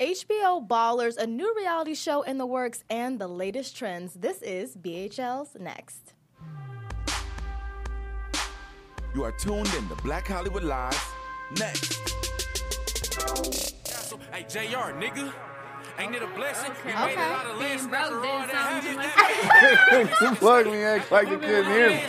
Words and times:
HBO 0.00 0.66
Ballers, 0.66 1.16
a 1.16 1.26
new 1.26 1.54
reality 1.56 1.94
show 1.94 2.22
in 2.22 2.38
the 2.38 2.46
works, 2.46 2.82
and 2.90 3.18
the 3.20 3.28
latest 3.28 3.76
trends. 3.76 4.14
This 4.14 4.42
is 4.42 4.76
BHL's 4.76 5.56
Next. 5.58 6.14
You 9.14 9.22
are 9.22 9.30
tuned 9.32 9.72
in 9.78 9.88
to 9.88 9.94
Black 10.02 10.26
Hollywood 10.26 10.64
Live. 10.64 11.14
Next. 11.60 12.00
Hey, 14.32 14.44
JR, 14.48 14.90
nigga. 14.98 15.32
Ain't 15.96 16.12
it 16.16 16.22
a 16.24 16.26
blessing? 16.26 16.72
We 16.84 16.90
Okay. 16.90 17.04
made 17.06 17.12
it 17.12 17.18
out 17.18 17.46
of 17.46 17.56
last 17.60 17.68
Being 17.78 17.86
broke 17.88 18.00
after 18.02 18.16
all 18.16 18.22
didn't 18.22 18.48
that 18.48 18.82
sound 18.82 18.98
happened. 18.98 20.10
You 20.20 20.34
plug 20.36 20.66
me, 20.66 20.82
act 20.82 21.12
like 21.12 21.28
you 21.28 21.38
couldn't 21.38 21.66
hear 21.66 21.88
me. 21.90 21.94
Okay. 21.94 22.02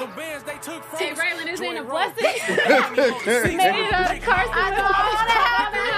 The 0.00 0.06
bands 0.14 0.44
they 0.44 0.58
took 0.62 0.84
from 0.84 0.98
Hey, 1.00 1.10
us. 1.10 1.18
Raylan, 1.18 1.52
is 1.52 1.60
it 1.60 1.64
a 1.66 1.74
Joy 1.74 1.82
Road. 1.82 2.14
blessing? 2.14 2.46
Made 3.56 3.74
it 3.74 3.92
up, 3.92 4.22
Carson. 4.22 5.97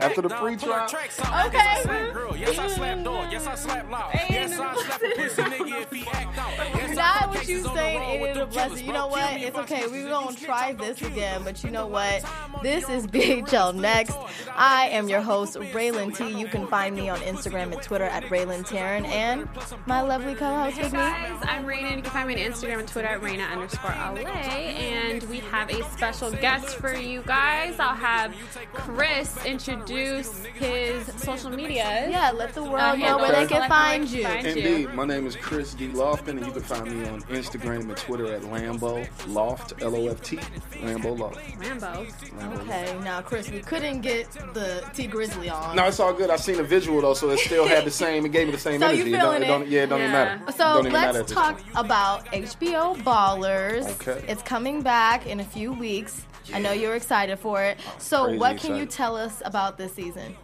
After 0.00 0.22
the 0.22 0.28
pre-trial. 0.28 0.84
Okay. 0.86 1.58
Yes, 1.58 1.78
I 1.78 1.82
slap 1.82 2.12
girl. 2.12 2.36
Yes, 2.36 2.58
I 2.58 2.66
slap 2.68 3.04
dog. 3.04 3.32
Yes, 3.32 3.46
I 3.46 3.54
slap 3.54 3.90
loud. 3.90 4.10
Yes, 4.30 4.58
I 4.58 4.74
slap 4.74 5.02
a 5.02 5.08
pussy 5.16 5.42
nigga 5.42 5.82
if 5.82 5.92
he 5.92 6.08
act 6.08 6.38
out. 6.38 6.77
Yes, 6.98 7.16
I 7.16 7.20
Not 7.26 7.34
what 7.34 7.48
you 7.48 7.66
on 7.68 7.74
saying 7.76 8.00
road 8.00 8.10
it 8.14 8.20
with 8.20 8.30
is 8.36 8.42
a 8.42 8.46
blessing. 8.46 8.86
You 8.86 8.92
know 8.92 9.06
what? 9.08 9.32
It's 9.40 9.56
okay. 9.58 9.86
We're 9.86 10.06
if 10.06 10.10
gonna 10.10 10.36
try 10.36 10.72
this 10.72 11.00
again, 11.02 11.42
but 11.44 11.62
you 11.64 11.70
know 11.70 11.86
what? 11.86 12.24
This 12.62 12.88
is 12.88 13.06
BHL 13.06 13.74
Next. 13.74 14.16
I 14.56 14.88
am 14.88 15.08
your 15.08 15.20
host, 15.20 15.54
Raylan 15.56 16.16
T. 16.16 16.28
You 16.38 16.46
can 16.48 16.66
find 16.66 16.94
me 16.96 17.08
on 17.08 17.20
Instagram 17.20 17.72
and 17.72 17.80
Twitter 17.82 18.04
at 18.04 18.24
Raylan 18.24 18.66
Taryn, 18.66 19.04
and 19.06 19.48
my 19.86 20.00
lovely 20.00 20.34
co-host 20.34 20.76
Hey 20.76 20.82
with 20.84 20.92
me. 20.92 20.98
guys, 20.98 21.38
I'm 21.42 21.64
Raina. 21.64 21.96
You 21.96 22.02
can 22.02 22.10
find 22.10 22.28
me 22.28 22.44
on 22.44 22.52
Instagram 22.52 22.78
and 22.80 22.88
Twitter 22.88 23.08
at 23.08 23.20
Raina 23.20 23.48
underscore 23.50 23.90
LA. 23.90 24.20
And 24.28 25.22
we 25.24 25.38
have 25.40 25.70
a 25.70 25.82
special 25.90 26.30
guest 26.32 26.76
for 26.76 26.94
you 26.94 27.22
guys. 27.22 27.78
I'll 27.78 27.94
have 27.94 28.34
Chris 28.74 29.44
introduce 29.44 30.44
his 30.54 31.06
social 31.16 31.50
media. 31.50 32.08
Yeah, 32.10 32.30
let 32.32 32.54
the 32.54 32.62
world 32.62 32.74
Uh, 32.78 32.96
know 32.96 33.18
where 33.18 33.32
they 33.32 33.46
can 33.46 33.68
find 33.68 34.08
you. 34.08 34.24
find 34.24 34.44
you. 34.46 34.52
Indeed, 34.52 34.94
my 34.94 35.04
name 35.04 35.26
is 35.26 35.36
Chris 35.36 35.74
D. 35.74 35.88
Lofton, 35.88 36.28
and 36.38 36.46
you 36.46 36.52
can 36.52 36.62
find 36.62 36.87
me 36.90 37.08
on 37.08 37.22
Instagram 37.22 37.80
and 37.80 37.96
Twitter 37.96 38.32
at 38.32 38.42
Lambo 38.42 39.08
Loft, 39.26 39.74
L 39.82 39.94
O 39.94 40.08
F 40.08 40.22
T, 40.22 40.36
Lambo 40.80 41.18
Loft. 41.18 41.38
Rambo. 41.58 42.06
Lambo 42.06 42.60
Okay, 42.60 42.98
now 43.04 43.20
Chris, 43.20 43.50
we 43.50 43.60
couldn't 43.60 44.00
get 44.00 44.30
the 44.54 44.84
T 44.94 45.06
Grizzley 45.08 45.52
on. 45.52 45.76
No, 45.76 45.86
it's 45.86 46.00
all 46.00 46.12
good. 46.12 46.30
I 46.30 46.36
seen 46.36 46.56
the 46.56 46.64
visual 46.64 47.00
though, 47.00 47.14
so 47.14 47.30
it 47.30 47.38
still 47.38 47.66
had 47.66 47.84
the 47.84 47.90
same. 47.90 48.24
It 48.26 48.32
gave 48.32 48.46
me 48.46 48.52
the 48.52 48.58
same 48.58 48.80
So 48.80 48.90
you 48.90 49.02
energy. 49.02 49.16
feeling 49.16 49.20
don't, 49.20 49.42
it? 49.42 49.46
don't, 49.46 49.68
yeah, 49.68 49.82
it 49.82 49.86
don't 49.88 50.00
even 50.00 50.12
matter. 50.12 50.52
So 50.52 50.80
even 50.80 50.92
let's 50.92 51.18
this 51.18 51.30
talk 51.30 51.60
about 51.74 52.26
HBO 52.26 52.96
Ballers. 53.02 53.88
Okay. 54.00 54.24
It's 54.28 54.42
coming 54.42 54.82
back 54.82 55.26
in 55.26 55.40
a 55.40 55.44
few 55.44 55.72
weeks. 55.72 56.24
I 56.52 56.58
know 56.58 56.72
you're 56.72 56.96
excited 56.96 57.38
for 57.38 57.62
it. 57.62 57.78
So 57.98 58.24
crazy 58.24 58.38
what 58.38 58.56
can 58.58 58.76
you 58.76 58.86
tell 58.86 59.16
us 59.16 59.42
about 59.44 59.76
this 59.76 59.92
season? 59.92 60.34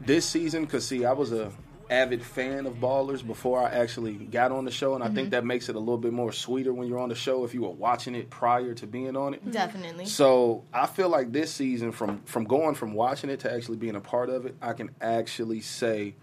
This 0.00 0.26
season, 0.26 0.66
cause 0.66 0.86
see, 0.86 1.04
I 1.04 1.12
was 1.12 1.32
a 1.32 1.50
avid 1.90 2.22
fan 2.24 2.66
of 2.66 2.74
Ballers 2.74 3.26
before 3.26 3.60
I 3.60 3.70
actually 3.70 4.14
got 4.14 4.52
on 4.52 4.64
the 4.64 4.70
show, 4.70 4.94
and 4.94 5.02
I 5.02 5.06
Mm-hmm. 5.08 5.14
think 5.16 5.30
that 5.30 5.44
makes 5.44 5.68
it 5.68 5.74
a 5.74 5.78
little 5.80 5.98
bit 5.98 6.12
more 6.12 6.32
sweeter 6.32 6.72
when 6.72 6.86
you're 6.88 7.00
on 7.00 7.08
the 7.08 7.14
show 7.16 7.44
if 7.44 7.52
you 7.52 7.62
were 7.62 7.70
watching 7.70 8.14
it 8.14 8.30
prior 8.30 8.74
to 8.74 8.86
being 8.86 9.16
on 9.16 9.34
it. 9.34 9.50
Definitely. 9.50 10.06
So 10.06 10.64
I 10.72 10.86
feel 10.86 11.08
like 11.08 11.32
this 11.32 11.52
season, 11.52 11.90
from 11.92 12.22
from 12.26 12.44
going 12.44 12.76
from 12.76 12.94
watching 12.94 13.28
it 13.28 13.40
to 13.40 13.52
actually 13.52 13.76
being 13.78 13.96
a 13.96 14.00
part 14.00 14.30
of 14.30 14.46
it, 14.46 14.54
I 14.62 14.72
can 14.72 14.90
actually 15.00 15.60
say 15.62 16.14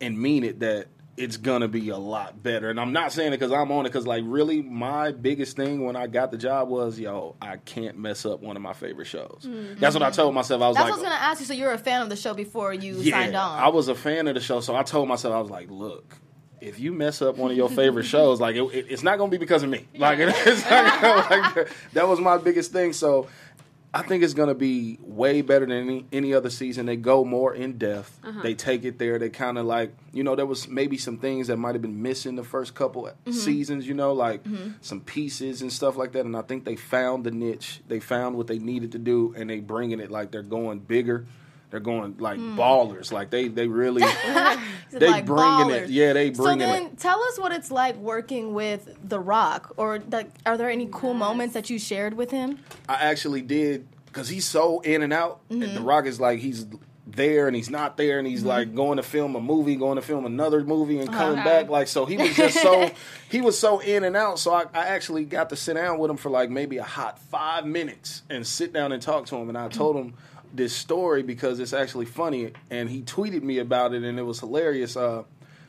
and 0.00 0.18
mean 0.18 0.44
it 0.44 0.60
that 0.60 0.88
it's 1.18 1.36
gonna 1.36 1.68
be 1.68 1.88
a 1.88 1.96
lot 1.96 2.42
better. 2.42 2.70
And 2.70 2.78
I'm 2.80 2.92
not 2.92 3.12
saying 3.12 3.28
it 3.32 3.38
because 3.38 3.52
I'm 3.52 3.70
on 3.72 3.84
it, 3.86 3.90
because 3.90 4.06
like 4.06 4.22
really, 4.26 4.62
my 4.62 5.12
biggest 5.12 5.56
thing 5.56 5.84
when 5.84 5.96
I 5.96 6.06
got 6.06 6.30
the 6.30 6.38
job 6.38 6.68
was, 6.68 6.98
yo, 6.98 7.36
I 7.42 7.56
can't 7.58 7.98
mess 7.98 8.24
up 8.24 8.40
one 8.40 8.56
of 8.56 8.62
my 8.62 8.72
favorite 8.72 9.06
shows. 9.06 9.42
Mm-hmm. 9.46 9.80
That's 9.80 9.94
what 9.94 10.02
I 10.02 10.10
told 10.10 10.34
myself. 10.34 10.62
I 10.62 10.68
was 10.68 10.76
like, 10.76 10.86
That's 10.86 10.96
like, 10.98 11.02
what 11.02 11.06
I 11.06 11.10
was 11.10 11.18
gonna 11.20 11.30
ask 11.32 11.40
you. 11.40 11.46
So 11.46 11.52
you're 11.54 11.72
a 11.72 11.78
fan 11.78 12.02
of 12.02 12.08
the 12.08 12.16
show 12.16 12.34
before 12.34 12.72
you 12.72 12.96
yeah, 12.98 13.14
signed 13.20 13.36
on. 13.36 13.58
I 13.58 13.68
was 13.68 13.88
a 13.88 13.94
fan 13.94 14.28
of 14.28 14.34
the 14.34 14.40
show, 14.40 14.60
so 14.60 14.74
I 14.76 14.82
told 14.82 15.08
myself 15.08 15.34
I 15.34 15.40
was 15.40 15.50
like, 15.50 15.70
look. 15.70 16.14
If 16.60 16.80
you 16.80 16.92
mess 16.92 17.22
up 17.22 17.36
one 17.36 17.52
of 17.52 17.56
your 17.56 17.68
favorite 17.68 18.02
shows, 18.14 18.40
like 18.40 18.56
it, 18.56 18.62
it- 18.74 18.86
it's 18.90 19.04
not 19.04 19.16
gonna 19.18 19.30
be 19.30 19.38
because 19.38 19.62
of 19.62 19.68
me. 19.70 19.86
Like 19.96 20.18
it's 20.22 20.68
not 20.68 21.00
gonna, 21.00 21.42
like 21.54 21.68
that 21.92 22.08
was 22.08 22.18
my 22.18 22.36
biggest 22.36 22.72
thing. 22.72 22.92
So 22.92 23.28
I 23.98 24.02
think 24.02 24.22
it's 24.22 24.34
gonna 24.34 24.54
be 24.54 24.98
way 25.02 25.42
better 25.42 25.66
than 25.66 25.76
any, 25.76 26.06
any 26.12 26.32
other 26.32 26.50
season. 26.50 26.86
They 26.86 26.96
go 26.96 27.24
more 27.24 27.52
in 27.52 27.78
depth. 27.78 28.20
Uh-huh. 28.22 28.42
They 28.42 28.54
take 28.54 28.84
it 28.84 28.98
there. 28.98 29.18
They 29.18 29.28
kind 29.28 29.58
of 29.58 29.66
like 29.66 29.92
you 30.12 30.22
know 30.22 30.36
there 30.36 30.46
was 30.46 30.68
maybe 30.68 30.96
some 30.96 31.18
things 31.18 31.48
that 31.48 31.56
might 31.56 31.74
have 31.74 31.82
been 31.82 32.00
missing 32.00 32.36
the 32.36 32.44
first 32.44 32.74
couple 32.74 33.04
mm-hmm. 33.04 33.32
seasons. 33.32 33.88
You 33.88 33.94
know 33.94 34.12
like 34.12 34.44
mm-hmm. 34.44 34.72
some 34.80 35.00
pieces 35.00 35.62
and 35.62 35.72
stuff 35.72 35.96
like 35.96 36.12
that. 36.12 36.24
And 36.24 36.36
I 36.36 36.42
think 36.42 36.64
they 36.64 36.76
found 36.76 37.24
the 37.24 37.32
niche. 37.32 37.80
They 37.88 37.98
found 37.98 38.36
what 38.36 38.46
they 38.46 38.58
needed 38.58 38.92
to 38.92 38.98
do, 38.98 39.34
and 39.36 39.50
they 39.50 39.58
bringing 39.58 39.98
it 39.98 40.10
like 40.10 40.30
they're 40.30 40.42
going 40.42 40.78
bigger. 40.78 41.26
They're 41.70 41.80
going 41.80 42.16
like 42.18 42.38
ballers. 42.38 43.12
Like 43.12 43.30
they 43.30 43.48
they 43.48 43.66
really 43.68 44.02
they 44.90 45.06
like 45.08 45.26
bringing 45.26 45.66
ballers. 45.66 45.82
it. 45.84 45.90
Yeah, 45.90 46.12
they 46.14 46.32
So 46.32 46.44
bringing 46.44 46.60
then, 46.60 46.82
it. 46.86 46.98
tell 46.98 47.22
us 47.22 47.38
what 47.38 47.52
it's 47.52 47.70
like 47.70 47.96
working 47.96 48.54
with 48.54 48.88
The 49.06 49.20
Rock, 49.20 49.74
or 49.76 50.00
like, 50.10 50.30
are 50.46 50.56
there 50.56 50.70
any 50.70 50.88
cool 50.90 51.14
moments 51.14 51.54
that 51.54 51.68
you 51.70 51.78
shared 51.78 52.14
with 52.14 52.30
him? 52.30 52.58
I 52.88 52.94
actually 52.94 53.42
did 53.42 53.86
because 54.06 54.28
he's 54.28 54.46
so 54.46 54.80
in 54.80 55.02
and 55.02 55.12
out. 55.12 55.40
And 55.50 55.62
Mm-hmm. 55.62 55.74
the 55.74 55.80
Rock 55.82 56.06
is 56.06 56.18
like 56.20 56.38
he's 56.40 56.66
there 57.06 57.46
and 57.46 57.56
he's 57.56 57.70
not 57.70 57.96
there, 57.96 58.18
and 58.18 58.26
he's 58.26 58.44
like 58.44 58.74
going 58.74 58.96
to 58.96 59.02
film 59.02 59.34
a 59.36 59.40
movie, 59.40 59.76
going 59.76 59.96
to 59.96 60.02
film 60.02 60.24
another 60.26 60.62
movie, 60.64 60.98
and 60.98 61.10
coming 61.12 61.38
Uh-huh. 61.38 61.44
back. 61.48 61.68
Like 61.68 61.88
so, 61.88 62.06
he 62.06 62.16
was 62.16 62.34
just 62.34 62.60
so 62.62 62.90
he 63.30 63.40
was 63.42 63.58
so 63.58 63.78
in 63.80 64.04
and 64.04 64.16
out. 64.16 64.38
So 64.38 64.52
I, 64.54 64.62
I 64.74 64.86
actually 64.88 65.24
got 65.26 65.50
to 65.50 65.56
sit 65.56 65.74
down 65.74 65.98
with 65.98 66.10
him 66.10 66.16
for 66.16 66.30
like 66.30 66.48
maybe 66.50 66.78
a 66.78 66.82
hot 66.84 67.18
five 67.18 67.66
minutes 67.66 68.22
and 68.30 68.46
sit 68.46 68.72
down 68.72 68.92
and 68.92 69.02
talk 69.02 69.26
to 69.26 69.36
him. 69.36 69.48
And 69.50 69.58
I 69.58 69.68
told 69.68 69.96
him 69.96 70.14
this 70.54 70.74
story 70.74 71.22
because 71.22 71.60
it's 71.60 71.72
actually 71.72 72.06
funny, 72.06 72.52
and 72.70 72.88
he 72.88 73.02
tweeted 73.02 73.42
me 73.42 73.58
about 73.58 73.94
it, 73.94 74.02
and 74.02 74.18
it 74.18 74.22
was 74.22 74.40
hilarious. 74.40 74.96
Uh, 74.96 75.24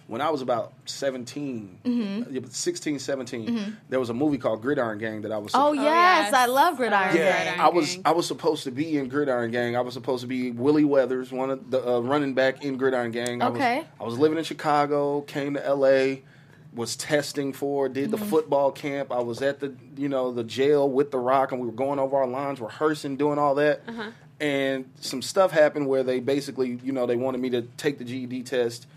when 0.07 0.21
I 0.21 0.29
was 0.31 0.41
about 0.41 0.73
17, 0.85 1.79
Mm-hmm. 1.85 2.37
uh, 2.45 2.49
16, 2.49 2.97
17, 2.99 3.77
there 3.89 3.99
was 3.99 4.09
a 4.09 4.13
movie 4.13 4.37
called 4.39 4.61
Gridiron 4.61 4.97
Gang 4.97 5.21
that 5.21 5.31
I 5.31 5.37
was 5.37 5.51
Oh, 5.53 5.71
yes, 5.73 5.83
yes. 5.85 6.33
I 6.33 6.47
love 6.47 6.77
Gridiron 6.77 7.09
Oh, 7.11 7.13
Gang. 7.13 7.57
yeah. 7.57 7.63
I 7.63 7.69
was 7.69 7.93
Gang. 7.93 8.01
I 8.05 8.11
was 8.13 8.25
supposed 8.25 8.63
to 8.63 8.71
be 8.71 8.97
in 8.97 9.07
Gridiron 9.07 9.51
Gang. 9.51 9.75
I 9.75 9.81
was 9.81 9.93
supposed 9.93 10.21
to 10.21 10.27
be 10.27 10.49
Willie 10.51 10.83
Weathers, 10.85 11.31
one 11.31 11.51
of 11.51 11.69
the 11.69 11.87
uh, 11.87 11.99
running 11.99 12.33
back 12.33 12.63
in 12.63 12.77
Gridiron 12.77 13.11
Gang. 13.11 13.41
I 13.43 13.47
Okay. 13.49 13.77
was, 13.77 13.85
I 13.99 14.03
was 14.05 14.17
living 14.17 14.37
in 14.39 14.43
Chicago, 14.43 15.21
came 15.21 15.53
to 15.53 15.63
L.A., 15.65 16.23
was 16.73 16.95
testing 16.95 17.51
for, 17.53 17.89
did 17.89 18.11
the 18.11 18.17
Mm-hmm. 18.17 18.25
football 18.29 18.71
camp. 18.71 19.11
I 19.11 19.19
was 19.21 19.41
at 19.41 19.59
the 19.59 19.73
you 19.97 20.07
know 20.09 20.31
the 20.31 20.43
jail 20.43 20.87
with 20.89 21.09
the 21.11 21.17
Rock, 21.19 21.51
and 21.51 21.59
we 21.61 21.65
were 21.67 21.73
going 21.73 21.97
over 21.99 22.17
our 22.17 22.27
lines, 22.27 22.59
rehearsing, 22.61 23.15
doing 23.17 23.37
all 23.39 23.55
that. 23.55 23.81
Uh-huh. 23.87 24.11
And 24.39 24.89
some 24.99 25.21
stuff 25.21 25.51
happened 25.51 25.87
where 25.87 26.03
they 26.03 26.19
basically 26.19 26.79
you 26.83 26.91
know 26.91 27.05
they 27.05 27.15
wanted 27.15 27.41
me 27.41 27.49
to 27.51 27.63
take 27.77 27.97
the 27.97 28.05
GED 28.05 28.43
test. 28.43 28.87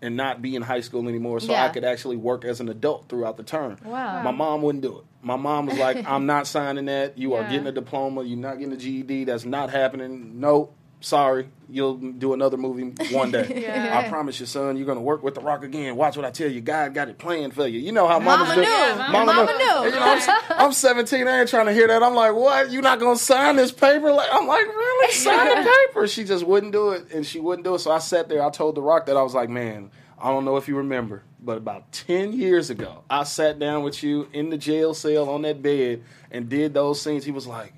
And 0.00 0.16
not 0.16 0.40
be 0.40 0.54
in 0.54 0.62
high 0.62 0.82
school 0.82 1.08
anymore, 1.08 1.40
so 1.40 1.50
Yeah. 1.50 1.64
I 1.64 1.70
could 1.70 1.82
actually 1.82 2.16
work 2.16 2.44
as 2.44 2.60
an 2.60 2.68
adult 2.68 3.08
throughout 3.08 3.36
the 3.36 3.42
term. 3.42 3.78
Wow. 3.84 4.22
My 4.22 4.30
mom 4.30 4.62
wouldn't 4.62 4.82
do 4.82 4.98
it. 4.98 5.04
My 5.22 5.34
mom 5.34 5.66
was 5.66 5.76
like, 5.76 5.96
"I'm 6.08 6.24
not 6.24 6.46
signing 6.46 6.84
that. 6.84 7.18
You 7.18 7.34
are 7.34 7.42
getting 7.42 7.66
a 7.66 7.72
diploma. 7.72 8.22
You're 8.22 8.38
not 8.38 8.60
getting 8.60 8.72
a 8.72 8.76
GED. 8.76 9.24
That's 9.24 9.44
not 9.44 9.70
happening. 9.70 10.38
No, 10.38 10.70
sorry. 11.00 11.48
You'll 11.70 11.96
do 11.96 12.32
another 12.32 12.56
movie 12.56 12.94
one 13.12 13.30
day. 13.30 13.62
Yeah. 13.68 14.02
I 14.04 14.08
promise 14.08 14.40
you, 14.40 14.46
son. 14.46 14.76
You're 14.76 14.86
gonna 14.86 15.02
work 15.02 15.22
with 15.22 15.34
the 15.34 15.40
Rock 15.42 15.62
again. 15.64 15.96
Watch 15.96 16.16
what 16.16 16.24
I 16.24 16.30
tell 16.30 16.50
you. 16.50 16.60
God 16.62 16.94
got 16.94 17.08
it 17.08 17.18
planned 17.18 17.54
for 17.54 17.66
you. 17.66 17.78
You 17.78 17.92
know 17.92 18.06
how 18.08 18.18
Mama 18.18 18.44
mamas 18.44 18.54
do. 18.54 18.60
knew. 18.62 18.66
Yeah, 18.68 19.08
Mama, 19.10 19.32
mama 19.34 19.52
knew. 19.58 19.84
And, 19.84 19.94
you 19.94 20.00
know, 20.00 20.18
I'm, 20.50 20.66
I'm 20.66 20.72
17. 20.72 21.28
I 21.28 21.40
ain't 21.40 21.48
trying 21.50 21.66
to 21.66 21.72
hear 21.74 21.86
that. 21.88 22.02
I'm 22.02 22.14
like, 22.14 22.34
what? 22.34 22.70
You 22.70 22.80
not 22.80 23.00
gonna 23.00 23.18
sign 23.18 23.56
this 23.56 23.70
paper? 23.72 24.10
Like, 24.12 24.28
I'm 24.32 24.46
like, 24.46 24.66
really? 24.66 25.12
Sign 25.12 25.62
the 25.64 25.70
paper? 25.88 26.06
She 26.06 26.24
just 26.24 26.44
wouldn't 26.46 26.72
do 26.72 26.90
it, 26.90 27.12
and 27.12 27.26
she 27.26 27.40
wouldn't 27.40 27.64
do 27.64 27.74
it. 27.74 27.80
So 27.80 27.90
I 27.90 27.98
sat 27.98 28.28
there. 28.28 28.42
I 28.42 28.50
told 28.50 28.74
the 28.74 28.82
Rock 28.82 29.06
that 29.06 29.16
I 29.16 29.22
was 29.22 29.34
like, 29.34 29.50
man, 29.50 29.90
I 30.18 30.30
don't 30.30 30.44
know 30.44 30.56
if 30.56 30.68
you 30.68 30.76
remember, 30.78 31.22
but 31.40 31.58
about 31.58 31.92
10 31.92 32.32
years 32.32 32.70
ago, 32.70 33.04
I 33.10 33.24
sat 33.24 33.58
down 33.58 33.82
with 33.82 34.02
you 34.02 34.28
in 34.32 34.50
the 34.50 34.56
jail 34.58 34.94
cell 34.94 35.28
on 35.28 35.42
that 35.42 35.62
bed 35.62 36.02
and 36.30 36.48
did 36.48 36.72
those 36.74 37.00
scenes. 37.02 37.24
He 37.24 37.30
was 37.32 37.46
like, 37.46 37.72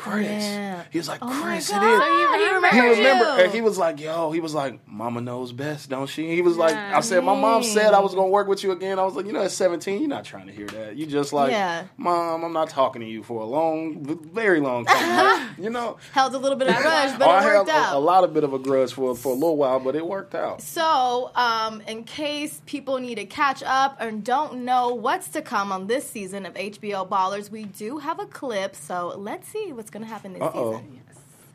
Chris. 0.00 0.26
Yeah. 0.44 0.82
He 0.90 0.98
was 0.98 1.08
like, 1.08 1.18
Oh 1.22 1.40
Chris, 1.42 1.70
it 1.70 1.74
is. 1.74 1.80
God. 1.80 1.94
is. 1.94 2.70
He 2.72 2.78
He 2.80 2.88
remembered 2.96 3.40
and 3.44 3.52
he 3.52 3.60
was 3.60 3.76
like, 3.78 4.00
"Yo," 4.00 4.30
he 4.32 4.40
was 4.40 4.54
like, 4.54 4.80
"Mama 4.86 5.20
knows 5.20 5.52
best, 5.52 5.88
don't 5.90 6.06
she?" 6.08 6.34
He 6.34 6.42
was 6.42 6.56
like, 6.56 6.72
Yeah. 6.72 6.96
"I 6.96 7.00
said, 7.00 7.24
my 7.24 7.34
mom 7.38 7.62
said 7.62 7.92
I 7.94 8.00
was 8.00 8.14
gonna 8.14 8.28
work 8.28 8.48
with 8.48 8.62
you 8.64 8.72
again." 8.72 8.98
I 8.98 9.04
was 9.04 9.14
like, 9.14 9.26
"You 9.26 9.32
know, 9.32 9.42
at 9.42 9.50
17, 9.50 10.00
you're 10.00 10.08
not 10.08 10.24
trying 10.24 10.46
to 10.46 10.52
hear 10.52 10.66
that. 10.68 10.96
You 10.96 11.06
just 11.06 11.32
like, 11.32 11.50
Yeah. 11.50 11.84
mom, 11.96 12.44
I'm 12.44 12.52
not 12.52 12.70
talking 12.70 13.00
to 13.02 13.08
you 13.08 13.22
for 13.22 13.40
a 13.42 13.44
long, 13.44 14.04
very 14.32 14.60
long 14.60 14.84
time. 14.84 15.50
you 15.58 15.70
know." 15.70 15.96
Held 16.12 16.34
a 16.34 16.38
little 16.38 16.56
bit 16.58 16.68
of 16.68 16.76
a 16.76 16.82
grudge, 16.82 17.18
but 17.18 17.28
Oh, 17.28 17.32
it 17.32 17.34
I 17.34 17.42
had 17.42 17.54
worked 17.58 17.70
a, 17.70 17.72
out. 17.74 17.94
a 17.94 17.98
lot 17.98 18.24
of 18.24 18.32
bit 18.32 18.44
of 18.44 18.52
a 18.52 18.58
grudge 18.58 18.92
for 18.92 19.14
for 19.16 19.30
a 19.32 19.34
little 19.34 19.56
while, 19.56 19.80
but 19.80 19.94
it 19.96 20.06
worked 20.06 20.34
out. 20.34 20.62
So, 20.62 21.30
um, 21.34 21.82
in 21.86 22.04
case 22.04 22.62
people 22.66 22.98
need 22.98 23.16
to 23.16 23.26
catch 23.26 23.62
up 23.64 23.96
and 24.00 24.24
don't 24.24 24.64
know 24.64 24.94
what's 24.94 25.28
to 25.30 25.42
come 25.42 25.72
on 25.72 25.86
this 25.88 26.08
season 26.08 26.46
of 26.46 26.54
HBO 26.54 27.08
Ballers, 27.08 27.50
we 27.50 27.64
do 27.64 27.98
have 27.98 28.18
a 28.20 28.26
clip. 28.26 28.74
So 28.76 29.14
let's 29.16 29.48
see 29.48 29.72
what's 29.72 29.89
going 29.90 30.02
to 30.04 30.08
happen 30.08 30.32
this 30.32 30.42
Uh-oh. 30.42 30.72
season. 30.78 31.00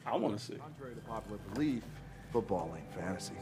I 0.05 0.15
want 0.17 0.37
to 0.37 0.43
see. 0.43 0.55
Contrary 0.55 0.93
to 0.95 1.01
popular 1.01 1.37
belief, 1.53 1.83
football 2.31 2.75
ain't 2.75 2.93
fantasy. 2.93 3.33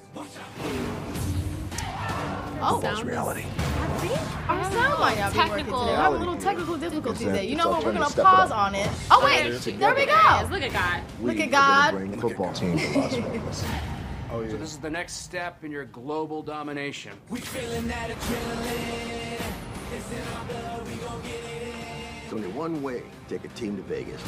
Oh, 2.66 2.80
Sounds- 2.82 3.04
reality. 3.04 3.44
our 4.48 4.64
sound 4.72 5.00
might 5.00 5.18
not 5.18 5.34
be 5.34 5.40
working 5.40 5.56
Technical. 5.56 5.80
today. 5.82 5.92
We're 5.92 5.96
having 5.98 6.16
a 6.16 6.20
little 6.20 6.38
technical 6.38 6.78
difficulties 6.78 7.28
there. 7.28 7.44
You 7.44 7.56
know 7.58 7.70
what? 7.70 7.84
We're 7.84 7.92
Trying 7.94 8.10
to 8.10 8.16
gonna 8.16 8.30
pause 8.30 8.52
on 8.52 8.76
it. 8.76 8.90
Oh 9.12 9.22
wait, 9.26 9.44
there 9.44 9.52
we 9.52 9.78
There 9.78 9.98
it 9.98 10.10
is. 10.10 10.16
go. 10.16 10.48
Look 10.52 10.62
at 10.64 10.72
God. 10.72 11.02
Look 11.22 11.40
at 11.40 11.52
God. 11.52 11.92
Bring 11.96 12.20
football 12.20 12.54
team 12.54 12.78
to 12.78 13.00
Las 13.00 13.16
Vegas. 13.16 13.66
Oh 14.32 14.42
yeah. 14.42 14.50
So 14.50 14.58
this 14.58 14.72
is 14.72 14.78
the 14.80 14.90
next 14.90 15.14
step 15.18 15.64
in 15.64 15.70
your 15.72 15.86
global 15.86 16.42
domination. 16.42 17.12
We 17.30 17.40
feelin' 17.40 17.88
that 17.88 18.10
a 18.10 18.16
chillin'. 18.16 19.40
There's 22.22 22.34
only 22.34 22.48
one 22.48 22.82
way 22.82 23.04
to 23.28 23.38
take 23.38 23.46
a 23.46 23.54
team 23.54 23.76
to 23.78 23.84
Vegas, 23.84 24.20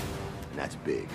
and 0.55 0.63
that's 0.63 0.75
big. 0.77 1.09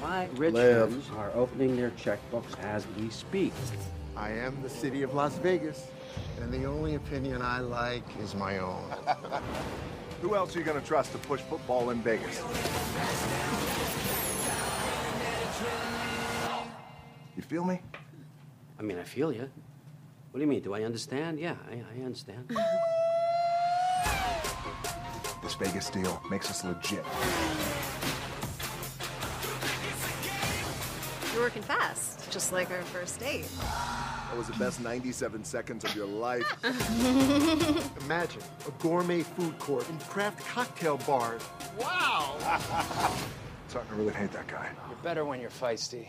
My 0.00 0.28
rich 0.36 0.54
Lev. 0.54 0.88
friends 0.88 1.10
are 1.16 1.32
opening 1.34 1.74
their 1.74 1.90
checkbooks 1.90 2.56
as 2.60 2.86
we 2.96 3.10
speak. 3.10 3.52
I 4.16 4.30
am 4.30 4.56
the 4.62 4.70
city 4.70 5.02
of 5.02 5.14
Las 5.14 5.36
Vegas, 5.38 5.88
and 6.40 6.52
the 6.52 6.64
only 6.64 6.94
opinion 6.94 7.42
I 7.42 7.58
like 7.58 8.04
is 8.22 8.36
my 8.36 8.58
own. 8.58 8.84
Who 10.22 10.36
else 10.36 10.54
are 10.54 10.60
you 10.60 10.64
going 10.64 10.80
to 10.80 10.86
trust 10.86 11.10
to 11.12 11.18
push 11.18 11.40
football 11.40 11.90
in 11.90 12.00
Vegas? 12.02 12.40
You 17.36 17.42
feel 17.42 17.64
me? 17.64 17.80
I 18.78 18.82
mean, 18.82 18.98
I 18.98 19.02
feel 19.02 19.32
you. 19.32 19.50
What 20.30 20.38
do 20.38 20.40
you 20.40 20.46
mean? 20.46 20.62
Do 20.62 20.72
I 20.72 20.84
understand? 20.84 21.40
Yeah, 21.40 21.56
I, 21.68 21.82
I 21.98 22.04
understand. 22.04 22.56
This 25.58 25.68
Vegas 25.68 25.90
deal 25.90 26.22
makes 26.30 26.50
us 26.50 26.64
legit. 26.64 27.04
You're 31.32 31.42
working 31.42 31.62
fast, 31.62 32.30
just 32.30 32.52
like 32.52 32.70
our 32.70 32.82
first 32.82 33.20
date. 33.20 33.46
That 33.60 34.36
was 34.36 34.48
the 34.48 34.54
best 34.54 34.80
97 34.80 35.44
seconds 35.44 35.84
of 35.84 35.94
your 35.94 36.06
life. 36.06 36.44
Imagine 38.04 38.42
a 38.66 38.70
gourmet 38.82 39.22
food 39.22 39.56
court 39.58 39.88
and 39.88 40.00
craft 40.00 40.44
cocktail 40.48 40.96
bars. 40.98 41.42
Wow! 41.78 42.36
Starting 43.68 43.90
to 43.90 43.96
really 43.96 44.14
hate 44.14 44.32
that 44.32 44.48
guy. 44.48 44.70
You're 44.88 44.96
better 45.02 45.24
when 45.24 45.40
you're 45.40 45.50
feisty. 45.50 46.08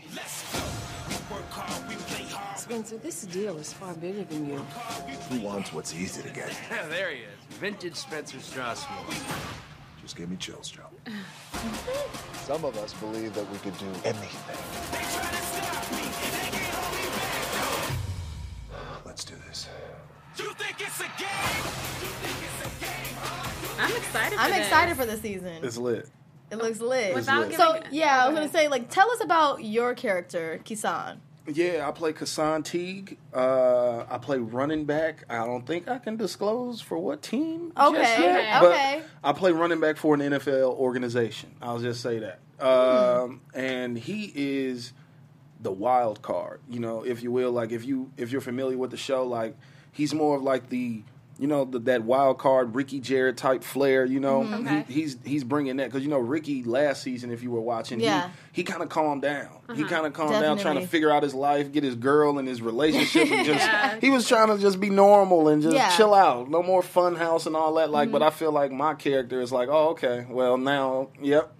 Spencer, 2.56 2.96
this 2.98 3.22
deal 3.22 3.56
is 3.58 3.72
far 3.72 3.94
bigger 3.94 4.24
than 4.24 4.46
you. 4.48 4.58
Who 5.30 5.40
wants 5.40 5.72
what's 5.72 5.94
easy 5.94 6.22
to 6.22 6.28
get? 6.30 6.56
there 6.88 7.10
he 7.10 7.22
is. 7.22 7.56
Vintage 7.58 7.94
Spencer 7.94 8.38
Strasmore. 8.38 9.14
Just 10.02 10.16
gave 10.16 10.30
me 10.30 10.36
chills, 10.36 10.70
Joe. 10.70 10.82
Some 12.44 12.64
of 12.64 12.76
us 12.78 12.92
believe 12.94 13.34
that 13.34 13.50
we 13.50 13.58
could 13.58 13.76
do 13.78 13.86
anything. 14.04 14.56
Let's 19.04 19.24
do 19.24 19.34
this. 19.48 19.68
I'm 23.78 23.96
excited. 23.96 24.36
For 24.36 24.40
I'm 24.40 24.50
this. 24.50 24.60
excited 24.60 24.96
for 24.96 25.06
the 25.06 25.16
season. 25.16 25.64
It's 25.64 25.76
lit. 25.76 26.08
It 26.50 26.56
looks 26.58 26.80
lit. 26.80 27.14
Without 27.14 27.48
lit. 27.48 27.56
So 27.56 27.74
giving- 27.74 27.88
yeah, 27.94 28.24
I 28.24 28.28
was 28.28 28.36
gonna 28.36 28.50
say 28.52 28.68
like, 28.68 28.88
tell 28.90 29.10
us 29.10 29.22
about 29.22 29.64
your 29.64 29.94
character, 29.94 30.60
Kisan. 30.64 31.18
Yeah, 31.48 31.86
I 31.86 31.92
play 31.92 32.12
Kassan 32.12 32.64
Teague. 32.64 33.18
Uh, 33.32 34.04
I 34.10 34.18
play 34.18 34.38
running 34.38 34.84
back. 34.84 35.24
I 35.30 35.44
don't 35.46 35.64
think 35.64 35.86
I 35.88 35.98
can 35.98 36.16
disclose 36.16 36.80
for 36.80 36.98
what 36.98 37.22
team. 37.22 37.72
just 37.76 37.88
Okay, 37.94 38.00
yet, 38.22 38.40
okay, 38.40 38.58
but 38.60 38.72
okay. 38.72 39.02
I 39.22 39.32
play 39.32 39.52
running 39.52 39.78
back 39.78 39.96
for 39.96 40.14
an 40.14 40.20
NFL 40.22 40.74
organization. 40.76 41.54
I'll 41.62 41.78
just 41.78 42.00
say 42.00 42.18
that. 42.18 42.40
Um, 42.60 43.42
and 43.54 43.96
he 43.96 44.32
is 44.34 44.92
the 45.60 45.70
wild 45.70 46.20
card, 46.20 46.60
you 46.68 46.80
know, 46.80 47.04
if 47.04 47.22
you 47.22 47.30
will. 47.30 47.52
Like 47.52 47.70
if 47.70 47.84
you 47.84 48.10
if 48.16 48.32
you're 48.32 48.40
familiar 48.40 48.76
with 48.76 48.90
the 48.90 48.96
show, 48.96 49.24
like 49.24 49.56
he's 49.92 50.12
more 50.12 50.36
of 50.36 50.42
like 50.42 50.68
the 50.68 51.02
you 51.38 51.46
know 51.46 51.64
the, 51.64 51.78
that 51.80 52.02
wild 52.02 52.38
card 52.38 52.74
Ricky 52.74 53.00
Jerret 53.00 53.36
type 53.36 53.62
flair. 53.62 54.04
You 54.04 54.20
know, 54.20 54.40
Mm-hmm. 54.42 54.66
Okay. 54.66 54.84
he, 54.88 54.92
he's 55.02 55.16
he's 55.24 55.44
bringing 55.44 55.76
that 55.76 55.86
because 55.90 56.02
you 56.02 56.08
know 56.08 56.18
Ricky 56.18 56.64
last 56.64 57.02
season, 57.02 57.30
if 57.30 57.42
you 57.42 57.50
were 57.50 57.60
watching, 57.60 58.00
Yeah. 58.00 58.30
he 58.52 58.62
he 58.62 58.64
kind 58.64 58.82
of 58.82 58.88
calmed 58.88 59.22
down. 59.22 59.48
He 59.74 59.84
kind 59.84 60.06
of 60.06 60.12
calmed 60.14 60.40
down, 60.40 60.58
trying 60.58 60.80
to 60.80 60.86
figure 60.86 61.10
out 61.10 61.22
his 61.22 61.34
life, 61.34 61.72
get 61.72 61.82
his 61.84 61.94
girl 61.96 62.38
and 62.38 62.46
his 62.48 62.62
relationship, 62.62 63.30
and 63.30 63.44
just 63.52 63.66
Yeah. 63.66 63.98
he 64.00 64.10
was 64.10 64.26
trying 64.26 64.48
to 64.48 64.58
just 64.58 64.80
be 64.80 64.88
normal 64.90 65.48
and 65.48 65.60
just 65.62 65.74
Yeah. 65.74 65.88
Mm-hmm. 65.88 65.96
chill 65.96 66.14
out. 66.14 66.48
No 66.48 66.62
more 66.62 66.82
fun 66.82 67.16
house 67.16 67.46
and 67.46 67.54
all 67.56 67.74
that. 67.74 67.90
Like, 67.90 68.10
but 68.10 68.22
I 68.22 68.30
feel 68.30 68.52
like 68.52 68.72
my 68.72 68.94
character 68.94 69.40
is 69.40 69.52
like, 69.52 69.68
oh, 69.70 69.88
okay, 69.90 70.26
well 70.30 70.56
now, 70.56 71.08
yep, 71.20 71.52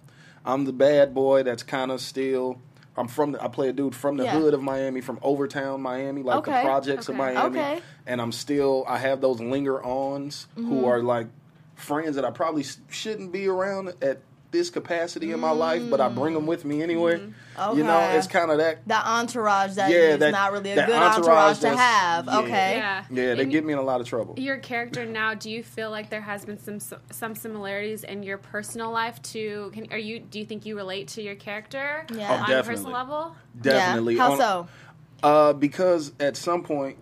I'm 0.45 0.65
the 0.65 0.73
bad 0.73 1.13
boy 1.13 1.43
that's 1.43 1.63
kind 1.63 1.91
of 1.91 2.01
still. 2.01 2.61
I'm 2.97 3.07
from. 3.07 3.33
The, 3.33 3.43
I 3.43 3.47
play 3.47 3.69
a 3.69 3.73
dude 3.73 3.93
from 3.95 4.17
the 4.17 4.23
Yeah. 4.25 4.39
hood 4.39 4.53
of 4.53 4.61
Miami, 4.61 5.01
from 5.01 5.19
Overtown, 5.23 5.81
Miami, 5.81 6.23
like 6.23 6.37
Okay. 6.37 6.51
the 6.51 6.61
projects 6.61 7.09
of 7.09 7.15
Miami. 7.15 7.59
Okay. 7.59 7.79
And 8.05 8.19
I'm 8.21 8.31
still. 8.31 8.83
I 8.87 8.97
have 8.97 9.21
those 9.21 9.39
linger 9.39 9.83
ons 9.83 10.47
Mm-hmm. 10.57 10.67
who 10.69 10.85
are 10.85 11.01
like 11.01 11.27
friends 11.75 12.15
that 12.15 12.25
I 12.25 12.31
probably 12.31 12.65
shouldn't 12.89 13.31
be 13.31 13.47
around 13.47 13.93
at 14.01 14.19
this 14.51 14.69
capacity 14.69 15.31
in 15.31 15.39
my 15.39 15.51
life, 15.51 15.83
but 15.89 15.99
I 15.99 16.07
bring 16.09 16.33
them 16.33 16.45
with 16.47 16.63
me 16.63 16.81
anyway. 16.81 17.19
You 17.73 17.83
know, 17.83 17.99
it's 18.13 18.27
kind 18.27 18.49
of 18.51 18.59
that 18.59 18.87
The 18.87 18.95
entourage 18.95 19.75
that 19.75 19.89
Yeah, 19.91 19.97
is 19.97 20.19
that- 20.19 20.31
not 20.31 20.51
really 20.53 20.71
a 20.71 20.75
good 20.85 20.89
entourage 20.95 21.17
entourage, 21.17 21.59
to 21.59 21.75
have. 21.75 22.25
yeah. 22.27 22.39
Okay. 22.39 22.77
Yeah. 22.77 23.03
Yeah, 23.09 23.33
they 23.35 23.41
And 23.43 23.51
get 23.51 23.65
me 23.65 23.73
in 23.73 23.79
a 23.79 23.83
lot 23.83 23.99
of 23.99 24.07
trouble. 24.07 24.35
Your 24.37 24.57
character 24.57 25.05
now. 25.05 25.33
Do 25.33 25.49
you 25.49 25.63
feel 25.63 25.91
like 25.91 26.09
there 26.09 26.21
has 26.21 26.45
been 26.45 26.59
some 26.59 26.79
some 27.11 27.35
similarities 27.35 28.03
in 28.03 28.23
your 28.23 28.37
personal 28.37 28.91
life? 28.91 29.21
To 29.33 29.69
can, 29.73 29.87
are 29.91 29.97
you? 29.97 30.19
Do 30.19 30.39
you 30.39 30.45
think 30.45 30.65
you 30.65 30.75
relate 30.77 31.09
to 31.09 31.21
your 31.21 31.35
character 31.35 32.05
Yeah. 32.13 32.27
Oh, 32.31 32.43
on 32.53 32.59
a 32.59 32.63
personal 32.63 32.91
level? 32.93 33.35
Definitely. 33.59 34.15
Yeah. 34.15 34.21
How 34.23 34.31
On- 34.31 34.37
so? 34.37 34.67
Uh, 35.23 35.53
because 35.53 36.13
at 36.19 36.37
some 36.37 36.63
point, 36.63 36.97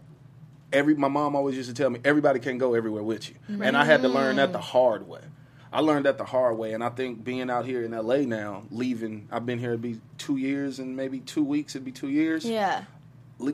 every 0.73 0.95
my 0.95 1.09
mom 1.09 1.35
always 1.35 1.55
used 1.55 1.69
to 1.69 1.75
tell 1.75 1.89
me 1.89 1.99
everybody 2.03 2.39
can't 2.39 2.57
go 2.59 2.73
everywhere 2.73 3.03
with 3.03 3.29
you, 3.29 3.35
and 3.61 3.77
I 3.77 3.85
had 3.85 4.01
to 4.01 4.07
learn 4.07 4.37
that 4.37 4.51
the 4.51 4.59
hard 4.59 5.07
way. 5.07 5.21
I 5.75 5.81
learned 5.81 6.05
that 6.05 6.17
the 6.17 6.23
hard 6.25 6.57
way, 6.57 6.71
and 6.73 6.81
I 6.83 6.89
think 6.89 7.23
being 7.23 7.49
out 7.49 7.65
here 7.65 7.83
in 7.83 7.91
LA 7.91 8.19
now, 8.19 8.63
leaving, 8.71 9.27
I've 9.31 9.45
been 9.45 9.59
here 9.59 9.73
to 9.73 9.77
be 9.77 9.99
two 10.17 10.37
years 10.37 10.79
and 10.79 10.95
maybe 10.95 11.19
two 11.19 11.43
weeks. 11.43 11.75
It'd 11.75 11.83
be 11.83 11.91
two 11.91 12.07
years. 12.09 12.45
Yeah. 12.45 12.83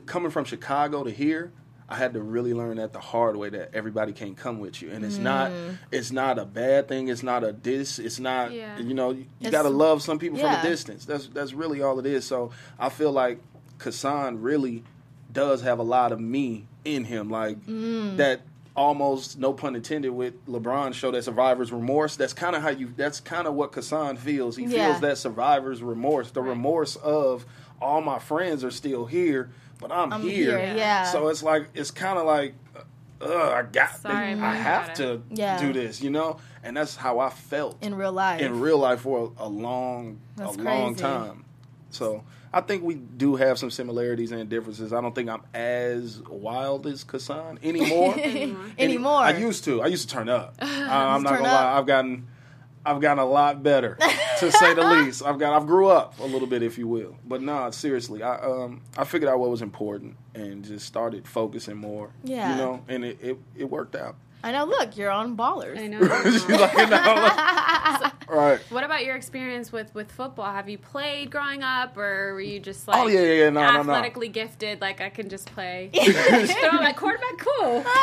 Coming 0.06 0.30
from 0.30 0.44
Chicago 0.44 1.02
to 1.02 1.10
here, 1.10 1.50
I 1.88 1.96
had 1.96 2.14
to 2.14 2.22
really 2.22 2.54
learn 2.54 2.76
that 2.76 2.92
the 2.92 3.00
hard 3.00 3.34
way 3.36 3.48
that 3.50 3.70
everybody 3.74 4.12
can't 4.12 4.36
come 4.36 4.60
with 4.60 4.80
you, 4.80 4.90
and 4.92 5.04
it's 5.04 5.18
not 5.18 5.50
Mm. 5.50 5.78
it's 5.90 6.12
not 6.12 6.38
a 6.38 6.44
bad 6.44 6.86
thing. 6.88 7.08
It's 7.08 7.24
not 7.24 7.42
a 7.42 7.52
diss. 7.52 7.98
It's 7.98 8.20
not 8.20 8.52
Yeah. 8.52 8.78
you 8.78 8.94
know 8.94 9.10
you, 9.10 9.26
It's- 9.40 9.50
got 9.50 9.62
to 9.62 9.68
love 9.70 10.00
some 10.00 10.18
people 10.20 10.38
yeah. 10.38 10.58
from 10.60 10.64
a 10.66 10.70
distance. 10.70 11.04
That's 11.04 11.26
that's 11.26 11.52
really 11.52 11.82
all 11.82 11.98
it 11.98 12.06
is. 12.06 12.24
So 12.24 12.52
I 12.78 12.88
feel 12.88 13.10
like 13.10 13.40
Kassan 13.78 14.38
really 14.40 14.84
does 15.32 15.62
have 15.62 15.80
a 15.80 15.82
lot 15.82 16.12
of 16.12 16.20
me 16.20 16.66
in 16.84 17.04
him, 17.04 17.28
like 17.28 17.58
Mm. 17.66 18.16
that. 18.18 18.42
Almost 18.74 19.38
no 19.38 19.52
pun 19.52 19.76
intended 19.76 20.10
with 20.10 20.46
LeBron 20.46 20.94
show 20.94 21.10
that 21.10 21.24
survivor's 21.24 21.70
remorse. 21.72 22.16
That's 22.16 22.32
kind 22.32 22.56
of 22.56 22.62
how 22.62 22.70
you. 22.70 22.92
That's 22.96 23.20
kind 23.20 23.46
of 23.46 23.52
what 23.54 23.72
Kassan 23.72 24.16
feels. 24.16 24.56
He 24.56 24.64
Yeah. 24.64 24.86
feels 24.86 25.00
that 25.00 25.18
survivor's 25.18 25.82
remorse, 25.82 26.30
the 26.30 26.40
remorse 26.40 26.96
of 26.96 27.44
all 27.82 28.00
my 28.00 28.18
friends 28.18 28.64
are 28.64 28.70
still 28.70 29.04
here, 29.04 29.50
but 29.78 29.92
I'm, 29.92 30.12
I'm 30.12 30.22
here. 30.22 30.58
here, 30.58 30.74
yeah. 30.76 31.02
So 31.02 31.28
it's 31.28 31.42
like 31.42 31.68
it's 31.74 31.90
kind 31.90 32.18
of 32.18 32.24
like, 32.24 32.54
uh, 33.20 33.50
I 33.50 33.62
got, 33.62 33.94
Sorry, 33.96 34.32
I 34.32 34.52
I 34.52 34.54
have 34.54 34.86
got 34.86 34.94
to 34.96 35.22
Yeah. 35.30 35.58
do 35.58 35.72
this, 35.74 36.00
you 36.00 36.08
know. 36.08 36.38
And 36.62 36.74
that's 36.76 36.96
how 36.96 37.18
I 37.18 37.28
felt 37.28 37.76
In 37.82 37.94
real 37.94 38.12
life. 38.12 38.40
in 38.40 38.58
real 38.58 38.78
life 38.78 39.00
for 39.00 39.32
a, 39.38 39.44
a 39.44 39.48
long, 39.48 40.18
That's 40.36 40.56
a 40.56 40.60
long 40.62 40.94
time. 40.94 41.44
So 41.90 42.24
I 42.54 42.60
think 42.60 42.82
we 42.82 42.94
do 42.96 43.36
have 43.36 43.58
some 43.58 43.70
similarities 43.70 44.30
and 44.32 44.48
differences. 44.48 44.92
I 44.92 45.00
don't 45.00 45.14
think 45.14 45.30
I'm 45.30 45.42
as 45.54 46.20
wild 46.28 46.86
as 46.86 47.02
Kassan 47.04 47.58
anymore. 47.64 48.14
Any- 48.18 48.54
Anymore. 48.78 49.20
I 49.20 49.36
used 49.38 49.64
to. 49.64 49.80
I 49.82 49.86
used 49.86 50.08
to 50.08 50.14
turn 50.14 50.28
up. 50.28 50.56
I, 50.60 51.14
I'm 51.14 51.22
not 51.22 51.30
gonna 51.38 51.44
lie. 51.44 51.78
I've 51.78 51.86
gotten, 51.86 52.26
I've 52.84 53.00
gotten 53.00 53.20
a 53.20 53.26
lot 53.26 53.62
better, 53.62 53.96
to 54.40 54.52
say 54.52 54.74
the 54.74 54.82
least. 54.84 55.22
I've 55.24 55.38
got. 55.38 55.54
I've 55.54 55.66
grew 55.66 55.88
up 55.88 56.18
a 56.20 56.24
little 56.24 56.46
bit, 56.48 56.62
if 56.62 56.76
you 56.78 56.86
will. 56.88 57.16
But 57.24 57.40
no, 57.42 57.70
seriously, 57.70 58.22
I 58.22 58.36
um 58.40 58.82
I 58.98 59.04
figured 59.04 59.30
out 59.30 59.38
what 59.38 59.48
was 59.50 59.62
important 59.62 60.16
and 60.34 60.64
just 60.64 60.84
started 60.86 61.26
focusing 61.26 61.76
more. 61.76 62.10
Yeah. 62.24 62.50
You 62.50 62.56
know, 62.56 62.84
and 62.88 63.04
it 63.04 63.18
it, 63.22 63.38
it 63.56 63.64
worked 63.70 63.94
out. 63.96 64.16
I 64.44 64.50
know. 64.52 64.64
Look, 64.64 64.96
you're 64.96 65.10
on 65.10 65.36
Ballers. 65.36 65.78
I 65.78 65.86
know. 65.86 66.00
She's 66.24 66.44
like, 66.48 66.74
no, 66.76 66.84
like- 67.14 68.11
right. 68.38 68.60
What 68.70 68.84
about 68.84 69.04
your 69.04 69.16
experience 69.16 69.72
with, 69.72 69.94
with 69.94 70.10
football? 70.10 70.52
Have 70.52 70.68
you 70.68 70.78
played 70.78 71.30
growing 71.30 71.62
up, 71.62 71.96
or 71.96 72.34
were 72.34 72.40
you 72.40 72.60
just 72.60 72.88
oh, 72.88 72.92
like 72.92 73.00
Oh, 73.00 73.06
yeah, 73.08 73.20
yeah, 73.20 73.32
yeah. 73.32 73.50
No, 73.50 73.60
no, 73.60 73.72
no. 73.72 73.80
athletically 73.80 74.28
gifted? 74.28 74.80
Like 74.80 75.00
I 75.00 75.10
can 75.10 75.28
just 75.28 75.52
play. 75.54 75.90
Throw 75.92 76.72
my 76.72 76.92
quarterback, 76.92 77.38
cool. 77.38 77.84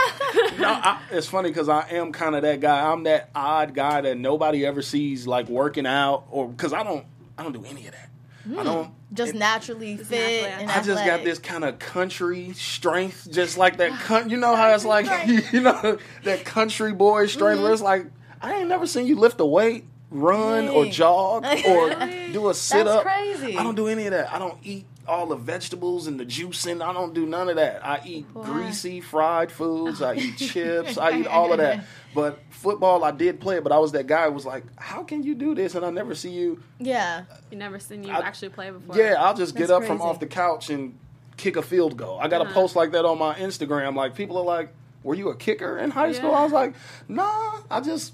No, 0.59 0.67
I, 0.67 1.01
it's 1.11 1.27
funny 1.27 1.49
because 1.49 1.69
I 1.69 1.87
am 1.91 2.11
kind 2.11 2.35
of 2.35 2.41
that 2.41 2.59
guy. 2.59 2.91
I'm 2.91 3.03
that 3.03 3.29
odd 3.33 3.73
guy 3.73 4.01
that 4.01 4.17
nobody 4.17 4.65
ever 4.65 4.81
sees 4.81 5.25
like 5.25 5.47
working 5.47 5.85
out 5.85 6.25
or 6.29 6.49
because 6.49 6.73
I 6.73 6.83
don't 6.83 7.05
I 7.37 7.43
don't 7.43 7.53
do 7.53 7.63
any 7.65 7.87
of 7.87 7.93
that. 7.93 8.09
I 8.45 8.49
hmm. 8.49 8.63
don't. 8.63 8.91
Just 9.13 9.33
it- 9.33 9.37
naturally 9.37 9.97
fit 9.97 10.43
naturally 10.43 10.61
and 10.61 10.71
I 10.71 10.83
just 10.83 11.05
got 11.05 11.23
this 11.23 11.39
kind 11.39 11.63
of 11.63 11.79
country 11.79 12.53
strength, 12.53 13.27
just 13.31 13.57
like 13.57 13.77
that. 13.77 13.91
Con- 14.01 14.29
you 14.29 14.37
know 14.37 14.55
how 14.55 14.73
it's 14.73 14.85
like, 14.85 15.05
you 15.51 15.61
know, 15.61 15.97
that 16.23 16.45
country 16.45 16.93
boy 16.93 17.25
strength. 17.27 17.59
Where 17.61 17.67
mm-hmm. 17.67 17.73
it's 17.73 17.81
like, 17.81 18.07
I 18.41 18.55
ain't 18.55 18.69
never 18.69 18.85
seen 18.85 19.07
you 19.07 19.15
lift 19.15 19.39
a 19.39 19.45
weight, 19.45 19.85
run 20.11 20.67
or 20.69 20.85
jog 20.85 21.45
or 21.45 21.89
do 22.31 22.49
a 22.49 22.53
sit 22.53 22.87
up. 22.87 23.03
crazy. 23.03 23.57
I 23.57 23.63
don't 23.63 23.75
do 23.75 23.87
any 23.87 24.05
of 24.07 24.11
that. 24.11 24.31
I 24.33 24.39
don't 24.39 24.57
eat 24.63 24.85
all 25.07 25.25
the 25.27 25.35
vegetables 25.35 26.05
and 26.07 26.19
the 26.19 26.25
juicing. 26.25 26.81
I 26.87 26.93
don't 26.93 27.13
do 27.13 27.25
none 27.25 27.49
of 27.49 27.55
that. 27.55 27.85
I 27.85 27.99
eat 28.05 28.31
greasy 28.33 29.01
fried 29.01 29.51
foods. 29.51 30.01
I 30.01 30.15
eat 30.15 30.37
chips. 30.37 30.97
I 30.97 31.19
eat 31.19 31.27
all 31.27 31.51
of 31.51 31.57
that. 31.59 31.83
But 32.15 32.39
football, 32.49 33.03
I 33.03 33.11
did 33.11 33.39
play 33.39 33.57
it. 33.57 33.63
But 33.63 33.71
I 33.71 33.77
was 33.77 33.91
that 33.91 34.07
guy 34.07 34.25
who 34.25 34.31
was 34.31 34.43
like, 34.43 34.63
"How 34.79 35.03
can 35.03 35.21
you 35.21 35.35
do 35.35 35.53
this?" 35.53 35.75
And 35.75 35.85
I 35.85 35.91
never 35.91 36.15
see 36.15 36.31
you. 36.31 36.59
Yeah. 36.79 37.25
You 37.51 37.57
never 37.59 37.77
seen 37.77 38.03
you 38.03 38.11
I- 38.11 38.21
actually 38.21 38.49
play 38.49 38.71
before. 38.71 38.97
Yeah, 38.97 39.13
I'll 39.23 39.35
just 39.35 39.53
get 39.55 39.67
That's 39.67 39.83
up 39.83 39.85
from 39.85 40.01
off 40.01 40.19
the 40.19 40.25
couch 40.25 40.71
and 40.71 40.97
kick 41.37 41.55
a 41.55 41.61
field 41.61 41.97
goal. 41.97 42.17
I 42.19 42.27
got 42.27 42.41
a 42.41 42.45
Uh-huh. 42.45 42.53
post 42.55 42.75
like 42.75 42.93
that 42.93 43.05
on 43.05 43.19
my 43.19 43.35
Instagram. 43.35 43.95
Like 43.95 44.15
people 44.15 44.37
are 44.39 44.43
like, 44.43 44.73
"Were 45.03 45.13
you 45.13 45.29
a 45.29 45.35
kicker 45.35 45.77
in 45.77 45.91
high 45.91 46.11
school?" 46.13 46.33
I 46.33 46.41
was 46.43 46.51
like, 46.51 46.73
"Nah, 47.07 47.59
I 47.69 47.79
just 47.79 48.13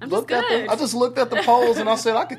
I'm 0.00 0.10
just 0.10 0.12
looked 0.12 0.30
at 0.30 0.48
the 0.48 0.70
I 0.72 0.76
just 0.76 0.94
looked 0.94 1.18
at 1.18 1.30
the 1.30 1.42
polls 1.42 1.78
and 1.78 1.88
I 1.88 1.96
said 1.96 2.16
I 2.16 2.24
could 2.26 2.38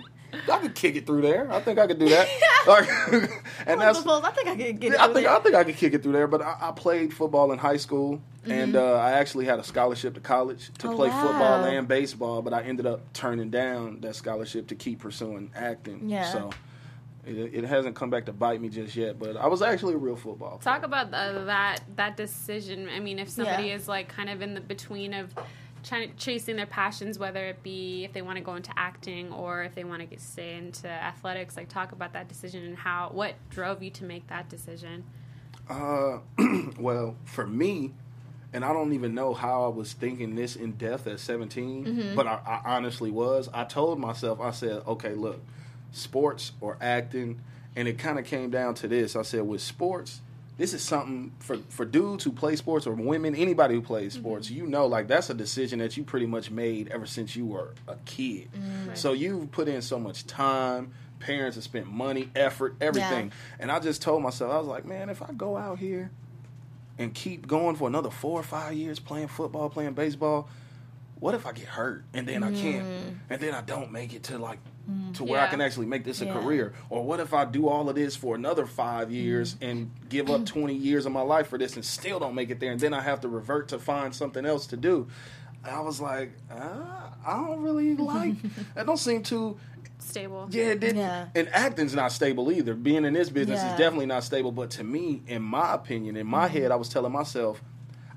I 0.52 0.60
could 0.60 0.76
kick 0.76 0.96
it 0.96 1.06
through 1.08 1.22
there. 1.22 1.52
I 1.52 1.60
think 1.62 1.80
I 1.80 1.88
could 1.88 2.00
do 2.00 2.10
that." 2.10 2.28
like, 2.68 2.88
and 3.66 3.80
that's 3.82 4.06
I 4.06 4.32
think 4.32 4.48
I 4.48 4.56
could 4.56 4.80
get 4.80 4.94
it. 4.94 5.00
I 5.00 5.06
think 5.06 5.26
there. 5.26 5.30
I 5.30 5.40
think 5.40 5.56
I 5.56 5.64
could 5.64 5.78
kick 5.78 5.94
it 5.94 6.04
through 6.04 6.12
there. 6.14 6.28
But 6.28 6.42
I, 6.42 6.58
I 6.62 6.72
played 6.72 7.14
football 7.14 7.52
in 7.54 7.58
high 7.58 7.78
school, 7.78 8.22
and 8.46 8.76
uh, 8.76 8.94
I 8.96 9.14
actually 9.14 9.46
had 9.46 9.58
a 9.60 9.64
scholarship 9.64 10.14
to 10.16 10.20
college 10.20 10.68
to 10.68 10.72
Mm-hmm. 10.74 10.90
Oh, 10.90 10.96
play 10.98 11.10
wow. 11.10 11.22
football 11.22 11.64
and 11.64 11.88
baseball. 11.88 12.42
But 12.42 12.54
I 12.54 12.64
ended 12.64 12.86
up 12.86 13.02
turning 13.14 13.50
down 13.50 14.02
that 14.02 14.16
scholarship 14.16 14.68
to 14.68 14.76
keep 14.76 15.00
pursuing 15.00 15.52
acting. 15.56 16.10
Yeah. 16.10 16.32
So. 16.32 16.50
It, 17.26 17.56
it 17.56 17.64
hasn't 17.66 17.94
come 17.98 18.10
back 18.10 18.26
to 18.28 18.32
bite 18.32 18.62
me 18.62 18.70
just 18.70 18.96
yet, 18.96 19.20
but 19.20 19.36
I 19.36 19.48
was 19.48 19.62
actually 19.62 19.96
a 19.96 19.98
real 19.98 20.16
football. 20.16 20.60
Talk 20.60 20.84
about 20.84 21.12
that 21.12 21.82
that 21.98 22.16
decision. 22.16 22.88
I 22.88 23.02
mean, 23.02 23.20
if 23.20 23.28
somebody 23.28 23.68
Yeah. 23.68 23.76
is 23.76 23.86
like 23.90 24.08
kind 24.08 24.30
of 24.30 24.42
in 24.42 24.54
the 24.54 24.62
between 24.62 25.14
of 25.14 25.34
trying 25.88 26.12
chasing 26.18 26.56
their 26.56 26.66
passions, 26.66 27.18
whether 27.18 27.46
it 27.46 27.64
be 27.64 28.04
if 28.04 28.14
they 28.14 28.22
want 28.22 28.38
to 28.38 28.44
go 28.44 28.56
into 28.56 28.72
acting 28.78 29.32
or 29.32 29.64
if 29.64 29.74
they 29.76 29.84
want 29.84 30.02
to 30.02 30.06
get 30.06 30.20
stay 30.22 30.56
into 30.56 30.88
athletics, 30.90 31.56
like 31.56 31.70
talk 31.70 31.92
about 31.92 32.14
that 32.14 32.28
decision 32.28 32.64
and 32.66 32.78
how 32.78 33.10
what 33.14 33.36
drove 33.50 33.82
you 33.82 33.90
to 33.92 34.04
make 34.04 34.28
that 34.28 34.50
decision. 34.50 35.04
Uh, 35.70 36.20
well, 36.80 37.16
for 37.26 37.46
me, 37.48 37.94
and 38.54 38.64
I 38.64 38.72
don't 38.74 38.94
even 38.94 39.14
know 39.14 39.34
how 39.34 39.66
I 39.66 39.68
was 39.68 39.94
thinking 39.94 40.36
this 40.36 40.56
in 40.56 40.74
depth 40.74 41.08
at 41.08 41.20
17, 41.20 41.86
Mm-hmm. 41.86 42.16
but 42.16 42.26
I, 42.28 42.40
I 42.46 42.76
honestly 42.76 43.12
was. 43.12 43.50
I 43.54 43.66
told 43.66 44.00
myself, 44.00 44.40
I 44.40 44.52
said, 44.52 44.84
okay, 44.88 45.14
look, 45.14 45.42
sports 45.92 46.54
or 46.62 46.78
acting, 46.80 47.42
and 47.76 47.88
it 47.88 47.98
kind 47.98 48.18
of 48.18 48.26
came 48.26 48.50
down 48.50 48.74
to 48.76 48.88
this. 48.88 49.16
I 49.16 49.22
said, 49.24 49.42
with 49.48 49.62
sports, 49.62 50.22
this 50.58 50.74
is 50.74 50.82
something 50.82 51.32
for, 51.40 51.58
for 51.70 51.86
dudes 51.86 52.24
who 52.24 52.32
play 52.32 52.56
sports 52.56 52.88
or 52.88 52.94
women, 52.94 53.36
anybody 53.36 53.76
who 53.76 53.82
plays 53.82 54.14
mm-hmm. 54.14 54.24
sports, 54.24 54.50
you 54.50 54.66
know, 54.66 54.88
like 54.88 55.08
that's 55.08 55.30
a 55.30 55.34
decision 55.34 55.80
that 55.80 55.96
you 55.98 56.04
pretty 56.04 56.26
much 56.26 56.50
made 56.50 56.88
ever 56.90 57.06
since 57.06 57.36
you 57.36 57.46
were 57.46 57.76
a 57.88 57.96
kid. 58.06 58.50
Mm-hmm. 58.52 58.96
So 58.96 59.14
you've 59.14 59.52
put 59.52 59.68
in 59.68 59.82
so 59.82 60.00
much 60.00 60.26
time. 60.26 60.94
Parents 61.20 61.56
have 61.56 61.64
spent 61.64 61.88
money, 61.88 62.30
effort, 62.36 62.76
everything. 62.82 63.32
And 63.60 63.72
I 63.72 63.80
just 63.80 64.02
told 64.02 64.24
myself, 64.24 64.52
I 64.52 64.58
was 64.58 64.68
like, 64.68 64.86
man, 64.86 65.10
if 65.10 65.22
I 65.22 65.32
go 65.32 65.58
out 65.58 65.80
here 65.80 66.12
and 66.98 67.14
keep 67.14 67.48
going 67.48 67.76
for 67.76 67.88
another 67.88 68.10
four 68.10 68.40
or 68.40 68.44
five 68.44 68.74
years 68.74 69.00
playing 69.00 69.28
football, 69.28 69.70
playing 69.70 69.94
baseball, 69.94 70.50
what 71.20 71.34
if 71.34 71.46
I 71.46 71.52
get 71.52 71.66
hurt 71.66 72.04
and 72.14 72.28
then 72.28 72.44
I 72.44 72.52
can't, 72.52 72.86
mm-hmm. 72.86 73.10
and 73.30 73.42
then 73.42 73.54
I 73.54 73.62
don't 73.62 73.92
make 73.92 74.14
it 74.14 74.24
to 74.24 74.38
like 74.38 74.60
Mm. 74.90 75.14
to 75.16 75.24
where 75.26 75.42
I 75.42 75.48
can 75.48 75.60
actually 75.60 75.86
make 75.86 76.06
this 76.06 76.22
a 76.22 76.26
Yeah. 76.26 76.34
career? 76.34 76.74
Or 76.90 77.04
what 77.04 77.20
if 77.20 77.34
I 77.34 77.44
do 77.44 77.68
all 77.68 77.90
of 77.90 77.96
this 77.96 78.16
for 78.16 78.36
another 78.36 78.66
five 78.66 79.12
years 79.12 79.56
mm. 79.56 79.70
and 79.70 79.92
give 80.08 80.30
up 80.30 80.46
twenty 80.56 80.76
years 80.76 81.06
of 81.06 81.12
my 81.12 81.22
life 81.22 81.48
for 81.48 81.58
this 81.58 81.76
and 81.76 81.84
still 81.84 82.20
don't 82.20 82.36
make 82.36 82.50
it 82.50 82.60
there, 82.60 82.72
and 82.72 82.80
then 82.80 82.94
I 82.94 83.02
have 83.02 83.22
to 83.22 83.28
revert 83.28 83.68
to 83.70 83.80
find 83.80 84.16
something 84.16 84.46
else 84.46 84.68
to 84.68 84.78
do? 84.78 85.08
I 85.64 85.82
was 85.82 86.00
like, 86.00 86.32
uh, 86.50 87.10
I 87.26 87.46
don't 87.46 87.62
really 87.62 87.96
like. 87.98 88.36
that 88.76 88.86
don't 88.86 88.98
seem 88.98 89.24
too 89.24 89.58
Stable. 90.00 90.48
yeah, 90.52 90.66
it 90.66 90.80
didn't. 90.80 90.98
Yeah. 90.98 91.28
And 91.36 91.50
acting's 91.52 91.94
not 91.96 92.12
stable 92.12 92.52
either. 92.52 92.74
Being 92.76 93.04
in 93.04 93.14
this 93.14 93.30
business 93.30 93.60
Yeah. 93.60 93.74
is 93.74 93.78
definitely 93.78 94.06
not 94.06 94.24
stable. 94.24 94.52
But 94.52 94.70
to 94.72 94.84
me, 94.84 95.24
in 95.28 95.42
my 95.42 95.74
opinion, 95.74 96.16
in 96.16 96.28
my 96.28 96.48
mm-hmm. 96.48 96.58
head, 96.58 96.72
I 96.72 96.76
was 96.76 96.88
telling 96.88 97.12
myself, 97.12 97.62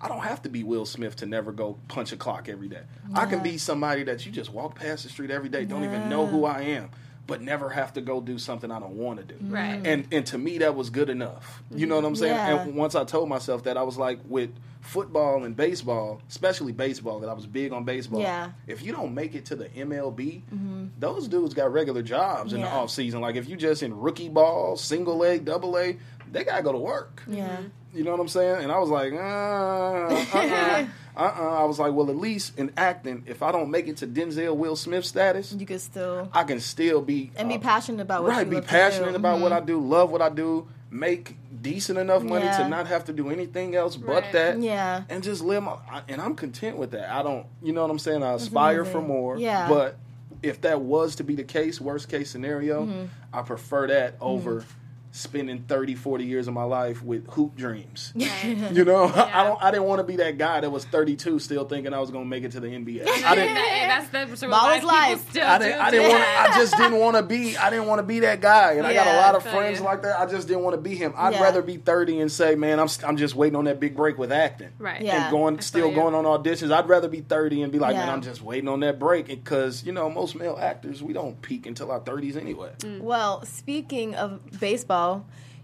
I 0.00 0.09
don't 0.09 0.23
have 0.23 0.42
to 0.42 0.49
be 0.49 0.64
Will 0.64 0.87
Smith 0.87 1.16
to 1.16 1.26
never 1.26 1.52
go 1.52 1.78
punch 1.88 2.12
a 2.12 2.16
clock 2.16 2.49
every 2.49 2.69
day. 2.69 2.83
I 3.14 3.26
can 3.26 3.42
be 3.42 3.59
somebody 3.59 4.04
that 4.04 4.25
you 4.25 4.33
just 4.33 4.50
walk 4.50 4.75
past 4.75 5.02
the 5.02 5.11
street 5.11 5.30
every 5.30 5.49
day, 5.49 5.64
don't 5.64 5.85
even 5.85 6.09
know 6.09 6.26
who 6.26 6.47
I 6.47 6.62
am, 6.62 6.90
but 7.26 7.42
never 7.42 7.69
have 7.69 7.92
to 7.92 8.00
go 8.00 8.21
do 8.21 8.38
something 8.38 8.71
I 8.71 8.80
don't 8.80 8.97
want 8.97 9.19
to 9.21 9.35
do. 9.35 9.37
Right. 9.42 9.80
And 9.85 10.07
and 10.11 10.25
to 10.26 10.38
me, 10.38 10.59
that 10.59 10.75
was 10.75 10.90
good 10.90 11.11
enough. 11.11 11.62
You 11.75 11.87
know 11.87 11.97
what 11.97 12.04
I'm 12.04 12.16
saying? 12.16 12.35
Yeah. 12.35 12.62
And 12.62 12.76
once 12.76 12.95
I 12.95 13.04
told 13.04 13.28
myself 13.28 13.64
that, 13.64 13.76
I 13.76 13.83
was 13.83 13.99
like, 13.99 14.21
with 14.26 14.50
football 14.80 15.45
and 15.45 15.54
baseball, 15.54 16.23
especially 16.28 16.73
baseball, 16.73 17.21
that 17.21 17.28
I 17.28 17.33
was 17.33 17.47
big 17.47 17.73
on 17.73 17.85
baseball. 17.85 18.21
Yeah. 18.21 18.52
If 18.66 18.83
you 18.83 18.92
don't 18.92 19.14
make 19.14 19.35
it 19.35 19.45
to 19.47 19.57
the 19.57 19.66
MLB, 19.69 20.42
mm-hmm. 20.42 20.87
those 20.99 21.28
dudes 21.28 21.54
got 21.54 21.73
regular 21.73 22.02
jobs 22.02 22.52
in 22.52 22.62
the 22.62 22.69
off 22.69 22.90
season. 22.90 23.21
Like 23.21 23.37
if 23.37 23.49
you 23.49 23.57
just 23.57 23.83
in 23.83 23.99
rookie 23.99 24.28
ball, 24.28 24.76
single 24.76 25.23
A, 25.25 25.38
double 25.38 25.78
A, 25.78 25.99
they 26.32 26.44
gotta 26.44 26.62
go 26.62 26.72
to 26.72 26.78
work. 26.78 27.22
Yeah. 27.28 27.58
You 27.92 28.04
know 28.04 28.12
what 28.12 28.20
I'm 28.20 28.28
saying? 28.28 28.62
And 28.62 28.70
I 28.72 28.78
was 28.78 28.88
like, 28.88 29.12
uh, 29.12 29.16
uh-uh, 29.16 30.87
uh-uh. 31.16 31.56
I 31.60 31.64
was 31.64 31.78
like, 31.78 31.92
well, 31.92 32.08
at 32.08 32.16
least 32.16 32.56
in 32.58 32.70
acting, 32.76 33.25
if 33.26 33.42
I 33.42 33.50
don't 33.52 33.70
make 33.70 33.88
it 33.88 33.96
to 33.99 34.06
Denzel 34.06 34.56
Will 34.56 34.76
Smith 34.76 35.04
status, 35.04 35.52
You 35.52 35.66
can 35.66 35.78
still 35.78 36.28
I 36.32 36.44
can 36.44 36.60
still 36.60 37.00
be 37.02 37.32
and 37.37 37.49
be 37.49 37.56
uh, 37.56 37.58
passionate 37.58 38.00
about 38.02 38.22
what 38.22 38.30
right, 38.30 38.46
you 38.46 38.50
be 38.52 38.60
passionate 38.60 39.14
about 39.14 39.40
what 39.40 39.52
Mhm. 39.52 39.56
I 39.56 39.60
do, 39.60 39.80
love 39.80 40.10
what 40.12 40.22
I 40.22 40.28
do, 40.28 40.68
make 40.90 41.37
decent 41.62 41.99
enough 41.99 42.22
money 42.22 42.44
Yeah. 42.44 42.58
to 42.58 42.68
not 42.68 42.87
have 42.87 43.04
to 43.06 43.12
do 43.12 43.28
anything 43.28 43.75
else 43.75 43.96
but 43.96 44.25
that. 44.32 44.60
Yeah. 44.60 45.02
And 45.08 45.22
just 45.22 45.42
live 45.42 45.62
my 45.64 45.76
and 46.08 46.20
I'm 46.20 46.34
content 46.37 46.76
with 46.76 46.92
that. 46.92 47.10
I 47.10 47.22
don't, 47.22 47.46
you 47.62 47.72
know 47.72 47.82
what 47.82 47.90
I'm 47.90 47.99
saying? 47.99 48.22
I 48.22 48.34
aspire 48.34 48.84
for 48.84 49.02
more. 49.02 49.37
Yeah. 49.37 49.68
But 49.68 49.96
if 50.42 50.60
that 50.62 50.80
was 50.80 51.16
to 51.16 51.25
be 51.25 51.34
the 51.34 51.44
case, 51.44 51.80
worst 51.80 52.08
case 52.08 52.30
scenario, 52.30 52.87
Mm-hmm. 52.87 53.04
I 53.32 53.42
prefer 53.42 53.88
that 53.88 54.14
over 54.20 54.64
spending 55.12 55.62
30, 55.62 55.95
40 55.97 56.25
years 56.25 56.47
of 56.49 56.55
my 56.55 56.62
life 56.62 57.02
with 57.02 57.26
hoop 57.33 57.57
dreams. 57.57 58.12
You 58.71 58.85
know, 58.85 59.05
I 59.14 59.45
don't. 59.45 59.62
I 59.62 59.71
didn't 59.71 59.87
want 59.87 59.99
to 60.00 60.05
be 60.05 60.17
that 60.17 60.38
guy 60.38 60.61
that 60.61 60.71
was 60.71 60.85
32 60.85 61.38
still 61.40 61.64
thinking 61.64 61.93
I 61.93 61.99
was 61.99 62.11
going 62.11 62.25
to 62.25 62.29
make 62.29 62.45
it 62.45 62.52
to 62.52 62.61
the 62.61 62.69
NBA. 62.69 63.07
I 63.07 63.33
I 63.33 63.35
didn't. 63.35 63.55
that's 63.55 64.09
the 64.09 64.37
sort 64.37 64.52
of 64.52 64.59
Ball 64.59 64.71
is 64.71 64.85
life. 64.85 65.31
still 65.31 65.47
I 65.47 65.59
didn't. 65.59 65.81
I 65.81 65.90
didn't 65.90 66.09
want. 66.09 66.21
that. 66.23 66.50
I 66.52 66.59
just 66.59 66.76
didn't 66.76 66.99
want 66.99 67.17
to 67.17 67.23
be. 67.23 67.57
I 67.57 67.71
didn't 67.71 67.87
want 67.87 67.99
to 67.99 68.02
be 68.05 68.21
that 68.21 68.40
guy. 68.40 68.73
And 68.75 68.87
I 68.87 68.95
got 68.95 69.07
a 69.07 69.17
lot 69.17 69.35
of 69.35 69.43
friends 69.43 69.79
you. 69.81 69.85
like 69.85 70.02
that. 70.02 70.21
I 70.21 70.26
just 70.26 70.47
didn't 70.49 70.62
want 70.62 70.76
to 70.76 70.81
be 70.81 70.95
him. 70.95 71.12
I'd 71.17 71.35
Yeah. 71.35 71.43
rather 71.43 71.62
be 71.62 71.76
30 71.79 72.21
and 72.21 72.31
say, 72.31 72.55
man, 72.55 72.79
I'm. 72.79 72.88
I'm 73.05 73.17
just 73.17 73.35
waiting 73.35 73.57
on 73.57 73.64
that 73.64 73.81
big 73.81 73.97
break 73.97 74.19
with 74.19 74.31
acting. 74.33 74.71
Right. 74.79 75.00
Yeah. 75.02 75.25
And 75.25 75.31
going, 75.31 75.57
I 75.59 75.61
still 75.61 75.93
going 75.93 76.14
on 76.14 76.25
auditions. 76.25 76.71
I'd 76.73 76.88
rather 76.88 77.09
be 77.09 77.21
30 77.21 77.62
and 77.62 77.73
be 77.73 77.79
like, 77.79 77.97
man, 77.97 78.09
I'm 78.09 78.23
just 78.23 78.43
waiting 78.43 78.69
on 78.69 78.81
that 78.81 78.99
break. 78.99 79.26
Because 79.26 79.85
you 79.85 79.93
know, 79.93 80.09
most 80.11 80.35
male 80.37 80.59
actors, 80.61 81.02
we 81.02 81.12
don't 81.12 81.40
peak 81.43 81.67
until 81.67 81.90
our 81.90 82.00
30s 82.00 82.37
anyway. 82.37 82.71
Mm. 82.81 83.00
Well, 83.00 83.45
speaking 83.45 84.14
of 84.14 84.40
baseball, 84.61 85.00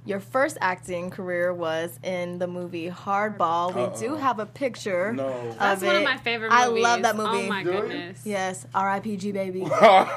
your 0.07 0.21
first 0.21 0.57
acting 0.61 1.11
career 1.11 1.53
was 1.53 1.99
in 2.05 2.39
the 2.39 2.47
movie 2.47 2.89
Hardball. 2.89 3.75
We 3.75 3.89
do 3.99 4.15
have 4.15 4.39
a 4.39 4.47
picture. 4.47 5.13
No. 5.13 5.27
of 5.27 5.59
That's 5.59 5.83
one 5.83 5.97
of 5.97 6.05
my 6.05 6.17
favorite 6.17 6.51
movies. 6.53 6.65
I 6.65 6.69
love 6.69 7.03
that 7.03 7.17
movie. 7.17 7.47
Oh 7.47 7.49
my 7.49 7.65
Do 7.65 7.73
you? 7.73 7.81
goodness. 7.81 8.23
Yes, 8.25 8.65
R.I.P.G. 8.73 9.33
baby. 9.33 9.61
That's 9.71 10.13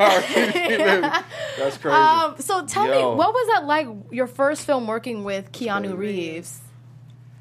crazy. 1.78 1.96
Um, 1.96 2.36
so 2.40 2.66
tell 2.68 2.86
Yo. 2.86 2.94
me, 2.94 3.02
what 3.18 3.34
was 3.34 3.48
that 3.56 3.66
like? 3.66 3.88
Your 4.12 4.28
first 4.28 4.64
film 4.66 4.86
working 4.86 5.24
with 5.24 5.52
Keanu 5.52 5.98
Reeves? 5.98 6.62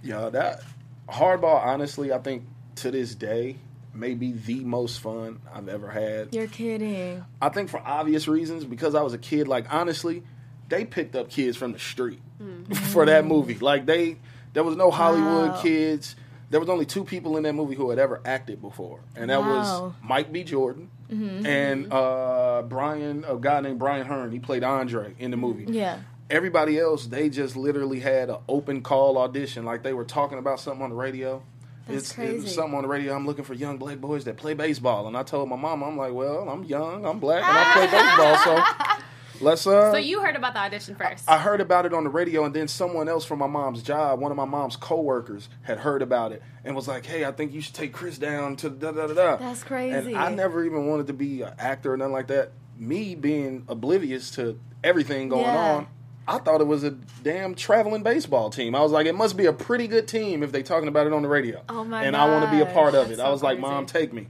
Yeah, 0.02 0.30
that 0.30 0.62
hardball. 1.08 1.64
Honestly, 1.64 2.12
I 2.12 2.18
think 2.18 2.44
to 2.76 2.90
this 2.90 3.14
day 3.14 3.56
may 3.92 4.14
be 4.14 4.32
the 4.32 4.60
most 4.60 5.00
fun 5.00 5.40
I've 5.52 5.68
ever 5.68 5.90
had. 5.90 6.34
You're 6.34 6.46
kidding. 6.46 7.24
I 7.42 7.50
think 7.50 7.68
for 7.68 7.80
obvious 7.80 8.26
reasons 8.26 8.64
because 8.64 8.94
I 8.94 9.02
was 9.02 9.12
a 9.12 9.18
kid. 9.18 9.48
Like 9.48 9.70
honestly, 9.72 10.22
they 10.68 10.84
picked 10.84 11.16
up 11.16 11.30
kids 11.30 11.56
from 11.56 11.72
the 11.72 11.78
street 11.78 12.20
mm. 12.42 12.76
for 12.92 13.06
that 13.06 13.24
movie. 13.24 13.58
Like 13.58 13.86
they, 13.86 14.16
there 14.52 14.64
was 14.64 14.76
no 14.76 14.90
Hollywood 14.90 15.50
Wow. 15.50 15.60
kids. 15.62 16.16
There 16.50 16.60
was 16.60 16.68
only 16.70 16.86
two 16.86 17.04
people 17.04 17.36
in 17.36 17.42
that 17.42 17.52
movie 17.52 17.74
who 17.74 17.90
had 17.90 17.98
ever 17.98 18.22
acted 18.24 18.62
before, 18.62 19.00
and 19.14 19.28
that 19.28 19.40
was 19.40 19.92
Mike 20.02 20.32
B. 20.32 20.44
Jordan 20.44 20.90
mm-hmm. 21.10 21.44
and 21.44 21.84
mm-hmm. 21.86 21.92
uh, 21.92 22.62
Brian, 22.62 23.24
a 23.28 23.36
guy 23.36 23.60
named 23.60 23.78
Bryan 23.78 24.06
Hearne. 24.06 24.32
He 24.32 24.38
played 24.38 24.64
Andre 24.64 25.14
in 25.18 25.30
the 25.30 25.36
movie. 25.36 25.66
Yeah. 25.68 26.00
Everybody 26.30 26.78
else, 26.78 27.06
they 27.06 27.28
just 27.28 27.56
literally 27.56 28.00
had 28.00 28.28
an 28.30 28.38
open 28.48 28.82
call 28.82 29.18
audition, 29.18 29.64
like 29.64 29.82
they 29.82 29.92
were 29.92 30.04
talking 30.04 30.38
about 30.38 30.60
something 30.60 30.82
on 30.82 30.90
the 30.90 30.96
radio. 30.96 31.42
That's 31.86 32.02
it's, 32.02 32.12
It 32.12 32.14
crazy. 32.14 32.38
was 32.40 32.54
something 32.54 32.74
on 32.74 32.82
the 32.82 32.88
radio. 32.88 33.14
I'm 33.14 33.26
looking 33.26 33.44
for 33.44 33.54
young 33.54 33.78
black 33.78 33.98
boys 33.98 34.24
that 34.24 34.36
play 34.36 34.54
baseball, 34.54 35.06
and 35.06 35.16
I 35.16 35.22
told 35.22 35.48
my 35.48 35.56
mom, 35.56 35.82
I'm 35.82 35.96
like, 35.96 36.12
well, 36.12 36.48
I'm 36.48 36.64
young, 36.64 37.06
I'm 37.06 37.18
black, 37.18 37.42
and 37.42 37.58
I 37.58 37.72
play 37.72 37.86
baseball, 37.98 38.36
so 38.38 39.04
let's. 39.40 39.66
Uh, 39.66 39.92
So 39.92 39.98
you 39.98 40.20
heard 40.22 40.36
about 40.36 40.54
the 40.54 40.60
audition 40.60 40.94
first. 40.96 41.24
I 41.28 41.38
heard 41.38 41.60
about 41.60 41.86
it 41.86 41.92
on 41.92 42.04
the 42.04 42.10
radio, 42.10 42.44
and 42.44 42.54
then 42.54 42.68
someone 42.68 43.08
else 43.08 43.24
from 43.24 43.38
my 43.38 43.46
mom's 43.46 43.82
job, 43.82 44.20
one 44.20 44.30
of 44.30 44.36
my 44.36 44.44
mom's 44.44 44.76
coworkers, 44.76 45.48
had 45.62 45.78
heard 45.78 46.02
about 46.02 46.32
it 46.32 46.42
and 46.64 46.74
was 46.76 46.88
like, 46.88 47.06
"Hey, 47.06 47.24
I 47.24 47.32
think 47.32 47.52
you 47.52 47.60
should 47.60 47.74
take 47.74 47.92
Chris 47.92 48.18
down 48.18 48.56
to 48.56 48.70
da 48.70 48.92
da 48.92 49.06
da 49.06 49.14
da." 49.14 49.36
That's 49.36 49.62
crazy. 49.62 50.12
And 50.12 50.16
I 50.18 50.30
never 50.30 50.64
even 50.64 50.86
wanted 50.86 51.06
to 51.08 51.12
be 51.12 51.42
an 51.42 51.52
actor 51.58 51.92
or 51.92 51.96
nothing 51.96 52.12
like 52.12 52.26
that. 52.28 52.52
Me 52.76 53.14
being 53.14 53.64
oblivious 53.68 54.30
to 54.32 54.58
everything 54.84 55.28
going 55.28 55.42
Yeah. 55.42 55.72
on, 55.74 55.86
I 56.28 56.38
thought 56.38 56.60
it 56.60 56.66
was 56.66 56.84
a 56.84 56.90
damn 56.90 57.54
traveling 57.54 58.02
baseball 58.02 58.50
team. 58.50 58.74
I 58.74 58.80
was 58.82 58.92
like, 58.92 59.06
it 59.06 59.14
must 59.14 59.36
be 59.36 59.46
a 59.46 59.52
pretty 59.52 59.88
good 59.88 60.06
team 60.06 60.42
if 60.42 60.52
they 60.52 60.62
talking 60.62 60.86
about 60.88 61.06
it 61.06 61.12
on 61.12 61.22
the 61.22 61.28
radio. 61.28 61.62
Oh 61.68 61.82
my 61.84 62.04
And 62.04 62.14
I 62.14 62.28
want 62.28 62.44
to 62.44 62.50
be 62.50 62.60
a 62.60 62.66
part 62.66 62.94
of 62.94 63.06
it. 63.06 63.16
that's 63.16 63.20
I 63.20 63.24
so 63.24 63.30
was 63.32 63.42
like. 63.42 63.58
Mom, 63.58 63.86
take 63.86 64.12
me. 64.12 64.28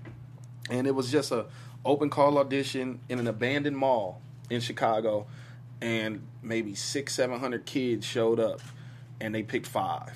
And 0.70 0.86
it 0.86 0.94
was 0.94 1.10
just 1.10 1.32
a 1.32 1.46
open 1.84 2.08
call 2.08 2.38
audition 2.38 3.00
in 3.08 3.18
an 3.18 3.26
abandoned 3.26 3.76
mall 3.76 4.22
in 4.50 4.60
Chicago. 4.60 5.26
and 5.80 6.26
maybe 6.42 6.74
six, 6.74 7.14
seven 7.14 7.38
hundred 7.38 7.64
kids 7.64 8.04
showed 8.04 8.40
up, 8.40 8.60
and 9.20 9.32
they 9.34 9.42
picked 9.44 9.66
five, 9.66 10.12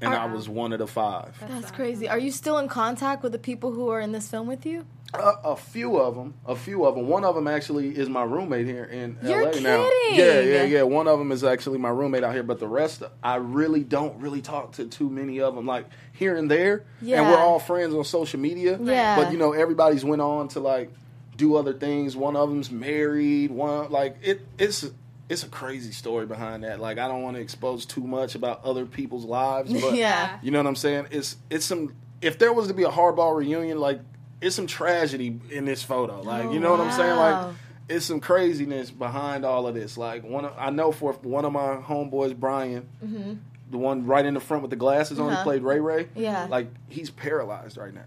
and 0.00 0.12
I 0.12 0.26
was 0.26 0.46
one 0.48 0.72
of 0.74 0.78
the 0.78 0.86
five. 0.86 1.34
That's 1.40 1.70
crazy. 1.70 2.06
Are 2.08 2.18
you 2.18 2.30
still 2.30 2.58
in 2.58 2.68
contact 2.68 3.22
with 3.22 3.32
the 3.32 3.38
people 3.38 3.72
who 3.72 3.88
are 3.88 4.00
in 4.00 4.12
this 4.12 4.28
film 4.28 4.46
with 4.46 4.66
you? 4.66 4.84
A, 5.14 5.18
a 5.44 5.56
few 5.56 5.96
of 5.98 6.16
them, 6.16 6.34
a 6.44 6.54
few 6.56 6.84
of 6.84 6.96
them. 6.96 7.06
One 7.06 7.24
of 7.24 7.34
them 7.34 7.46
actually 7.46 7.96
is 7.96 8.08
my 8.10 8.24
roommate 8.24 8.66
here 8.66 8.84
in 8.84 9.16
You're 9.22 9.44
LA 9.50 9.60
now. 9.60 9.90
Yeah, 10.10 10.40
yeah, 10.40 10.62
yeah. 10.64 10.82
One 10.82 11.08
of 11.08 11.18
them 11.18 11.32
is 11.32 11.44
actually 11.44 11.78
my 11.78 11.88
roommate 11.90 12.24
out 12.24 12.34
here, 12.34 12.42
but 12.42 12.58
the 12.58 12.66
rest, 12.68 13.02
I 13.22 13.36
really 13.36 13.84
don't 13.84 14.20
really 14.20 14.42
talk 14.42 14.72
to 14.72 14.84
too 14.86 15.08
many 15.08 15.40
of 15.40 15.54
them. 15.54 15.64
Like 15.64 15.86
here 16.12 16.36
and 16.36 16.50
there, 16.50 16.84
and 17.00 17.30
we're 17.30 17.38
all 17.38 17.60
friends 17.60 17.94
on 17.94 18.04
social 18.04 18.40
media. 18.40 18.78
Yeah. 18.82 19.16
But 19.16 19.32
you 19.32 19.38
know, 19.38 19.52
everybody's 19.52 20.04
went 20.04 20.20
on 20.20 20.48
to 20.48 20.60
like 20.60 20.90
do 21.36 21.56
other 21.56 21.72
things. 21.74 22.16
One 22.16 22.36
of 22.36 22.48
them's 22.48 22.70
married. 22.70 23.50
One 23.50 23.90
like 23.90 24.16
it. 24.22 24.40
It's 24.58 24.86
it's 25.28 25.42
a 25.42 25.48
crazy 25.48 25.92
story 25.92 26.24
behind 26.26 26.64
that. 26.64 26.80
Like 26.80 26.98
I 26.98 27.08
don't 27.08 27.22
want 27.22 27.36
to 27.36 27.42
expose 27.42 27.84
too 27.86 28.06
much 28.06 28.34
about 28.34 28.64
other 28.64 28.86
people's 28.86 29.24
lives, 29.24 29.72
but 29.72 29.94
Yeah. 29.94 30.38
you 30.42 30.50
know 30.50 30.58
what 30.58 30.66
I'm 30.66 30.76
saying? 30.76 31.08
It's 31.10 31.36
it's 31.50 31.64
some. 31.66 31.94
If 32.22 32.38
there 32.38 32.52
was 32.52 32.68
to 32.68 32.74
be 32.74 32.84
a 32.84 32.90
hardball 32.90 33.36
reunion, 33.36 33.78
like 33.78 34.00
it's 34.40 34.54
some 34.56 34.66
tragedy 34.66 35.38
in 35.50 35.64
this 35.64 35.82
photo. 35.82 36.20
Like 36.22 36.52
you 36.52 36.60
know 36.60 36.70
what 36.70 36.80
I'm 36.80 36.92
saying? 36.92 37.16
Like 37.16 37.54
it's 37.88 38.04
some 38.06 38.20
craziness 38.20 38.90
behind 38.90 39.44
all 39.44 39.66
of 39.66 39.74
this. 39.74 39.96
Like 39.96 40.24
one, 40.24 40.44
of, 40.44 40.52
I 40.58 40.70
know 40.70 40.90
for 40.92 41.12
one 41.14 41.44
of 41.44 41.52
my 41.52 41.76
homeboys, 41.76 42.36
Brian, 42.36 42.88
Mhm. 43.04 43.38
the 43.70 43.78
one 43.78 44.06
right 44.06 44.24
in 44.26 44.34
the 44.34 44.40
front 44.40 44.62
with 44.62 44.70
the 44.70 44.76
glasses 44.76 45.20
on, 45.20 45.28
Uh-huh. 45.28 45.36
he 45.38 45.42
played 45.44 45.62
Ray 45.62 45.78
Ray. 45.80 46.08
Yeah. 46.16 46.46
like 46.50 46.68
he's 46.88 47.10
paralyzed 47.10 47.76
right 47.76 47.94
now. 47.94 48.02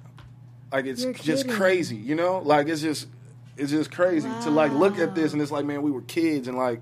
Like 0.71 0.85
it's 0.85 1.03
You're 1.03 1.13
just 1.13 1.43
kidding. 1.45 1.57
crazy, 1.57 1.95
you 1.95 2.15
know? 2.15 2.39
Like 2.39 2.67
it's 2.67 2.81
just 2.81 3.07
it's 3.59 3.71
just 3.71 3.91
crazy 3.91 4.29
to 4.43 4.49
like 4.49 4.71
look 4.71 4.97
at 4.99 5.15
this 5.15 5.33
and 5.33 5.41
it's 5.41 5.51
like, 5.51 5.65
man, 5.65 5.81
we 5.81 5.91
were 5.91 6.01
kids 6.01 6.47
and 6.47 6.57
like, 6.57 6.81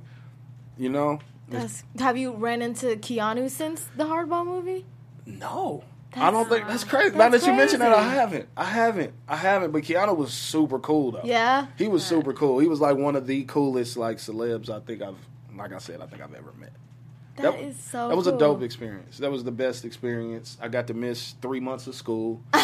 you 0.78 0.90
know, 0.90 1.20
That's, 1.50 1.84
have 2.00 2.18
you 2.18 2.34
ran 2.34 2.62
into 2.62 2.88
Keanu 2.98 3.50
since 3.50 3.88
the 3.96 4.04
Hardball 4.06 4.46
movie? 4.46 4.86
no. 5.26 5.84
I 6.16 6.32
don't 6.32 6.50
think 6.50 6.68
that's 6.68 6.84
crazy. 6.86 7.12
now 7.12 7.26
that 7.26 7.32
That's 7.32 7.46
you 7.46 7.54
mentioned 7.54 7.82
that, 7.82 7.92
I 7.94 8.02
haven't. 8.02 8.48
I 8.58 8.64
haven't. 8.64 9.14
I 9.28 9.36
haven't. 9.36 9.72
But 9.72 9.84
Keanu 9.84 10.16
was 10.18 10.34
super 10.34 10.80
cool 10.80 11.12
though. 11.12 11.22
Yeah. 11.24 11.68
He 11.78 11.88
was 11.88 12.04
super 12.04 12.34
cool. 12.34 12.58
He 12.58 12.68
was 12.68 12.80
like 12.80 12.98
one 12.98 13.16
of 13.16 13.28
the 13.28 13.44
coolest 13.44 13.98
like 13.98 14.18
celebs 14.18 14.70
I 14.70 14.80
think 14.80 15.02
I've 15.04 15.18
like 15.56 15.74
I 15.74 15.78
said, 15.78 16.02
I 16.02 16.08
think 16.08 16.24
I've 16.24 16.34
ever 16.34 16.54
met. 16.60 16.72
that 17.36 17.60
is 17.60 17.78
so 17.78 18.08
That 18.08 18.16
was 18.18 18.26
cool. 18.26 18.36
a 18.36 18.40
dope 18.40 18.62
experience. 18.64 19.18
That 19.20 19.30
was 19.32 19.44
the 19.44 19.52
best 19.52 19.86
experience. 19.86 20.58
I 20.60 20.70
got 20.70 20.88
to 20.88 20.96
miss 20.96 21.36
three 21.42 21.60
months 21.60 21.86
of 21.88 21.94
school. 21.94 22.42
Um, 22.54 22.64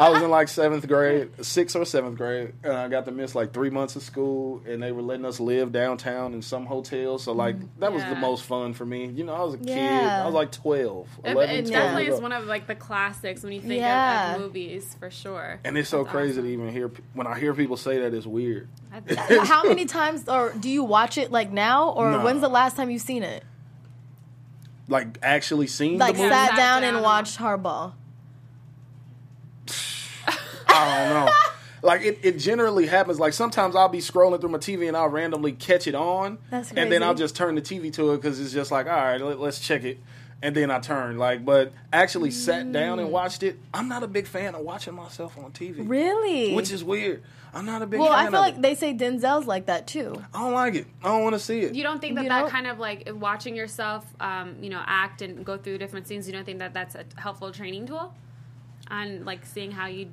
I 0.00 0.08
was, 0.10 0.22
in 0.22 0.30
like 0.30 0.48
seventh 0.48 0.86
grade, 0.88 1.44
sixth 1.44 1.76
or 1.76 1.84
seventh 1.84 2.16
grade, 2.16 2.54
and 2.64 2.72
I 2.72 2.88
got 2.88 3.04
to 3.04 3.10
miss 3.12 3.34
like 3.34 3.52
three 3.52 3.70
months 3.70 3.96
of 3.96 4.02
school. 4.02 4.62
And 4.66 4.82
they 4.82 4.92
were 4.92 5.02
letting 5.02 5.24
us 5.24 5.40
live 5.40 5.72
downtown 5.72 6.34
in 6.34 6.42
some 6.42 6.66
hotels. 6.66 7.24
So 7.24 7.32
like 7.32 7.56
mm-hmm. 7.56 7.80
that 7.80 7.92
was 7.92 8.02
the 8.04 8.14
most 8.14 8.44
fun 8.44 8.72
for 8.72 8.84
me. 8.86 9.06
You 9.06 9.24
know, 9.24 9.34
I 9.34 9.42
was 9.42 9.54
a 9.54 9.58
kid. 9.58 9.68
Yeah. 9.68 10.22
I 10.22 10.26
was 10.26 10.34
like 10.34 10.52
12, 10.52 11.08
It, 11.24 11.30
11, 11.32 11.56
it 11.56 11.66
12 11.66 11.70
definitely 11.70 12.06
is 12.14 12.20
one 12.20 12.32
of 12.32 12.46
like 12.46 12.66
the 12.66 12.74
classics 12.74 13.42
when 13.42 13.52
you 13.52 13.60
think 13.60 13.74
Yeah. 13.74 14.30
of, 14.34 14.36
of 14.36 14.46
movies 14.46 14.96
for 14.98 15.10
sure. 15.10 15.60
And 15.64 15.76
it's 15.76 15.88
so 15.88 16.04
crazy 16.04 16.40
to 16.40 16.46
even 16.48 16.70
hear 16.70 16.90
when 17.12 17.26
I 17.26 17.38
hear 17.38 17.54
people 17.54 17.76
say 17.76 17.98
that 18.00 18.14
it's 18.14 18.26
weird. 18.26 18.68
How 19.44 19.64
many 19.64 19.84
times, 19.84 20.28
or 20.28 20.52
do 20.58 20.68
you 20.68 20.82
watch 20.82 21.18
it 21.18 21.30
like 21.30 21.50
now, 21.52 21.90
or 21.90 22.10
Nah. 22.10 22.24
when's 22.24 22.40
the 22.40 22.48
last 22.48 22.76
time 22.76 22.90
you've 22.90 23.02
seen 23.02 23.22
it? 23.22 23.44
Like 24.88 25.18
actually 25.22 25.68
seeing 25.68 25.98
Like 25.98 26.16
the 26.16 26.22
movie. 26.22 26.34
sat 26.34 26.56
down 26.56 26.82
and 26.82 27.00
watched 27.00 27.38
Hardball. 27.38 27.92
I 30.80 31.04
don't 31.04 31.26
know. 31.26 31.32
Like 31.82 32.02
it, 32.02 32.18
it 32.22 32.32
generally 32.36 32.86
happens. 32.86 33.18
Like 33.18 33.32
sometimes 33.32 33.74
I'll 33.74 33.88
be 33.88 34.00
scrolling 34.00 34.38
through 34.38 34.50
my 34.50 34.58
TV 34.58 34.86
and 34.86 34.94
I'll 34.94 35.08
randomly 35.08 35.52
catch 35.52 35.86
it 35.86 35.94
on, 35.94 36.36
That's 36.50 36.68
and 36.68 36.76
then 36.76 36.88
crazy. 36.88 37.04
I'll 37.04 37.14
just 37.14 37.34
turn 37.34 37.54
the 37.54 37.62
TV 37.62 37.90
to 37.94 38.12
it 38.12 38.16
because 38.18 38.38
it's 38.38 38.52
just 38.52 38.70
like, 38.70 38.84
all 38.84 38.92
right, 38.92 39.18
let, 39.18 39.38
us 39.40 39.58
check 39.58 39.84
it, 39.84 39.98
and 40.42 40.54
then 40.54 40.70
I 40.70 40.78
turn. 40.80 41.16
Like, 41.16 41.42
but 41.42 41.72
actually 41.90 42.32
sat 42.32 42.70
down 42.70 42.98
and 42.98 43.10
watched 43.10 43.42
it. 43.42 43.58
I'm 43.72 43.88
not 43.88 44.02
a 44.02 44.06
big 44.06 44.26
fan 44.26 44.54
of 44.54 44.60
watching 44.60 44.92
myself 44.92 45.38
on 45.38 45.52
TV. 45.52 45.88
Really? 45.88 46.54
Which 46.54 46.70
is 46.70 46.84
weird. 46.84 47.22
I'm 47.54 47.64
not 47.64 47.80
a 47.80 47.86
big. 47.86 47.98
well, 47.98 48.10
fan 48.10 48.18
I 48.26 48.30
feel 48.30 48.34
of 48.40 48.40
like 48.44 48.54
it. 48.56 48.62
they 48.62 48.74
say 48.74 48.92
Denzel's 48.92 49.46
like 49.46 49.64
that 49.64 49.86
too. 49.86 50.22
I 50.34 50.42
don't 50.42 50.52
like 50.52 50.74
it. 50.74 50.86
I 51.02 51.08
don't 51.08 51.22
want 51.22 51.32
to 51.34 51.40
see 51.40 51.60
it. 51.60 51.74
You 51.74 51.82
don't 51.82 51.98
think 51.98 52.16
that 52.16 52.24
You 52.24 52.28
that 52.28 52.40
don't? 52.42 52.50
kind 52.50 52.66
of 52.66 52.78
like 52.78 53.08
watching 53.14 53.56
yourself, 53.56 54.04
um, 54.20 54.56
you 54.60 54.68
know, 54.68 54.82
act 54.84 55.22
and 55.22 55.46
go 55.46 55.56
through 55.56 55.78
different 55.78 56.06
scenes. 56.06 56.26
You 56.26 56.34
don't 56.34 56.44
think 56.44 56.58
that 56.58 56.74
that's 56.74 56.94
a 56.94 57.06
helpful 57.16 57.50
training 57.52 57.86
tool, 57.86 58.12
and 58.90 59.24
like 59.24 59.46
seeing 59.46 59.70
how 59.70 59.86
you. 59.86 60.08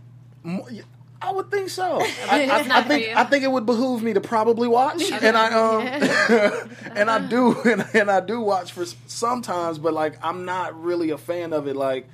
Mo- 0.47 0.67
yeah, 0.71 0.83
I 1.21 1.31
would 1.31 1.51
think 1.51 1.69
so. 1.69 1.99
I, 2.29 2.45
I, 2.45 2.79
I 2.79 2.81
think. 2.83 3.15
I 3.17 3.23
think 3.25 3.43
it 3.43 3.51
would 3.51 3.65
behoove 3.65 4.01
me 4.01 4.13
to 4.13 4.21
probably 4.21 4.67
watch, 4.67 5.03
Okay. 5.12 5.27
and 5.27 5.36
I 5.38 5.47
um 5.53 5.81
and 6.95 7.10
I 7.12 7.19
do 7.27 7.60
and, 7.65 7.86
and 7.93 8.10
I 8.10 8.19
do 8.21 8.39
watch 8.41 8.71
for 8.71 8.86
sometimes, 9.07 9.77
but 9.77 9.93
like 9.93 10.17
I'm 10.23 10.45
not 10.45 10.81
really 10.81 11.10
a 11.12 11.17
fan 11.17 11.53
of 11.53 11.67
it. 11.67 11.75
Like 11.75 12.07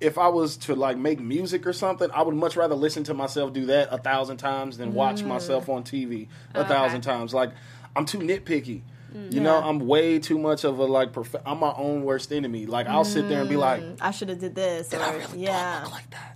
if 0.00 0.16
I 0.18 0.28
was 0.28 0.56
to 0.58 0.74
like 0.74 0.96
make 0.96 1.20
music 1.20 1.66
or 1.66 1.72
something, 1.72 2.08
I 2.12 2.22
would 2.22 2.34
much 2.34 2.56
rather 2.56 2.74
listen 2.74 3.04
to 3.04 3.14
myself 3.14 3.52
do 3.52 3.66
that 3.66 3.88
a 3.90 3.98
thousand 3.98 4.36
times 4.38 4.78
than 4.78 4.94
watch 4.94 5.22
Mm. 5.22 5.26
myself 5.26 5.68
on 5.68 5.82
TV 5.82 6.28
a 6.54 6.60
Okay. 6.60 6.68
thousand 6.68 7.00
times. 7.02 7.34
Like 7.34 7.50
I'm 7.96 8.06
too 8.06 8.18
nitpicky. 8.18 8.82
Mm. 9.14 9.34
You 9.34 9.40
know, 9.40 9.56
I'm 9.60 9.80
way 9.80 10.18
too 10.18 10.38
much 10.38 10.64
of 10.64 10.78
a 10.78 10.84
like. 10.84 11.12
Prof- 11.12 11.34
I'm 11.44 11.58
my 11.58 11.72
own 11.76 12.04
worst 12.04 12.32
enemy. 12.32 12.66
Like 12.66 12.86
I'll 12.86 13.04
sit 13.04 13.28
there 13.28 13.40
and 13.40 13.48
be 13.48 13.56
like, 13.56 13.82
Mm, 13.82 13.96
I 14.00 14.10
should 14.12 14.28
have 14.28 14.38
did 14.40 14.54
this. 14.54 14.92
Or, 14.94 15.20
yeah. 15.36 15.86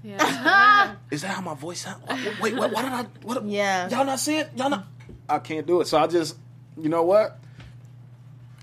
Yeah. 0.03 0.95
Is 1.11 1.23
that 1.23 1.29
how 1.29 1.41
my 1.41 1.55
voice 1.55 1.83
sounds? 1.83 2.03
Wait, 2.41 2.55
what, 2.57 2.73
what 2.73 2.83
did 2.83 2.93
I? 2.93 3.03
What? 3.23 3.45
Yeah. 3.45 3.89
Y'all 3.89 4.05
not 4.05 4.19
see 4.19 4.39
it? 4.39 4.51
Y'all 4.57 4.71
not? 4.71 4.87
I 5.29 5.39
can't 5.39 5.67
do 5.67 5.81
it. 5.81 5.87
So 5.87 5.99
I 5.99 6.07
just, 6.07 6.37
you 6.77 6.89
know 6.89 7.03
what? 7.03 7.39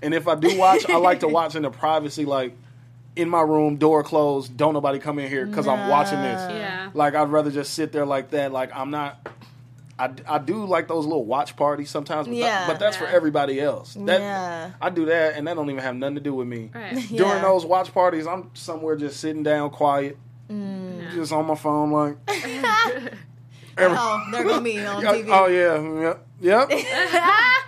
And 0.02 0.12
if 0.14 0.28
I 0.28 0.34
do 0.34 0.56
watch, 0.58 0.88
I 0.88 0.96
like 0.96 1.20
to 1.20 1.28
watch 1.38 1.54
in 1.54 1.62
the 1.62 1.70
privacy, 1.70 2.24
like 2.24 2.56
in 3.16 3.28
my 3.28 3.40
room, 3.42 3.76
door 3.76 4.02
closed, 4.02 4.56
don't 4.56 4.74
nobody 4.74 4.98
come 4.98 5.18
in 5.18 5.28
here 5.28 5.46
because 5.46 5.66
I'm 5.66 5.88
watching 5.88 6.20
this. 6.20 6.50
Yeah. 6.50 6.90
Like 6.94 7.14
I'd 7.14 7.28
rather 7.30 7.50
just 7.50 7.74
sit 7.74 7.92
there 7.92 8.06
like 8.06 8.30
that. 8.30 8.52
Like 8.52 8.74
I'm 8.74 8.90
not. 8.90 9.28
I, 10.02 10.10
I 10.34 10.38
do 10.38 10.64
like 10.66 10.88
those 10.88 11.04
little 11.06 11.24
watch 11.24 11.54
parties 11.56 11.90
sometimes, 11.90 12.26
but, 12.28 12.36
that- 12.40 12.66
but 12.68 12.78
that's 12.78 12.96
for 12.96 13.06
everybody 13.06 13.60
else. 13.60 13.94
That, 13.94 14.20
Yeah. 14.20 14.70
I 14.80 14.90
do 14.90 15.04
that, 15.06 15.34
and 15.36 15.46
that 15.46 15.54
don't 15.54 15.70
even 15.70 15.82
have 15.82 15.94
nothing 15.96 16.16
to 16.16 16.20
do 16.20 16.34
with 16.34 16.48
me. 16.48 16.70
Right. 16.74 16.92
During 17.08 17.20
Yeah. 17.36 17.42
those 17.42 17.64
watch 17.64 17.92
parties, 17.94 18.26
I'm 18.26 18.50
somewhere 18.54 18.96
just 18.96 19.20
sitting 19.20 19.42
down, 19.42 19.70
quiet, 19.70 20.16
Mm. 20.50 21.12
just 21.14 21.32
on 21.32 21.46
my 21.46 21.54
phone, 21.54 21.92
like. 21.92 22.16
Oh, 23.78 24.28
they're 24.30 24.44
gonna 24.44 24.60
be 24.62 24.78
on 24.84 25.02
Yeah, 25.02 25.12
TV. 25.14 25.28
Oh 25.30 25.46
yeah, 25.46 26.02
yep, 26.02 26.68
yep. 26.68 26.86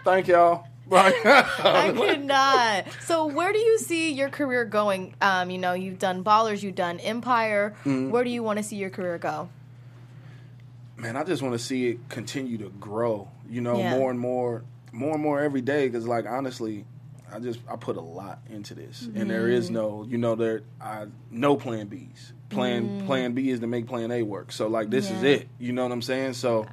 Thank 0.05 0.29
y'all. 0.29 0.66
Right. 0.87 1.14
I 1.25 1.92
could 1.97 2.25
not. 2.27 2.85
So, 3.07 3.25
where 3.25 3.55
do 3.55 3.59
you 3.59 3.79
see 3.79 4.12
your 4.12 4.29
career 4.29 4.66
going? 4.66 5.14
Um, 5.23 5.49
you 5.51 5.57
know, 5.57 5.73
you've 5.73 5.99
done 5.99 6.23
Ballers, 6.23 6.62
you've 6.62 6.75
done 6.75 7.01
Empire. 7.01 7.75
Mhm. 7.87 8.11
Where 8.11 8.23
do 8.23 8.29
you 8.29 8.42
want 8.42 8.59
to 8.59 8.62
see 8.62 8.77
your 8.77 8.90
career 8.90 9.16
go? 9.16 9.49
Man, 10.96 11.16
I 11.16 11.24
just 11.24 11.42
want 11.42 11.54
to 11.54 11.59
see 11.59 11.88
it 11.88 12.09
continue 12.09 12.59
to 12.59 12.68
grow. 12.80 13.28
You 13.48 13.61
know, 13.61 13.78
Yeah. 13.78 13.98
more 13.98 14.11
and 14.11 14.18
more, 14.20 14.62
more 14.92 15.14
and 15.14 15.22
more 15.22 15.40
every 15.40 15.61
day. 15.61 15.88
Because, 15.88 16.07
like, 16.07 16.26
honestly, 16.26 16.85
I 17.33 17.40
just 17.40 17.61
I 17.68 17.76
put 17.76 17.96
a 17.96 18.00
lot 18.00 18.38
into 18.48 18.74
this, 18.74 19.09
and 19.14 19.28
there 19.28 19.48
is 19.48 19.66
Mm-hmm. 19.66 19.74
no, 19.74 20.07
you 20.09 20.18
know, 20.18 20.35
there 20.37 20.62
I 20.80 21.07
no 21.30 21.57
plan 21.57 21.88
Bs. 21.88 22.33
Plan 22.48 23.00
Mm. 23.02 23.07
Plan 23.07 23.33
B 23.33 23.50
is 23.50 23.61
to 23.61 23.66
make 23.66 23.87
Plan 23.88 24.12
A 24.12 24.22
work. 24.22 24.52
So, 24.52 24.68
like, 24.68 24.90
this 24.90 25.11
is 25.11 25.22
it. 25.24 25.48
You 25.59 25.72
know 25.72 25.83
what 25.83 25.92
I'm 25.92 26.02
saying? 26.02 26.35
So. 26.35 26.66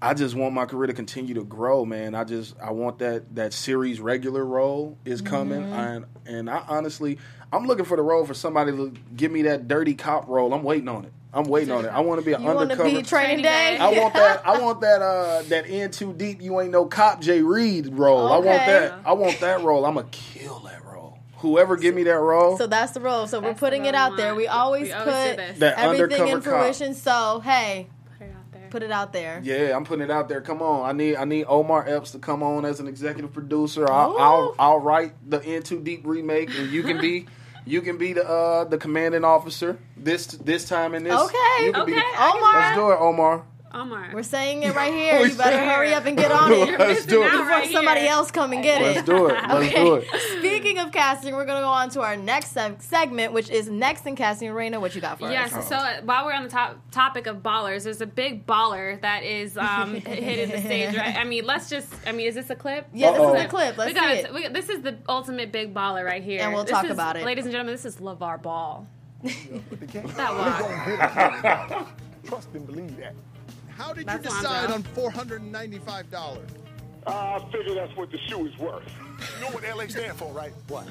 I 0.00 0.14
just 0.14 0.36
want 0.36 0.54
my 0.54 0.64
career 0.64 0.86
to 0.86 0.92
continue 0.92 1.34
to 1.34 1.42
grow, 1.44 1.84
man. 1.84 2.14
I 2.14 2.22
just 2.22 2.54
I 2.62 2.70
want 2.70 3.00
that 3.00 3.34
that 3.34 3.52
series 3.52 4.00
regular 4.00 4.44
role 4.44 4.96
is 5.04 5.20
coming, 5.20 5.60
Mm-hmm. 5.62 5.72
and 5.72 6.04
and 6.24 6.48
I 6.48 6.62
honestly 6.68 7.18
I'm 7.52 7.66
looking 7.66 7.84
for 7.84 7.96
the 7.96 8.04
role 8.04 8.24
for 8.24 8.32
somebody 8.32 8.70
to 8.70 8.92
give 9.16 9.32
me 9.32 9.42
that 9.42 9.66
dirty 9.66 9.94
cop 9.94 10.28
role. 10.28 10.54
I'm 10.54 10.62
waiting 10.62 10.86
on 10.88 11.04
it. 11.06 11.12
I'm 11.32 11.44
waiting 11.44 11.70
on 11.72 11.84
it. 11.84 11.88
I 11.88 12.00
want 12.00 12.20
to 12.20 12.24
be 12.24 12.32
an 12.32 12.42
You 12.42 12.48
undercover. 12.48 12.84
be 12.90 13.02
Training 13.02 13.42
Day? 13.42 13.76
I 13.78 13.90
want 14.00 14.14
that. 14.14 14.46
I 14.46 14.60
want 14.60 14.80
that. 14.80 15.02
Uh, 15.02 15.42
that 15.48 15.66
in 15.66 15.90
too 15.90 16.12
deep. 16.14 16.40
You 16.40 16.60
ain't 16.60 16.70
no 16.72 16.86
cop. 16.86 17.20
Jay 17.20 17.42
Reed 17.42 17.88
role. 17.92 18.28
I 18.32 18.38
want 18.38 18.46
that. 18.66 18.94
I 19.04 19.12
want 19.12 19.38
that 19.40 19.62
role. 19.62 19.84
I'm 19.84 19.94
gonna 19.94 20.06
kill 20.10 20.60
that 20.60 20.84
role. 20.84 21.18
Whoever 21.38 21.76
give 21.76 21.94
me 21.94 22.02
that 22.04 22.18
role. 22.18 22.56
So 22.58 22.66
that's 22.66 22.92
the 22.92 23.00
role. 23.00 23.26
So 23.26 23.40
we're 23.40 23.54
putting 23.54 23.84
it 23.84 23.94
out 23.94 24.16
there. 24.16 24.34
We 24.34 24.46
always 24.48 24.84
We 24.88 24.92
always 24.92 25.36
put. 25.36 25.58
That 25.58 25.78
everything 25.78 26.26
in 26.28 26.34
undercover 26.34 26.40
cop. 26.50 26.60
fruition. 26.62 26.94
So 26.94 27.40
hey, 27.40 27.88
Put 28.18 28.22
it 28.26 28.32
out 28.32 28.52
there. 28.52 28.68
put 28.70 28.82
it 28.82 28.90
out 28.90 29.12
there. 29.12 29.40
yeah, 29.44 29.76
I'm 29.76 29.84
putting 29.84 30.04
it 30.04 30.10
out 30.10 30.28
there. 30.28 30.40
Come 30.40 30.62
on, 30.62 30.88
I 30.88 30.92
need 30.92 31.16
I 31.16 31.24
need 31.24 31.44
Omar 31.44 31.86
Epps 31.86 32.10
to 32.12 32.18
come 32.18 32.42
on 32.42 32.64
as 32.64 32.80
an 32.80 32.88
executive 32.88 33.32
producer. 33.34 33.86
I'll 33.88 34.16
I'll, 34.18 34.54
I'll 34.58 34.80
write 34.80 35.12
the 35.28 35.40
In 35.42 35.62
Too 35.62 35.78
Deep 35.80 36.00
remake, 36.04 36.48
and 36.58 36.70
you 36.70 36.82
can 36.82 36.98
be 37.00 37.26
you 37.68 37.80
can 37.82 37.96
be 37.98 38.12
the 38.14 38.24
uh, 38.28 38.64
the 38.64 38.78
commanding 38.78 39.24
officer 39.24 39.78
this 39.96 40.26
this 40.26 40.64
time 40.68 40.94
in 40.94 41.04
this. 41.04 41.12
Okay. 41.12 41.66
you 41.66 41.72
can 41.72 41.86
be 41.86 41.92
the- 41.92 41.98
Okay. 41.98 42.16
Omar. 42.18 42.52
Let's 42.60 42.76
do 42.76 42.90
it, 42.90 42.98
Omar. 43.08 43.44
Omar. 43.78 44.10
We're 44.12 44.22
saying 44.22 44.62
it 44.64 44.74
right 44.74 44.92
here. 44.92 45.26
You 45.28 45.34
better 45.34 45.58
hurry 45.58 45.92
up 45.94 46.04
and 46.06 46.16
get 46.16 46.32
on 46.32 46.52
it. 46.52 46.78
Let's 46.78 47.06
do 47.06 47.22
it. 47.22 47.30
Before 47.30 47.46
right 47.46 47.70
somebody 47.70 48.00
here. 48.02 48.10
else 48.10 48.30
come 48.30 48.52
and 48.52 48.62
get 48.62 48.82
Let's 48.82 48.98
it. 49.00 49.06
do 49.06 49.26
it. 49.28 49.34
Let's 49.48 49.74
do 49.74 49.94
it. 49.94 50.06
Speaking 50.38 50.78
of 50.78 50.90
casting, 50.92 51.34
we're 51.34 51.44
gonna 51.44 51.60
go 51.60 51.68
on 51.68 51.88
to 51.90 52.00
our 52.02 52.16
next 52.16 52.54
seg- 52.54 52.82
segment, 52.82 53.32
which 53.32 53.50
is 53.50 53.68
next 53.68 54.06
in 54.06 54.16
casting. 54.16 54.50
Raina, 54.50 54.80
what 54.80 54.94
you 54.94 55.00
got 55.00 55.18
for 55.18 55.26
us? 55.26 55.32
Yes. 55.32 55.68
So 55.68 55.76
uh, 55.76 56.00
while 56.02 56.24
we're 56.26 56.32
on 56.32 56.42
the 56.44 56.48
top 56.50 56.78
topic 56.90 57.26
of 57.26 57.38
ballers, 57.42 57.84
there's 57.84 58.00
a 58.00 58.06
big 58.06 58.46
baller 58.46 59.00
that 59.02 59.22
is 59.22 59.56
um, 59.56 59.94
hitting 60.06 60.50
the 60.50 60.60
stage. 60.60 60.96
Right? 60.96 61.16
I 61.16 61.24
mean, 61.24 61.44
let's 61.44 61.68
just. 61.70 61.92
I 62.06 62.12
mean, 62.12 62.26
is 62.26 62.34
this 62.34 62.50
a 62.50 62.56
clip? 62.56 62.86
Yeah, 62.92 63.12
this 63.12 63.20
Uh-oh. 63.20 63.34
is 63.34 63.42
the 63.42 63.48
clip. 63.48 63.76
Let's 63.78 63.90
we 63.90 63.94
got 63.94 64.12
see 64.16 64.20
it. 64.24 64.34
We, 64.34 64.48
this 64.48 64.68
is 64.68 64.82
the 64.82 64.96
ultimate 65.08 65.52
big 65.52 65.72
baller 65.74 66.04
right 66.04 66.22
here, 66.22 66.40
And 66.42 66.52
we'll 66.52 66.64
This 66.64 66.72
talk 66.72 66.84
is- 66.86 66.90
about 66.90 67.16
it. 67.16 67.24
ladies 67.24 67.44
and 67.44 67.52
gentlemen. 67.52 67.74
This 67.74 67.84
is 67.84 67.96
LaVar 67.98 68.42
Ball. 68.42 68.86
That 70.16 70.34
was. 71.74 71.86
Trust 72.24 72.48
and 72.54 72.66
believe 72.66 72.96
that. 72.98 73.14
How 73.78 73.92
did 73.92 74.06
That's 74.06 74.24
you 74.24 74.30
decide 74.30 74.72
on 74.72 74.82
four 74.82 75.10
hundred 75.10 75.40
and 75.40 75.52
ninety-five 75.52 76.10
dollars? 76.10 76.50
Uh, 77.06 77.10
I 77.40 77.52
figure 77.52 77.74
that's 77.74 77.96
what 77.96 78.10
the 78.10 78.18
shoe 78.18 78.44
is 78.46 78.58
worth. 78.58 78.82
You 79.36 79.46
know 79.46 79.52
what 79.52 79.62
LA 79.62 79.86
stand 79.86 80.16
for, 80.18 80.32
right? 80.32 80.52
What? 80.66 80.88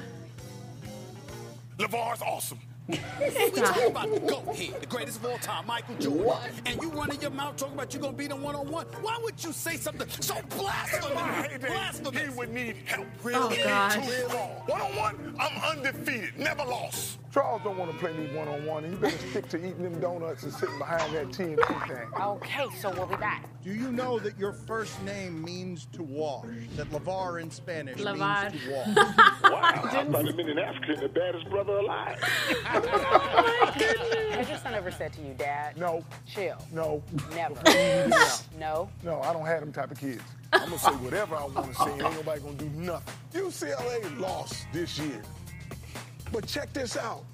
LaVar's 1.78 2.22
awesome. 2.22 2.58
We 2.88 3.50
talking 3.50 3.90
about 3.90 4.10
the 4.14 4.20
GOAT 4.20 4.56
here, 4.56 4.74
the 4.80 4.86
greatest 4.86 5.18
of 5.18 5.26
all 5.26 5.36
time, 5.38 5.66
Michael 5.66 5.94
Jordan. 5.96 6.50
And 6.64 6.80
you 6.80 6.88
running 6.90 7.20
your 7.20 7.30
mouth 7.30 7.56
talking 7.56 7.74
about 7.74 7.92
you're 7.92 8.00
gonna 8.00 8.16
beat 8.16 8.30
him 8.30 8.40
one 8.40 8.54
on 8.54 8.70
one. 8.70 8.86
Why 9.02 9.18
would 9.22 9.44
you 9.44 9.52
say 9.52 9.76
something 9.76 10.08
so 10.08 10.36
blasphemous? 10.56 11.58
Blasphemous. 11.60 12.22
He 12.22 12.28
would 12.30 12.48
need 12.48 12.76
help. 12.86 13.06
Oh, 13.26 13.54
God. 13.62 13.96
One 14.66 14.80
on 14.80 14.96
one, 14.96 15.36
I'm 15.38 15.76
undefeated, 15.76 16.38
never 16.38 16.64
lost. 16.64 17.18
Charles 17.38 17.62
don't 17.62 17.78
want 17.78 17.92
to 17.92 17.96
play 17.98 18.12
me 18.14 18.26
one 18.36 18.48
on 18.48 18.66
one. 18.66 18.82
He 18.82 18.96
better 18.96 19.16
stick 19.30 19.48
to 19.50 19.58
eating 19.58 19.84
them 19.84 20.00
donuts 20.00 20.42
and 20.42 20.52
sitting 20.52 20.76
behind 20.76 21.14
that 21.14 21.28
TNT 21.28 21.86
thing. 21.86 22.08
Okay, 22.20 22.66
so 22.80 22.90
we'll 22.90 23.06
be 23.06 23.14
back. 23.14 23.48
Do 23.62 23.72
you 23.72 23.92
know 23.92 24.18
that 24.18 24.36
your 24.36 24.52
first 24.52 25.00
name 25.04 25.44
means 25.44 25.86
to 25.92 26.02
wash? 26.02 26.46
That 26.74 26.90
Lavar 26.90 27.40
in 27.40 27.48
Spanish 27.48 27.98
Lavar. 28.00 28.50
means 28.50 28.64
to 28.64 28.70
wash. 28.72 28.88
Wow, 29.48 29.60
I 29.62 29.78
thought 29.78 30.06
it 30.06 30.36
meant 30.36 30.50
in 30.50 30.58
Africa, 30.58 31.00
the 31.00 31.08
baddest 31.08 31.48
brother 31.48 31.74
alive. 31.74 32.18
oh, 32.50 33.62
my 33.64 33.78
goodness. 33.78 34.34
Has 34.34 34.48
your 34.48 34.58
son 34.58 34.74
ever 34.74 34.90
said 34.90 35.12
to 35.12 35.20
you, 35.22 35.34
Dad? 35.34 35.76
No, 35.76 36.04
Chill. 36.26 36.56
no, 36.72 37.02
Never. 37.34 37.54
no. 38.08 38.38
No. 38.58 38.90
No, 39.04 39.20
I 39.22 39.32
don't 39.32 39.46
have 39.46 39.60
them 39.60 39.72
type 39.72 39.92
of 39.92 39.98
kids. 39.98 40.22
I'm 40.52 40.64
gonna 40.70 40.78
say 40.78 40.90
whatever 40.90 41.36
I 41.36 41.44
want 41.46 41.72
to 41.72 41.74
say, 41.74 41.90
ain't 41.92 41.98
nobody 42.00 42.40
gonna 42.40 42.54
do 42.54 42.70
nothing. 42.70 43.14
UCLA 43.32 44.18
lost 44.18 44.66
this 44.72 44.98
year. 44.98 45.22
But 46.32 46.46
check 46.46 46.72
this 46.72 46.96
out. 46.96 47.24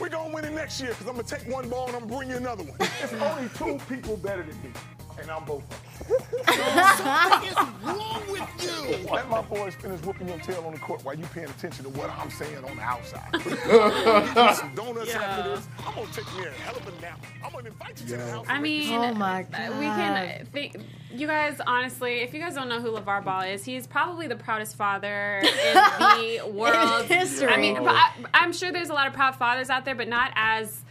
We're 0.00 0.08
gonna 0.10 0.32
win 0.34 0.44
it 0.44 0.52
next 0.52 0.80
year 0.80 0.90
because 0.90 1.06
I'm 1.06 1.14
gonna 1.16 1.26
take 1.26 1.48
one 1.50 1.68
ball 1.70 1.86
and 1.86 1.96
I'm 1.96 2.02
gonna 2.06 2.16
bring 2.16 2.30
you 2.30 2.36
another 2.36 2.62
one. 2.64 2.76
It's 3.02 3.12
only 3.14 3.48
two 3.56 3.78
people 3.88 4.16
better 4.18 4.42
than 4.42 4.54
me, 4.62 4.70
and 5.18 5.30
I'm 5.30 5.44
both. 5.46 5.62
What 6.06 7.44
is 7.44 7.54
wrong 7.82 8.22
with 8.30 9.02
you? 9.02 9.08
Let 9.10 9.30
my 9.30 9.40
boys 9.40 9.74
finish 9.74 10.00
whooping 10.02 10.28
your 10.28 10.38
tail 10.40 10.64
on 10.66 10.74
the 10.74 10.78
court 10.78 11.02
while 11.04 11.14
you 11.14 11.24
paying 11.26 11.48
attention 11.48 11.84
to 11.84 11.90
what 11.90 12.10
I'm 12.10 12.28
saying 12.30 12.62
on 12.62 12.76
the 12.76 12.82
outside. 12.82 13.32
Some 14.56 14.74
donuts 14.74 15.14
after 15.14 15.50
this. 15.56 15.66
I'm 15.86 15.94
gonna 15.94 16.06
take 16.12 16.26
me 16.36 16.44
a 16.44 16.50
hell 16.50 16.76
of 16.76 16.86
a 16.86 17.00
nap. 17.00 17.24
I'm 17.42 17.52
gonna 17.52 17.68
invite 17.68 17.98
you 18.02 18.06
to 18.08 18.16
the 18.18 18.30
house. 18.30 18.46
I 18.48 18.60
mean, 18.60 18.92
Oh 18.94 19.14
my 19.14 19.44
god, 19.50 19.70
we 19.78 19.86
can 19.86 20.46
think. 20.52 20.76
You 21.16 21.26
guys, 21.26 21.60
honestly, 21.66 22.20
if 22.20 22.34
you 22.34 22.40
guys 22.40 22.54
don't 22.54 22.68
know 22.68 22.80
who 22.80 22.90
LaVar 22.92 23.24
Ball 23.24 23.42
is, 23.42 23.64
he's 23.64 23.86
probably 23.86 24.26
the 24.28 24.36
proudest 24.36 24.76
father 24.76 25.38
in 25.38 25.74
the 25.74 26.50
world. 26.52 27.06
history. 27.06 27.48
I 27.48 27.56
mean, 27.56 27.76
I, 27.78 28.12
I'm 28.34 28.52
sure 28.52 28.70
there's 28.72 28.90
a 28.90 28.94
lot 28.94 29.06
of 29.06 29.12
proud 29.14 29.34
fathers 29.36 29.70
out 29.70 29.84
there, 29.84 29.94
but 29.94 30.08
not 30.08 30.32
as 30.34 30.82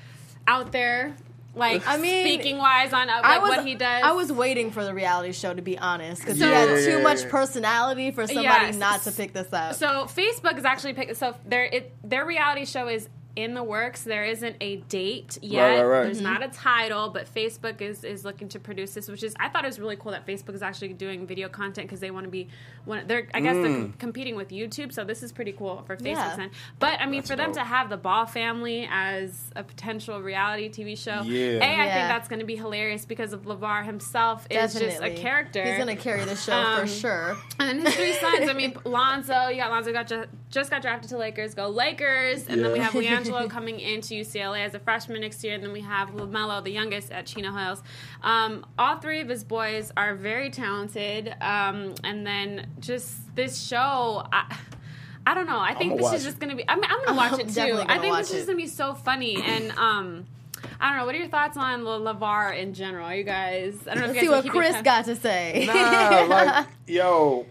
out 0.47 0.71
there. 0.71 1.15
Like, 1.53 1.87
I 1.87 1.95
mean, 1.97 2.25
speaking 2.25 2.57
wise 2.57 2.91
on 2.91 3.09
uh, 3.09 3.21
like 3.23 3.41
was, 3.41 3.49
what 3.49 3.65
he 3.65 3.75
does. 3.75 4.03
I 4.03 4.11
was 4.11 4.29
waiting 4.31 4.71
for 4.71 4.83
the 4.83 4.93
reality 4.93 5.31
show 5.31 5.53
to 5.53 5.61
be 5.61 5.77
honest, 5.77 6.21
because 6.21 6.37
So- 6.37 6.45
he 6.47 6.51
had 6.51 6.83
too 6.83 7.01
much 7.01 7.29
personality 7.29 8.11
for 8.11 8.27
somebody 8.27 8.45
Yes. 8.65 8.75
not 8.75 9.03
to 9.03 9.11
pick 9.13 9.31
this 9.31 9.47
up. 9.53 9.75
So 9.75 10.05
Facebook 10.05 10.57
is 10.57 10.65
actually 10.65 10.93
pick, 10.93 11.15
so 11.15 11.33
their 11.45 11.63
it 11.65 11.93
their 12.03 12.25
reality 12.25 12.65
show 12.65 12.89
is 12.89 13.07
in 13.35 13.53
the 13.53 13.63
works. 13.63 14.03
There 14.03 14.23
isn't 14.23 14.55
a 14.61 14.77
date 14.77 15.37
yet. 15.41 15.61
Right, 15.61 15.75
right, 15.77 15.83
right. 15.85 16.03
There's 16.03 16.17
Mm-hmm. 16.21 16.33
not 16.33 16.43
a 16.43 16.47
title, 16.49 17.09
but 17.09 17.27
Facebook 17.33 17.81
is 17.81 18.03
is 18.03 18.23
looking 18.25 18.47
to 18.49 18.59
produce 18.59 18.93
this, 18.93 19.07
which 19.07 19.23
is 19.23 19.35
I 19.39 19.49
thought 19.49 19.63
it 19.65 19.67
was 19.67 19.79
really 19.79 19.95
cool 19.97 20.11
that 20.13 20.25
Facebook 20.25 20.55
is 20.55 20.61
actually 20.61 20.93
doing 20.93 21.27
video 21.27 21.49
content 21.49 21.87
because 21.87 21.99
they 21.99 22.11
want 22.11 22.25
to 22.25 22.29
be 22.31 22.47
one. 22.85 23.05
They're 23.07 23.27
I 23.33 23.41
guess 23.41 23.55
they're 23.55 23.65
com- 23.65 23.93
competing 23.99 24.35
with 24.35 24.49
YouTube, 24.49 24.93
so 24.93 25.03
this 25.03 25.21
is 25.23 25.31
pretty 25.31 25.51
cool 25.51 25.83
for 25.85 25.95
Facebook. 25.97 26.05
Yeah. 26.15 26.35
Then. 26.37 26.51
But 26.79 26.99
I 27.01 27.05
mean, 27.05 27.19
That's 27.21 27.29
for 27.31 27.35
them 27.35 27.47
dope. 27.47 27.55
to 27.55 27.63
have 27.63 27.89
the 27.89 27.97
Ball 27.97 28.25
family 28.25 28.87
as 28.91 29.51
a 29.55 29.63
potential 29.63 30.21
reality 30.21 30.69
TV 30.69 30.95
show, 30.97 31.21
Yeah. 31.23 31.57
a 31.59 31.63
I 31.63 31.85
Yeah. 31.85 31.93
think 31.93 32.07
that's 32.09 32.27
going 32.27 32.39
to 32.39 32.45
be 32.45 32.55
hilarious 32.55 33.05
because 33.05 33.33
of 33.33 33.43
LaVar 33.43 33.85
himself 33.85 34.47
is 34.49 34.73
just 34.73 35.01
a 35.01 35.09
character. 35.09 35.63
He's 35.63 35.77
gonna 35.77 35.95
carry 35.95 36.23
the 36.25 36.35
show 36.35 36.53
Um, 36.53 36.81
for 36.81 36.87
sure. 36.87 37.37
and 37.59 37.81
his 37.85 37.95
three 37.95 38.13
sons. 38.13 38.49
I 38.49 38.53
mean, 38.53 38.75
Lonzo. 38.85 39.47
You 39.49 39.57
got 39.57 39.71
Lonzo 39.71 39.91
got 39.91 40.07
ju- 40.07 40.25
just 40.49 40.69
got 40.71 40.81
drafted 40.81 41.09
to 41.09 41.17
Lakers. 41.17 41.53
Go 41.53 41.67
Lakers! 41.69 42.47
And 42.47 42.63
then 42.63 42.71
we 42.71 42.79
have 42.79 42.93
have 42.93 43.24
LiAngelo 43.31 43.49
coming 43.49 43.79
into 43.79 44.13
UCLA 44.15 44.65
as 44.65 44.73
a 44.73 44.79
freshman 44.79 45.21
next 45.21 45.43
year. 45.43 45.55
And 45.55 45.63
then 45.63 45.71
we 45.71 45.81
have 45.81 46.09
LaMelo, 46.11 46.63
the 46.63 46.71
youngest, 46.71 47.11
at 47.11 47.25
Chino 47.25 47.51
Hills. 47.53 47.81
Um, 48.21 48.65
all 48.77 48.97
three 48.97 49.21
of 49.21 49.29
his 49.29 49.43
boys 49.43 49.91
are 49.95 50.15
very 50.15 50.49
talented. 50.49 51.35
Um, 51.41 51.95
and 52.03 52.25
then 52.25 52.67
just 52.79 53.35
this 53.35 53.61
show. 53.61 54.25
I, 54.31 54.57
I 55.27 55.33
don't 55.33 55.47
know. 55.47 55.59
I 55.59 55.73
think 55.73 55.97
this 55.97 56.13
is 56.13 56.23
just 56.23 56.39
gonna 56.39 56.55
be. 56.55 56.63
I 56.67 56.75
mean, 56.75 56.85
I'm 56.87 57.03
gonna 57.05 57.17
watch 57.17 57.39
it 57.39 57.49
too. 57.49 57.83
I 57.87 57.97
think 57.99 58.15
this 58.17 58.31
is 58.31 58.45
gonna 58.45 58.57
be 58.57 58.67
so 58.67 58.93
funny. 58.93 59.41
And 59.41 59.71
um, 59.71 60.25
I 60.79 60.89
don't 60.89 60.99
know. 60.99 61.05
What 61.05 61.15
are 61.15 61.17
your 61.17 61.27
thoughts 61.27 61.57
on 61.57 61.83
Le- 61.83 62.13
LaVar 62.13 62.57
in 62.57 62.73
general? 62.73 63.11
You 63.13 63.23
guys. 63.23 63.75
I 63.87 63.95
don't 63.95 64.01
know. 64.01 64.07
Let's 64.07 64.17
if 64.17 64.19
see 64.19 64.25
you 64.25 64.31
guys 64.31 64.43
what 64.43 64.43
can 64.43 64.53
keep 64.53 64.61
it 64.61 64.71
Chris 64.71 64.81
got 64.83 65.05
to 65.05 65.15
say. 65.15 65.63
Nah, 65.67 66.25
like 66.29 66.67
yo, 66.87 67.45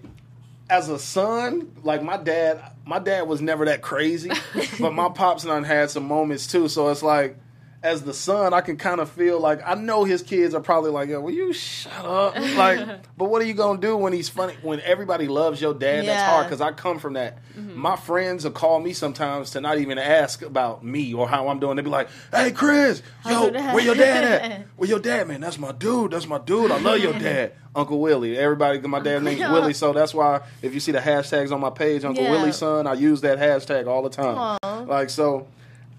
as 0.70 0.88
a 0.88 0.98
son, 0.98 1.72
like 1.82 2.02
my 2.02 2.16
dad, 2.16 2.62
my 2.84 2.98
dad 2.98 3.22
was 3.28 3.40
never 3.40 3.64
that 3.66 3.82
crazy, 3.82 4.30
but 4.80 4.92
my 4.92 5.08
pops 5.08 5.44
and 5.44 5.52
I 5.52 5.66
had 5.66 5.90
some 5.90 6.06
moments 6.06 6.46
too. 6.46 6.68
So 6.68 6.88
it's 6.88 7.02
like, 7.02 7.38
as 7.84 8.02
the 8.02 8.14
son, 8.14 8.54
I 8.54 8.62
can 8.62 8.78
kind 8.78 8.98
of 8.98 9.10
feel 9.10 9.38
like 9.38 9.60
I 9.64 9.74
know 9.74 10.04
his 10.04 10.22
kids 10.22 10.54
are 10.54 10.60
probably 10.60 10.90
like, 10.90 11.10
yo, 11.10 11.20
will 11.20 11.30
you 11.32 11.52
shut 11.52 11.92
up? 12.04 12.34
Like, 12.54 13.02
but 13.16 13.26
what 13.26 13.42
are 13.42 13.44
you 13.44 13.52
gonna 13.52 13.80
do 13.80 13.96
when 13.96 14.12
he's 14.14 14.28
funny? 14.28 14.54
When 14.62 14.80
everybody 14.80 15.28
loves 15.28 15.60
your 15.60 15.74
dad, 15.74 16.06
that's 16.06 16.22
hard 16.22 16.46
because 16.46 16.60
I 16.62 16.72
come 16.72 16.98
from 16.98 17.12
that. 17.12 17.38
Mm-hmm. 17.58 17.78
My 17.78 17.96
friends 17.96 18.44
will 18.44 18.52
call 18.52 18.80
me 18.80 18.92
sometimes 18.94 19.50
to 19.50 19.60
not 19.60 19.78
even 19.78 19.98
ask 19.98 20.40
about 20.42 20.82
me 20.84 21.12
or 21.12 21.28
how 21.28 21.48
I'm 21.48 21.60
doing. 21.60 21.76
They 21.76 21.82
be 21.82 21.90
like, 21.90 22.08
"Hey, 22.32 22.52
Chris, 22.52 23.02
yo, 23.26 23.42
your 23.42 23.50
dad?" 23.50 23.74
where 23.74 23.84
your 23.84 23.94
dad 23.94 24.24
at? 24.24 24.66
Where 24.76 24.88
your 24.88 24.98
dad, 24.98 25.28
man? 25.28 25.40
That's 25.40 25.58
my 25.58 25.72
dude. 25.72 26.12
That's 26.12 26.26
my 26.26 26.38
dude. 26.38 26.70
I 26.70 26.78
love 26.78 26.98
your 26.98 27.12
dad, 27.12 27.52
Uncle 27.76 28.00
Willie. 28.00 28.36
Everybody, 28.38 28.80
my 28.80 29.00
dad 29.00 29.22
name's 29.22 29.40
Yeah. 29.40 29.52
Willie, 29.52 29.74
so 29.74 29.92
that's 29.92 30.14
why 30.14 30.40
if 30.62 30.72
you 30.74 30.80
see 30.80 30.92
the 30.92 30.98
hashtags 31.00 31.52
on 31.52 31.60
my 31.60 31.70
page, 31.70 32.04
Uncle 32.04 32.24
Yeah. 32.24 32.30
Willie's 32.32 32.56
son, 32.56 32.86
I 32.86 32.94
use 32.94 33.20
that 33.20 33.38
hashtag 33.38 33.86
all 33.86 34.02
the 34.02 34.10
time. 34.10 34.56
Aw. 34.62 34.78
Like 34.88 35.10
so, 35.10 35.46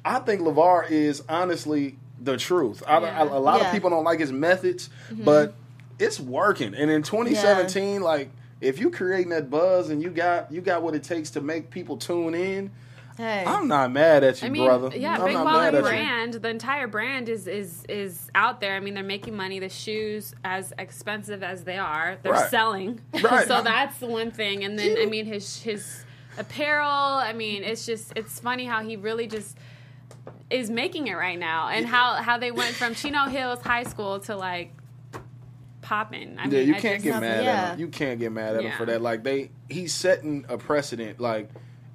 I 0.06 0.20
think 0.20 0.41
LaVar 0.41 0.89
is 0.91 1.24
honestly 1.28 1.98
the 2.22 2.38
truth. 2.38 2.84
I, 2.88 3.00
Yeah. 3.00 3.22
I- 3.24 3.26
a 3.26 3.39
lot 3.39 3.56
Yeah. 3.56 3.60
Mm-hmm. 3.60 3.65
of 3.68 3.72
people 3.74 3.89
don't 3.89 4.04
like 4.06 4.20
his 4.20 4.32
methods, 4.32 4.89
but 5.12 5.56
it's 6.00 6.20
working. 6.20 6.74
And 6.76 6.89
in 6.91 7.04
2017, 7.04 8.02
like 8.02 8.30
if 8.62 8.80
you 8.80 8.89
creating 8.91 9.30
that 9.30 9.50
buzz 9.50 9.89
and 9.89 10.02
you 10.02 10.10
got 10.10 10.52
you 10.52 10.62
got 10.62 10.82
what 10.84 10.96
it 10.96 11.04
takes 11.04 11.32
to 11.32 11.41
make 11.41 11.70
people 11.72 11.98
tune 11.98 12.34
in, 12.34 12.72
hey, 13.18 13.44
I'm 13.46 13.68
not 13.68 13.91
mad 13.91 14.24
at 14.24 14.41
you, 14.41 14.48
I 14.48 14.50
mean, 14.52 14.65
brother. 14.65 14.91
yeah, 14.96 15.15
I'm 15.18 15.26
Big 15.26 15.34
not 15.34 15.48
Baller 15.48 15.52
mad 15.60 15.76
at 15.76 15.84
you. 15.84 15.89
brand. 15.89 16.34
The 16.36 16.50
entire 16.50 16.88
brand 16.88 17.28
is 17.30 17.48
is 17.48 17.84
is 17.89 18.30
out 18.34 18.62
there. 18.62 18.76
I 18.76 18.80
mean, 18.80 18.94
they're 18.94 19.04
making 19.04 19.36
money. 19.36 19.60
The 19.60 19.70
shoes, 19.70 20.34
as 20.44 20.72
expensive 20.80 21.44
as 21.44 21.63
they 21.65 21.78
are, 21.78 22.18
they're 22.24 22.32
Right. 22.32 22.50
selling. 22.50 23.02
Right. 23.22 23.48
so 23.48 23.62
that's 23.62 23.98
the 24.00 24.08
one 24.08 24.32
thing. 24.32 24.63
And 24.63 24.78
then 24.80 24.98
I 25.02 25.06
mean, 25.06 25.26
his 25.26 25.62
his 25.62 26.06
apparel. 26.38 26.88
I 26.89 27.34
mean, 27.34 27.63
it's 27.63 27.86
just 27.86 28.13
it's 28.15 28.39
funny 28.39 28.65
how 28.65 28.84
he 28.84 28.96
really 28.96 29.28
just 29.28 29.58
is 30.50 30.70
making 30.70 31.08
it 31.08 31.16
right 31.16 31.40
now, 31.40 31.70
and 31.70 31.86
how 31.86 32.14
how 32.16 32.38
they 32.38 32.52
went 32.52 32.76
from 32.76 32.96
Chino 32.96 33.26
Hills 33.26 33.62
High 33.62 33.84
School 33.84 34.20
to 34.22 34.36
like 34.36 34.74
popping. 35.82 36.38
I 36.38 36.46
yeah, 36.46 36.50
mean, 36.50 36.68
you 36.68 36.76
I 36.76 36.80
can't 36.80 37.04
just- 37.04 37.04
get 37.04 37.22
mad 37.22 37.44
Yeah. 37.44 37.52
at 37.52 37.74
him. 37.74 37.80
You 37.80 37.88
can't 37.88 38.20
get 38.20 38.32
mad 38.32 38.56
at 38.56 38.64
him 38.64 38.72
for 38.78 38.86
that. 38.86 39.02
Like 39.02 39.24
they, 39.24 39.52
he's 39.70 39.94
setting 39.94 40.46
a 40.50 40.58
precedent. 40.58 41.20
Like 41.20 41.50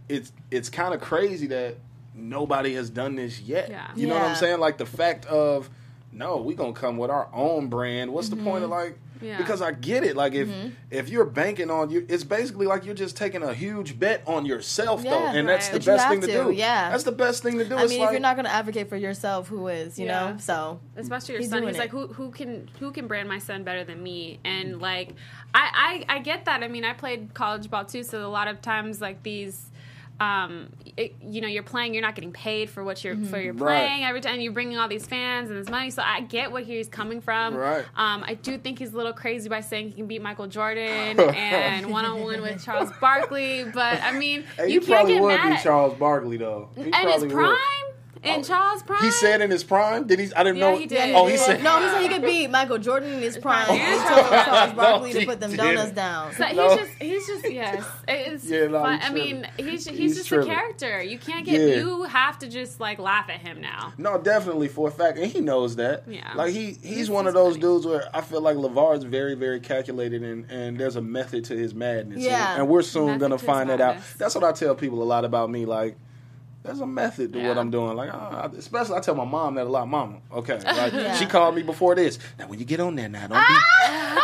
it's 0.09 0.33
it's 0.51 0.69
kind 0.69 0.95
of 0.95 1.01
crazy 1.01 1.49
that 1.49 1.77
nobody 2.15 2.75
has 2.75 2.91
done 2.91 3.17
this 3.17 3.41
yet. 3.41 3.71
Yeah. 3.71 3.89
You 3.95 4.07
know 4.07 4.15
what 4.15 4.25
I'm 4.25 4.37
saying? 4.37 4.61
Like 4.61 4.79
the 4.79 4.87
fact 4.87 5.27
of 5.27 5.69
no, 6.13 6.39
we 6.39 6.55
gonna 6.55 6.73
come 6.73 6.99
with 6.99 7.11
our 7.11 7.29
own 7.33 7.69
brand. 7.69 8.13
What's 8.13 8.29
the 8.29 8.37
point 8.37 8.65
of 8.65 8.71
mm-hmm. 8.71 8.89
like? 8.89 8.99
Yeah. 9.21 9.39
Because 9.39 9.61
I 9.63 9.73
get 9.73 10.05
it. 10.05 10.17
Like 10.17 10.35
if 10.35 10.49
mm-hmm. 10.49 10.69
if 10.91 11.09
you're 11.09 11.25
banking 11.25 11.71
on 11.71 11.91
you, 11.91 12.07
it's 12.09 12.25
basically 12.25 12.67
like 12.67 12.85
you're 12.85 12.95
just 12.95 13.17
taking 13.17 13.43
a 13.43 13.53
huge 13.53 13.99
bet 13.99 14.23
on 14.27 14.47
yourself 14.47 15.03
though, 15.03 15.11
Yeah, 15.11 15.33
and 15.35 15.49
that's 15.49 15.69
the 15.69 15.79
But 15.79 15.87
best 15.87 16.09
thing 16.09 16.21
to, 16.23 16.27
to, 16.27 16.45
do. 16.45 16.51
yeah. 16.53 16.91
that's 16.91 17.05
the 17.05 17.13
best 17.13 17.43
thing 17.43 17.59
to 17.59 17.65
do. 17.65 17.77
I 17.77 17.83
It's 17.83 17.91
mean, 17.91 18.01
like, 18.01 18.09
if 18.09 18.13
you're 18.13 18.21
not 18.21 18.37
going 18.37 18.47
to 18.47 18.53
advocate 18.53 18.89
for 18.89 18.97
yourself, 18.97 19.49
who 19.49 19.69
is? 19.69 19.99
You 19.99 20.07
Yeah. 20.07 20.31
know, 20.33 20.37
so 20.39 20.81
especially 20.97 21.35
your 21.35 21.43
He's 21.43 21.51
son. 21.51 21.65
He's 21.67 21.77
it. 21.77 21.79
like, 21.79 21.91
who 21.91 22.07
who 22.09 22.31
can 22.31 22.69
who 22.79 22.93
can 22.93 23.07
brand 23.07 23.29
my 23.29 23.39
son 23.39 23.63
better 23.65 23.85
than 23.85 24.03
me? 24.03 24.39
And 24.45 24.81
like, 24.81 25.11
I 25.55 26.05
I, 26.09 26.17
I 26.17 26.19
get 26.21 26.45
that. 26.47 26.63
I 26.63 26.69
mean, 26.69 26.85
I 26.85 26.93
played 26.93 27.35
college 27.35 27.71
ball 27.71 27.85
too, 27.85 28.03
so 28.03 28.27
a 28.27 28.29
lot 28.29 28.49
of 28.49 28.61
times 28.63 29.01
like 29.01 29.23
these. 29.23 29.70
Um, 30.21 30.69
it, 30.97 31.15
you 31.27 31.41
know, 31.41 31.49
you're 31.49 31.63
playing, 31.63 31.95
you're 31.95 32.03
not 32.03 32.15
getting 32.15 32.33
paid 32.33 32.69
for 32.69 32.85
what 32.85 33.03
you're 33.03 33.17
for 33.17 33.41
you're 33.41 33.55
Right. 33.55 33.87
playing 33.87 34.05
every 34.05 34.21
time. 34.21 34.39
You're 34.41 34.53
bringing 34.53 34.77
all 34.77 34.87
these 34.87 35.07
fans 35.07 35.49
and 35.51 35.59
this 35.59 35.69
money, 35.71 35.91
so 35.91 36.03
I 36.05 36.21
get 36.21 36.53
where 36.53 36.63
he's 36.63 36.89
coming 36.89 37.21
from. 37.23 37.55
Right. 37.57 37.85
Um, 37.97 38.23
I 38.27 38.35
do 38.35 38.59
think 38.59 38.79
he's 38.79 38.93
a 38.93 38.97
little 38.97 39.15
crazy 39.15 39.49
by 39.49 39.61
saying 39.63 39.89
he 39.89 39.93
can 39.95 40.07
beat 40.07 40.21
Michael 40.23 40.47
Jordan 40.47 41.19
and 41.35 41.91
one 41.91 42.05
on 42.05 42.21
one 42.23 42.43
with 42.43 42.63
Charles 42.65 42.91
Barkley, 43.01 43.65
but 43.65 44.01
I 44.03 44.13
mean, 44.13 44.45
Hey, 44.57 44.69
you 44.69 44.81
he 44.81 44.87
can't 44.87 44.99
probably 44.99 45.15
get 45.15 45.23
would 45.23 45.29
mad 45.29 45.49
be 45.49 45.55
at 45.55 45.63
Charles 45.63 45.99
Barkley 45.99 46.37
though. 46.37 46.69
He 46.77 46.83
in 46.83 46.93
his 46.93 46.93
probably 46.95 47.29
would. 47.29 47.35
Prime. 48.23 48.35
In 48.35 48.41
oh, 48.41 48.43
Charles' 48.43 48.83
prime, 48.83 49.03
He 49.03 49.11
said 49.13 49.41
in 49.41 49.51
his 49.51 49.65
prime. 49.65 50.07
Did 50.07 50.19
he? 50.19 50.35
I 50.35 50.43
didn't 50.43 50.59
Yeah, 50.59 50.71
know. 50.73 50.77
he 50.77 50.85
oh, 50.85 50.89
did. 50.89 51.15
Oh, 51.15 51.27
he 51.27 51.37
said. 51.39 51.63
no, 51.63 51.81
he 51.81 51.89
said 51.89 52.03
he 52.03 52.09
could 52.09 52.23
beat 52.23 52.51
Michael 52.51 52.77
Jordan 52.79 53.13
in 53.13 53.21
his 53.21 53.39
prime. 53.39 53.65
prime. 53.67 53.79
He 53.79 53.85
told 54.09 54.27
Charles 54.45 54.73
Barkley 54.77 55.13
No, 55.15 55.21
to 55.21 55.27
put 55.27 55.41
them 55.41 55.57
donuts 55.57 55.83
didn't. 55.85 55.95
down. 55.95 56.33
So 56.35 56.45
he's 56.45 56.57
No. 56.57 56.77
just 56.77 56.93
he's 57.01 57.27
just 57.27 57.51
yes. 57.51 57.85
It's 58.09 58.45
Yeah, 58.45 58.67
no, 58.67 58.85
he's 58.85 59.01
I 59.05 59.11
mean, 59.13 59.47
he's 59.57 59.87
he's, 59.87 59.99
He's 59.99 60.17
just 60.17 60.29
tripping. 60.29 60.51
a 60.51 60.55
character. 60.55 61.03
You 61.03 61.19
can't 61.19 61.47
get 61.47 61.61
Yeah. 61.61 61.77
you 61.77 62.03
have 62.05 62.39
to 62.41 62.49
just 62.49 62.79
like 62.81 62.99
laugh 62.99 63.31
at 63.31 63.41
him 63.41 63.61
now. 63.61 63.95
No, 63.97 64.19
definitely 64.19 64.69
for 64.69 64.89
a 64.89 64.91
fact, 64.91 65.17
and 65.17 65.31
he 65.31 65.41
knows 65.41 65.77
that. 65.77 66.03
Yeah. 66.07 66.33
like 66.35 66.53
he 66.53 66.77
he's, 66.83 67.09
one 67.09 67.27
of 67.27 67.33
those 67.35 67.57
dudes 67.57 67.87
where 67.87 68.05
I 68.15 68.21
feel 68.21 68.41
like 68.43 68.57
LaVar 68.57 68.99
is 68.99 69.05
very 69.05 69.35
very 69.35 69.61
calculated, 69.61 70.23
and 70.23 70.51
and 70.51 70.77
there's 70.79 70.97
a 70.97 71.03
method 71.03 71.45
to 71.47 71.57
his 71.57 71.75
madness. 71.75 72.17
And- 72.17 72.25
Yeah. 72.25 72.57
and, 72.59 72.69
we're 72.69 72.83
soon 72.83 73.07
Method 73.07 73.21
gonna 73.21 73.39
to 73.39 73.45
find 73.45 73.71
that 73.71 73.81
out. 73.81 73.97
That's 74.19 74.35
what 74.35 74.45
I 74.45 74.53
tell 74.53 74.75
people 74.75 75.03
a 75.03 75.05
lot 75.05 75.25
about 75.25 75.49
me. 75.51 75.65
Like, 75.65 75.97
there's 76.63 76.81
a 76.81 76.87
method 76.87 77.33
to 77.33 77.49
what 77.49 77.57
I'm 77.57 77.71
doing. 77.71 77.97
Like, 77.97 78.13
uh, 78.13 78.49
especially 78.57 78.97
I 78.97 79.01
tell 79.01 79.15
my 79.15 79.25
mom 79.25 79.55
that 79.55 79.67
a 79.67 79.71
lot. 79.71 79.89
Mama, 79.89 80.19
okay, 80.33 80.59
like 80.65 80.93
Yeah. 80.93 81.15
she 81.17 81.25
called 81.27 81.55
me 81.55 81.63
before 81.63 81.95
this. 81.95 82.19
Now 82.39 82.49
when 82.49 82.59
you 82.59 82.65
get 82.67 82.81
on 82.81 82.97
there, 82.97 83.09
now 83.09 83.27
don't 83.29 83.47
be 83.49 83.55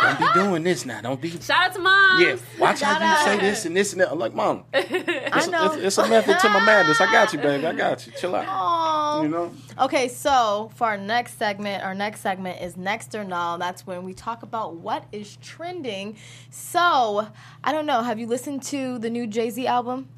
don't 0.01 0.19
be 0.19 0.39
doing 0.39 0.63
this. 0.63 0.85
Now 0.85 1.01
don't 1.01 1.19
be. 1.19 1.31
Shout 1.31 1.69
out 1.69 1.73
to 1.73 1.79
mom. 1.79 2.21
Yeah, 2.21 2.35
watch 2.59 2.81
how 2.81 2.97
Shout 2.99 3.01
you 3.01 3.25
say 3.41 3.47
this 3.49 3.65
and 3.65 3.75
this 3.75 3.91
and 3.93 4.01
that. 4.01 4.11
I'm 4.11 4.19
like, 4.19 4.35
mom, 4.35 4.65
I 4.73 4.85
it's, 4.89 5.47
know. 5.47 5.71
it's, 5.71 5.83
it's 5.83 5.97
a 5.97 6.07
method 6.07 6.39
to 6.39 6.49
my 6.49 6.63
madness. 6.63 7.01
I 7.01 7.11
got 7.11 7.33
you, 7.33 7.39
baby. 7.39 7.65
I 7.65 7.73
got 7.73 8.05
you. 8.05 8.13
Chill 8.13 8.35
out. 8.35 8.45
Aw. 8.47 9.21
You 9.23 9.29
know. 9.29 9.51
Okay, 9.79 10.07
so 10.07 10.69
for 10.75 10.85
our 10.85 10.97
next 10.97 11.37
segment, 11.39 11.83
our 11.83 11.95
next 11.95 12.21
segment 12.21 12.61
is 12.61 12.77
next 12.77 13.15
or 13.15 13.23
no. 13.23 13.57
That's 13.57 13.87
when 13.87 14.03
we 14.03 14.13
talk 14.13 14.43
about 14.43 14.75
what 14.75 15.05
is 15.11 15.37
trending. 15.37 16.17
So 16.51 17.27
I 17.63 17.71
don't 17.71 17.85
know. 17.87 18.01
Have 18.03 18.19
you 18.19 18.27
listened 18.27 18.61
to 18.63 18.99
the 18.99 19.09
new 19.09 19.25
Jay 19.25 19.49
Z 19.49 19.65
album? 19.65 20.09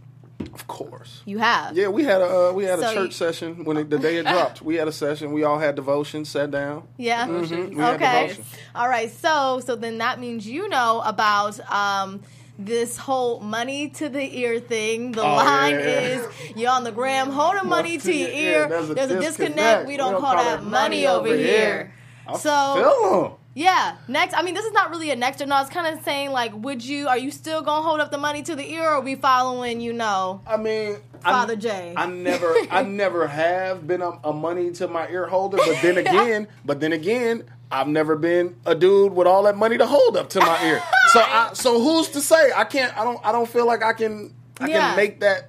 Of 0.54 0.68
course. 0.68 1.22
You 1.26 1.38
have. 1.40 1.76
Yeah, 1.78 1.90
we 1.90 2.04
had 2.04 2.22
a 2.22 2.50
uh, 2.50 2.52
we 2.54 2.64
had 2.64 2.80
a 2.80 2.94
church 2.94 3.06
you- 3.08 3.12
session 3.12 3.66
when 3.66 3.78
it, 3.78 3.90
the 3.90 4.00
day 4.00 4.18
it 4.18 4.24
dropped. 4.26 4.62
We 4.62 4.76
had 4.76 4.88
a 4.88 4.92
session. 4.92 5.32
We 5.34 5.44
all 5.44 5.60
had 5.60 5.76
devotion, 5.76 6.24
sat 6.26 6.50
down. 6.52 6.88
Yeah. 6.98 7.28
Mhm, 7.28 7.70
we 7.76 7.82
had 7.82 7.96
Okay. 7.96 8.38
All 8.74 8.88
right. 8.88 9.12
So 9.12 9.60
so 9.66 9.76
then 9.76 9.98
that 9.98 10.20
means 10.20 10.48
you 10.48 10.70
know 10.70 11.02
about 11.06 11.60
um 11.72 12.22
this 12.58 12.98
whole 12.98 13.40
money 13.42 13.90
to 13.90 14.10
the 14.10 14.38
ear 14.40 14.60
thing. 14.60 15.12
The 15.14 15.22
Oh, 15.24 15.36
line 15.36 15.76
yeah, 15.76 16.00
is 16.00 16.28
you're 16.56 16.72
on 16.72 16.84
the 16.84 16.92
gram 16.92 17.32
holding 17.32 17.68
money 17.70 17.98
to 17.98 18.14
your 18.14 18.30
ear. 18.30 18.68
There's 18.68 18.90
a 18.90 18.94
There's 18.94 19.12
a 19.12 19.20
disconnect. 19.20 19.28
disconnect. 19.50 19.88
We 19.88 19.98
don't 19.98 20.20
call 20.22 20.36
that 20.36 20.64
money 20.64 21.06
over 21.08 21.34
here. 21.36 21.94
I 22.28 22.38
So. 22.38 23.39
Yeah, 23.60 23.98
next. 24.08 24.34
I 24.36 24.42
mean, 24.42 24.54
this 24.56 24.64
is 24.64 24.72
not 24.72 24.90
really 24.90 25.12
a 25.12 25.18
next 25.18 25.42
or 25.42 25.46
no. 25.46 25.60
It's 25.60 25.70
kind 25.70 25.94
of 25.94 26.02
saying 26.06 26.32
like, 26.32 26.54
would 26.56 26.82
you? 26.82 27.10
Are 27.10 27.18
you 27.18 27.30
still 27.30 27.62
gonna 27.62 27.82
hold 27.82 28.00
up 28.00 28.10
the 28.10 28.18
money 28.18 28.42
to 28.44 28.56
the 28.56 28.66
ear, 28.72 28.84
or 28.84 28.88
are 28.96 29.02
we 29.02 29.16
following? 29.16 29.82
You 29.82 29.92
know, 29.92 30.40
I 30.48 30.56
mean, 30.56 30.96
Father 31.22 31.54
I, 31.54 31.58
Jay. 31.58 31.94
I 31.98 32.06
never, 32.06 32.56
I 32.72 32.84
never 32.88 33.28
have 33.28 33.86
been 33.86 34.02
a, 34.02 34.12
a 34.24 34.32
money 34.32 34.72
to 34.72 34.88
my 34.88 35.10
ear 35.10 35.28
holder. 35.28 35.58
But 35.58 35.82
then 35.82 35.98
again, 36.06 36.48
but 36.64 36.80
then 36.80 36.94
again, 36.94 37.44
I've 37.70 37.90
never 37.90 38.16
been 38.16 38.56
a 38.66 38.76
dude 38.76 39.14
with 39.14 39.28
all 39.28 39.44
that 39.44 39.58
money 39.58 39.78
to 39.78 39.86
hold 39.86 40.16
up 40.16 40.30
to 40.30 40.40
my 40.40 40.66
ear. 40.66 40.82
So, 41.12 41.20
I, 41.20 41.50
so 41.54 41.82
who's 41.82 42.08
to 42.12 42.22
say? 42.22 42.52
I 42.56 42.64
can't. 42.64 42.98
I 42.98 43.04
don't. 43.04 43.20
I 43.26 43.34
don't 43.34 43.50
feel 43.50 43.68
like 43.68 43.84
I 43.84 43.92
can. 43.92 44.34
I 44.62 44.70
Yeah. 44.70 44.88
can 44.88 44.96
make 44.96 45.20
that. 45.20 45.49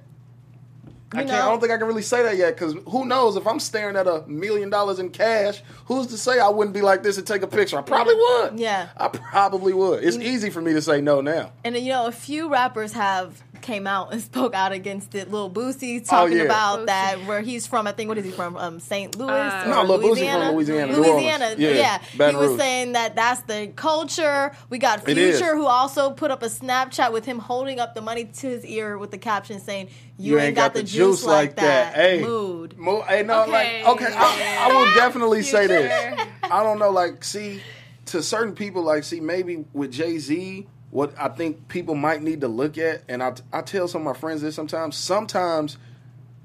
I 1.13 1.23
can't. 1.23 1.31
I 1.31 1.49
don't 1.49 1.59
think 1.59 1.71
I 1.71 1.77
can 1.77 1.87
really 1.87 2.01
say 2.01 2.23
that 2.23 2.37
yet 2.37 2.55
because 2.55 2.75
who 2.87 3.05
knows 3.05 3.35
if 3.35 3.45
I'm 3.45 3.59
staring 3.59 3.95
at 3.95 4.07
a 4.07 4.23
million 4.27 4.69
dollars 4.69 4.99
in 4.99 5.09
cash? 5.09 5.61
Who's 5.85 6.07
to 6.07 6.17
say 6.17 6.39
I 6.39 6.49
wouldn't 6.49 6.73
be 6.73 6.81
like 6.81 7.03
this 7.03 7.17
and 7.17 7.27
take 7.27 7.41
a 7.41 7.47
picture? 7.47 7.77
I 7.77 7.81
probably 7.81 8.15
would. 8.15 8.59
Yeah. 8.59 8.89
I 8.95 9.09
probably 9.09 9.73
would. 9.73 10.03
It's 10.03 10.17
easy 10.17 10.49
for 10.49 10.61
me 10.61 10.73
to 10.73 10.81
say 10.81 11.01
no 11.01 11.21
now. 11.21 11.51
And 11.63 11.75
you 11.75 11.89
know, 11.89 12.05
a 12.05 12.11
few 12.11 12.49
rappers 12.49 12.93
have 12.93 13.41
came 13.61 13.87
out 13.87 14.11
and 14.11 14.21
spoke 14.31 14.53
out 14.53 14.71
against 14.71 15.15
it. 15.15 15.31
Lil 15.31 15.49
Boosie 15.49 16.07
talking 16.07 16.37
yeah. 16.37 16.43
about 16.43 16.87
that 16.87 17.25
where 17.25 17.41
he's 17.41 17.67
from. 17.67 17.87
I 17.87 17.91
think 17.91 18.09
what 18.09 18.17
is 18.17 18.25
he 18.25 18.31
from? 18.31 18.57
Um, 18.57 18.79
St. 18.79 19.15
Louis. 19.17 19.31
Uh, 19.31 19.65
No, 19.67 19.83
Lil 19.83 19.99
Boosie 19.99 20.31
from 20.31 20.55
Louisiana, 20.55 20.97
Louisiana. 20.97 21.55
Yeah, 21.57 21.69
Yeah, 21.69 22.01
Baton 22.17 22.35
he 22.35 22.39
was 22.41 22.49
Rouge. 22.51 22.59
saying 22.59 22.91
that 22.93 23.15
that's 23.15 23.41
the 23.41 23.71
culture. 23.75 24.51
We 24.69 24.77
got 24.77 25.05
Future 25.05 25.55
who 25.55 25.65
also 25.65 26.11
put 26.11 26.31
up 26.31 26.43
a 26.43 26.47
Snapchat 26.47 27.11
with 27.11 27.25
him 27.25 27.39
holding 27.39 27.79
up 27.79 27.95
the 27.95 28.01
money 28.01 28.25
to 28.25 28.47
his 28.47 28.65
ear 28.65 28.97
with 28.97 29.11
the 29.11 29.17
caption 29.17 29.59
saying, 29.59 29.89
"You, 30.17 30.39
ain't, 30.39 30.55
got, 30.55 30.73
the 30.73 30.83
juice, 30.83 31.23
like 31.23 31.55
that." 31.57 31.93
Hey, 31.93 32.21
Mood. 32.21 32.77
Mo- 32.77 33.01
hey, 33.01 33.23
no, 33.23 33.43
Okay. 33.43 33.51
like, 33.51 33.87
okay, 33.87 34.13
I, 34.15 34.69
I 34.69 34.73
will 34.73 34.93
definitely 34.93 35.41
say 35.43 35.67
this. 35.67 36.27
I 36.43 36.63
don't 36.63 36.79
know, 36.79 36.89
like, 36.91 37.23
see, 37.23 37.61
to 38.07 38.21
certain 38.21 38.53
people, 38.55 38.83
like, 38.83 39.03
see, 39.03 39.19
maybe 39.19 39.65
with 39.73 39.91
Jay 39.91 40.17
Z, 40.17 40.67
what 40.91 41.13
I 41.17 41.29
think 41.29 41.67
people 41.69 41.95
might 41.95 42.21
need 42.21 42.41
to 42.41 42.47
look 42.47 42.77
at, 42.77 43.03
and 43.07 43.23
I, 43.23 43.33
I 43.51 43.61
tell 43.61 43.87
some 43.87 44.05
of 44.05 44.13
my 44.13 44.19
friends 44.19 44.41
this 44.41 44.55
sometimes. 44.55 44.95
Sometimes 44.95 45.77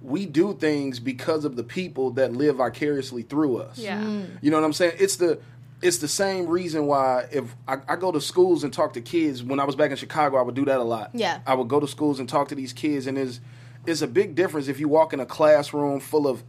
we 0.01 0.25
do 0.25 0.55
things 0.55 1.01
because 1.01 1.45
of 1.45 1.57
the 1.57 1.65
people 1.65 2.13
that 2.13 2.33
live 2.33 2.57
vicariously 2.57 3.23
through 3.23 3.59
us. 3.59 3.79
Yeah. 3.79 4.01
Mm. 4.01 4.39
You 4.41 4.51
know 4.51 4.59
what 4.59 4.65
I'm 4.67 4.73
saying? 4.73 4.95
It's 4.99 5.17
the 5.17 5.41
it's 5.83 5.99
the 5.99 6.09
same 6.09 6.47
reason 6.47 6.87
why 6.87 7.27
if 7.33 7.55
I, 7.69 7.79
I 7.89 7.97
go 7.97 8.11
to 8.13 8.21
schools 8.21 8.65
and 8.65 8.73
talk 8.73 8.93
to 8.95 9.01
kids. 9.01 9.43
When 9.43 9.61
I 9.61 9.65
was 9.65 9.75
back 9.77 9.91
in 9.91 9.97
Chicago, 9.97 10.39
I 10.39 10.43
would 10.43 10.55
do 10.55 10.65
that 10.67 10.79
a 10.79 10.85
lot. 10.85 11.11
Yeah. 11.13 11.41
I 11.47 11.55
would 11.55 11.69
go 11.69 11.81
to 11.81 11.89
schools 11.89 12.19
and 12.21 12.29
talk 12.29 12.49
to 12.49 12.55
these 12.55 12.73
kids, 12.73 13.07
and 13.07 13.17
there's 13.17 13.41
it's 13.85 14.01
a 14.03 14.07
big 14.07 14.35
difference 14.37 14.69
if 14.69 14.79
you 14.81 14.89
walk 14.89 15.13
in 15.13 15.21
a 15.21 15.27
classroom 15.27 16.01
full 16.01 16.27
of 16.29 16.43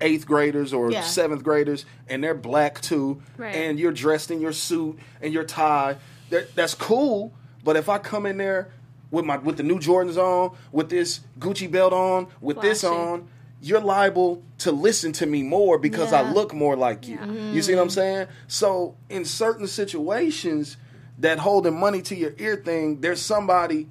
eighth 0.00 0.26
graders 0.26 0.72
or 0.72 0.90
Yeah. 0.90 1.02
seventh 1.02 1.42
graders, 1.44 1.84
and 2.08 2.24
they're 2.24 2.34
black 2.34 2.80
too, 2.80 3.20
Right. 3.36 3.54
and 3.54 3.78
you're 3.78 3.92
dressed 3.92 4.30
in 4.30 4.40
your 4.40 4.52
suit 4.52 4.98
and 5.20 5.32
your 5.34 5.44
tie. 5.44 5.96
That, 6.30 6.54
that's 6.54 6.74
cool. 6.74 7.32
But 7.64 7.76
if 7.76 7.88
I 7.88 7.98
come 7.98 8.26
in 8.26 8.38
there 8.38 8.70
with 9.10 9.24
my 9.24 9.36
with 9.36 9.56
the 9.56 9.62
new 9.62 9.78
Jordans 9.78 10.16
on, 10.16 10.56
with 10.70 10.88
this 10.88 11.20
Gucci 11.38 11.70
belt 11.70 11.92
on, 11.92 12.28
with 12.40 12.60
this 12.60 12.84
on, 12.84 13.28
you're 13.60 13.80
liable 13.80 14.42
to 14.58 14.72
listen 14.72 15.12
to 15.12 15.26
me 15.26 15.42
more 15.42 15.78
because 15.78 16.12
I 16.12 16.28
look 16.32 16.52
more 16.52 16.76
like 16.76 17.06
you. 17.06 17.18
You 17.52 17.62
see 17.62 17.74
what 17.74 17.82
I'm 17.82 17.88
mm-hmm. 17.88 17.94
saying? 17.94 18.26
So 18.48 18.96
in 19.08 19.24
certain 19.24 19.66
situations, 19.66 20.76
that 21.18 21.38
holding 21.38 21.78
money 21.78 22.02
to 22.02 22.16
your 22.16 22.34
ear 22.38 22.56
thing, 22.56 23.00
there's 23.00 23.20
somebody 23.20 23.88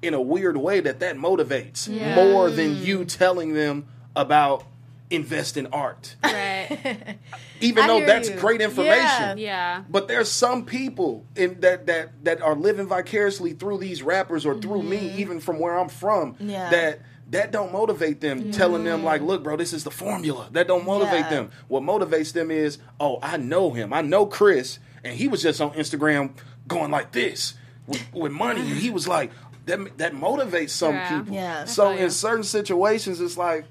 in 0.00 0.14
a 0.14 0.20
weird 0.20 0.56
way 0.56 0.80
that 0.80 1.00
that 1.00 1.16
motivates 1.16 1.88
Yeah. 1.88 2.16
more 2.16 2.50
than 2.50 2.82
you 2.82 3.04
telling 3.04 3.54
them 3.54 3.86
about 4.16 4.64
invest 5.12 5.56
in 5.56 5.66
art. 5.68 6.16
Right. 6.24 7.18
Even 7.60 7.86
though 7.86 8.04
that's 8.04 8.28
you. 8.30 8.36
great 8.36 8.60
information. 8.60 9.38
Yeah. 9.38 9.78
yeah. 9.78 9.84
But 9.88 10.08
there's 10.08 10.30
some 10.30 10.64
people 10.64 11.26
in 11.36 11.60
that 11.60 11.86
that 11.86 12.24
that 12.24 12.40
are 12.42 12.54
living 12.56 12.86
vicariously 12.86 13.52
through 13.52 13.78
these 13.78 14.02
rappers 14.02 14.44
or 14.46 14.58
through 14.60 14.82
me, 14.82 15.12
even 15.18 15.40
from 15.40 15.58
where 15.58 15.78
I'm 15.78 15.88
from. 15.88 16.34
Mm-hmm. 16.34 16.50
Yeah. 16.50 16.70
That 16.70 17.00
that 17.30 17.50
don't 17.52 17.72
motivate 17.72 18.20
them, 18.20 18.50
telling 18.50 18.84
them 18.84 19.04
like, 19.04 19.22
"Look, 19.22 19.42
bro, 19.42 19.56
this 19.56 19.72
is 19.72 19.84
the 19.84 19.90
formula." 19.90 20.48
That 20.52 20.66
don't 20.66 20.84
motivate 20.84 21.20
Yeah. 21.20 21.30
them. 21.30 21.50
What 21.68 21.82
motivates 21.82 22.32
them 22.32 22.50
is, 22.50 22.78
"Oh, 23.00 23.18
I 23.22 23.36
know 23.36 23.70
him. 23.72 23.92
I 23.92 24.02
know 24.02 24.26
Chris, 24.26 24.78
and 25.04 25.14
he 25.16 25.28
was 25.28 25.42
just 25.42 25.60
on 25.60 25.70
Instagram 25.72 26.32
going 26.68 26.90
like 26.90 27.12
this 27.12 27.54
with, 27.86 28.02
with 28.12 28.32
money, 28.32 28.60
and 28.60 28.70
he 28.78 28.90
was 28.90 29.06
like." 29.06 29.30
That, 29.66 29.96
that 29.98 30.12
motivates 30.12 30.70
some 30.70 30.96
Yeah. 30.96 31.18
people. 31.20 31.34
Yeah. 31.36 31.64
So 31.66 31.92
in 31.92 32.10
certain 32.10 32.42
situations, 32.42 33.20
it's 33.20 33.36
like, 33.38 33.64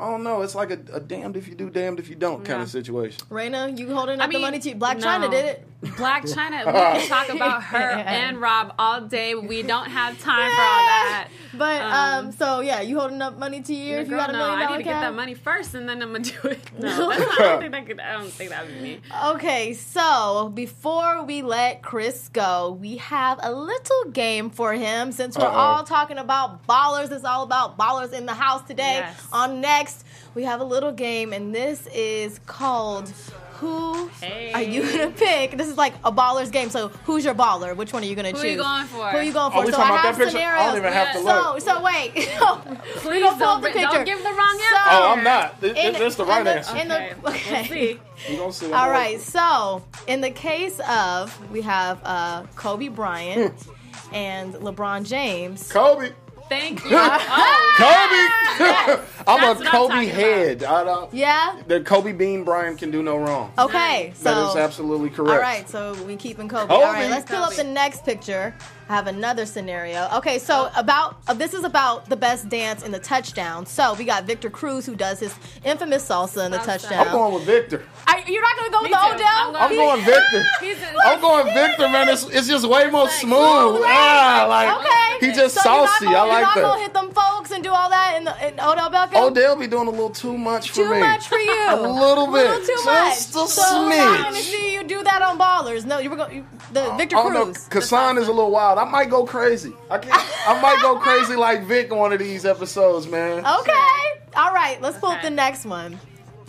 I 0.00 0.08
don't 0.10 0.22
know. 0.22 0.40
It's 0.40 0.54
like 0.54 0.70
a, 0.70 0.80
a 0.94 1.00
damned 1.00 1.36
if 1.36 1.46
you 1.46 1.54
do, 1.54 1.68
damned 1.68 1.98
if 1.98 2.08
you 2.08 2.16
don't 2.16 2.38
kind 2.44 2.60
Yeah. 2.60 2.62
of 2.64 2.70
situation. 2.70 3.20
Raina, 3.30 3.76
you 3.78 3.92
holding 3.94 4.20
I 4.20 4.24
up 4.24 4.30
the 4.30 4.38
money 4.38 4.58
to 4.60 4.74
Black 4.74 4.96
no. 4.96 5.02
China 5.04 5.28
did 5.28 5.44
it. 5.44 5.66
Blac 5.82 6.22
Chyna, 6.22 6.66
we 6.66 6.72
can 6.72 7.08
talk 7.08 7.28
about 7.30 7.62
her 7.62 7.78
and 7.78 8.38
Rob 8.40 8.74
all 8.78 9.00
day, 9.00 9.34
we 9.34 9.62
don't 9.62 9.88
have 9.90 10.18
time 10.20 10.50
for 10.50 10.60
all 10.62 10.84
that. 10.86 11.28
But 11.54 11.80
um, 11.82 12.26
Um, 12.26 12.32
so 12.32 12.60
yeah, 12.60 12.80
you 12.82 12.98
holding 12.98 13.22
up 13.22 13.38
money 13.38 13.62
to 13.62 13.74
your 13.74 13.98
ear 14.00 14.04
you 14.04 14.10
got 14.10 14.28
a 14.30 14.32
no, 14.34 14.38
million 14.38 14.58
I 14.60 14.70
need 14.72 14.76
to 14.78 14.82
get 14.84 15.00
that 15.00 15.14
money 15.14 15.34
first, 15.34 15.74
and 15.74 15.88
then 15.88 16.02
I'm 16.02 16.12
gonna 16.12 16.24
do 16.24 16.48
it. 16.48 16.60
No, 16.78 17.08
that's 17.10 17.20
not, 17.20 17.40
I 17.40 17.44
don't 17.44 17.60
think 17.60 17.72
that 17.72 17.86
could. 17.86 18.00
I 18.00 18.12
don't 18.12 18.30
think 18.30 18.50
that 18.50 18.64
would 18.66 18.74
be 18.74 18.80
me. 18.80 19.00
Okay, 19.26 19.74
so 19.74 20.50
before 20.54 21.24
we 21.24 21.42
let 21.42 21.82
Chris 21.82 22.28
go, 22.28 22.76
we 22.80 22.96
have 22.98 23.38
a 23.42 23.52
little 23.52 24.04
game 24.12 24.50
for 24.50 24.72
him 24.74 25.12
since 25.12 25.36
we're 25.36 25.44
Uh-oh. 25.44 25.50
all 25.54 25.84
talking 25.84 26.18
about 26.18 26.66
ballers. 26.66 27.10
It's 27.10 27.24
all 27.24 27.42
about 27.42 27.76
ballers 27.78 28.12
in 28.12 28.26
the 28.26 28.34
house 28.34 28.62
today. 28.66 28.98
Yes. 29.00 29.28
On 29.32 29.60
next, 29.60 30.04
we 30.34 30.44
have 30.44 30.60
a 30.60 30.64
little 30.64 30.92
game, 30.92 31.32
and 31.32 31.54
this 31.54 31.86
is 31.88 32.38
called 32.46 33.12
Who 33.60 34.08
Hey. 34.20 34.52
Are 34.54 34.62
You 34.62 34.82
Gonna 34.90 35.10
Pick? 35.10 35.56
This 35.58 35.68
is 35.68 35.76
like 35.76 35.92
a 36.02 36.10
baller's 36.10 36.50
game. 36.50 36.70
So, 36.70 36.88
who's 37.04 37.24
your 37.24 37.34
baller? 37.34 37.76
Which 37.76 37.92
one 37.92 38.02
are 38.02 38.06
you 38.06 38.14
gonna 38.16 38.28
Who 38.30 38.36
choose? 38.36 38.44
are 38.44 38.48
you 38.48 38.56
going 38.56 38.84
for? 38.86 39.08
Who 39.10 39.16
are 39.18 39.22
you 39.22 39.32
going 39.34 39.52
Oh, 39.54 39.60
for? 39.60 39.66
we 39.66 39.70
so 39.72 39.76
talking 39.76 39.92
I 39.92 40.00
about 40.00 40.04
have 40.06 40.16
that 40.18 40.24
picture? 40.24 40.30
scenarios. 40.38 40.62
I 40.62 40.66
don't 40.66 40.76
even 40.78 40.92
have 40.92 41.12
to 41.12 41.18
so, 41.18 41.24
look. 41.24 41.60
so 41.60 41.82
wait. 41.82 42.12
Please 43.00 43.20
don't 43.20 43.38
pull 43.38 43.38
don't, 43.38 43.64
up 43.66 43.72
the 43.72 43.80
don't 43.80 44.04
give 44.06 44.18
the 44.18 44.24
wrong 44.30 44.58
So- 44.58 44.76
answer. 44.76 44.90
Oh, 44.90 45.14
I'm 45.16 45.24
not. 45.24 45.60
This, 45.60 45.76
In- 45.76 45.92
this, 45.92 45.98
this 45.98 46.14
the 46.16 46.22
in 46.22 46.28
right 46.28 46.44
the- 46.44 46.54
answer. 46.56 46.76
in 46.76 46.88
the- 46.88 47.28
Okay, 47.28 47.60
we'll 47.60 47.64
see. 47.64 48.32
You 48.32 48.36
gonna 48.38 48.52
see? 48.52 48.72
All 48.72 48.90
right, 48.90 49.20
so 49.20 49.82
in 50.06 50.20
the 50.22 50.30
case 50.30 50.80
of 50.88 51.50
we 51.50 51.60
have 51.62 52.00
uh, 52.04 52.44
Kobe 52.56 52.88
Bryant 52.88 53.54
and 54.12 54.54
LeBron 54.54 55.04
James, 55.06 55.70
Kobe. 55.70 56.12
Thank 56.50 56.84
you. 56.84 56.90
Oh, 56.92 57.74
Kobe. 57.78 59.04
I'm 59.26 59.40
That's 59.40 59.60
a 59.60 59.64
I'm 59.64 59.70
Kobe 59.70 59.94
talking 59.94 60.08
head. 60.08 60.64
I 60.64 60.82
don't. 60.82 61.14
Yeah. 61.14 61.56
The 61.68 61.80
Kobe 61.80 62.10
Bean 62.10 62.42
Bryant 62.42 62.76
can 62.76 62.90
do 62.90 63.04
no 63.04 63.16
wrong. 63.18 63.52
Okay. 63.56 64.12
So 64.16 64.24
that 64.24 64.50
is 64.50 64.56
absolutely 64.56 65.10
correct. 65.10 65.30
All 65.30 65.38
right, 65.38 65.68
so 65.68 65.94
we 66.02 66.16
keeping 66.16 66.48
Kobe. 66.48 66.66
Kobe. 66.66 66.74
All 66.74 66.92
right, 66.92 67.08
let's 67.08 67.30
pull 67.30 67.42
up 67.42 67.54
the 67.54 67.62
next 67.62 68.04
picture. 68.04 68.52
I 68.90 68.94
have 68.94 69.06
another 69.06 69.46
scenario. 69.46 70.08
Okay, 70.16 70.40
so 70.40 70.68
about 70.74 71.16
uh, 71.28 71.32
this 71.34 71.54
is 71.54 71.62
about 71.62 72.06
the 72.08 72.16
best 72.16 72.48
dance 72.48 72.82
in 72.82 72.90
the 72.90 72.98
touchdown. 72.98 73.64
So 73.64 73.94
we 73.94 74.04
got 74.04 74.24
Victor 74.24 74.50
Cruz 74.50 74.84
who 74.84 74.96
does 74.96 75.20
his 75.20 75.32
infamous 75.64 76.08
salsa 76.08 76.44
in 76.44 76.50
the 76.50 76.58
touchdown. 76.58 77.06
I'm 77.06 77.12
going 77.12 77.34
with 77.34 77.44
Victor. 77.44 77.84
Are- 78.08 78.18
you're 78.26 78.42
not 78.42 78.56
gonna 78.56 78.70
go 78.72 78.82
with 78.82 78.90
Me 78.90 78.96
too. 78.96 79.14
Odell? 79.14 79.28
I'm 79.28 79.56
I'm 79.56 79.76
going 79.76 80.04
Victor. 80.04 80.44
He's 80.60 80.76
in- 80.78 80.96
I'm 81.04 81.20
going 81.20 81.54
Victor, 81.54 81.88
man. 81.88 82.08
It's, 82.08 82.24
it's 82.30 82.48
just 82.48 82.68
way 82.68 82.90
more 82.90 83.08
smooth. 83.10 83.80
Ah, 83.86 84.46
like 84.48 84.76
Okay. 84.80 85.26
he 85.28 85.32
just 85.36 85.54
so 85.54 85.70
you're 85.70 85.80
not 85.82 85.88
saucy. 85.90 86.04
Gonna, 86.06 86.16
I 86.18 86.24
you're 86.32 86.40
not 86.42 86.54
gonna 86.56 86.66
that. 86.66 86.80
hit 86.80 86.92
them 86.92 87.10
folks 87.12 87.50
and 87.52 87.62
do 87.62 87.70
all 87.70 87.90
that 87.90 88.16
in, 88.16 88.24
the, 88.24 88.48
in 88.48 88.54
Odell 88.54 88.90
Beckham. 88.90 89.22
Odell 89.30 89.54
be 89.54 89.68
doing 89.68 89.86
a 89.86 89.90
little 89.90 90.10
too 90.10 90.36
much 90.36 90.70
for 90.70 90.74
too 90.74 90.88
me. 90.90 90.94
Too 90.96 91.00
much 91.00 91.28
for 91.28 91.38
you. 91.38 91.66
A 91.70 91.76
little 91.80 92.26
bit. 92.26 92.46
A 92.46 92.54
little 92.58 92.66
too 92.66 92.84
much. 92.84 93.14
Just 93.14 93.36
a 93.36 93.46
so 93.46 93.88
we're 93.88 93.96
not 93.96 94.24
gonna 94.24 94.36
see 94.36 94.74
you 94.74 94.82
do 94.82 95.04
that 95.04 95.22
on 95.22 95.38
Ballers. 95.38 95.84
No, 95.86 95.98
you 95.98 96.10
were 96.10 96.16
going 96.16 96.44
the 96.72 96.92
Victor 96.98 97.16
I 97.16 97.22
don't 97.22 97.34
know. 97.34 97.44
Cruz. 97.44 97.68
Kassan 97.68 98.18
is 98.18 98.26
a 98.26 98.32
little 98.32 98.50
wild. 98.50 98.79
I 98.80 98.84
might 98.84 99.10
go 99.10 99.26
crazy. 99.26 99.74
I 99.90 99.98
can't, 99.98 100.48
I 100.48 100.58
might 100.62 100.80
go 100.80 100.98
crazy 100.98 101.36
like 101.36 101.64
Vic 101.64 101.92
on 101.92 101.98
one 101.98 102.12
of 102.14 102.18
these 102.18 102.46
episodes, 102.46 103.06
man. 103.06 103.44
Okay. 103.44 104.02
All 104.36 104.54
right. 104.54 104.78
Let's 104.80 104.96
pull 104.98 105.10
up 105.10 105.20
the 105.20 105.28
next 105.28 105.66
one. 105.66 106.00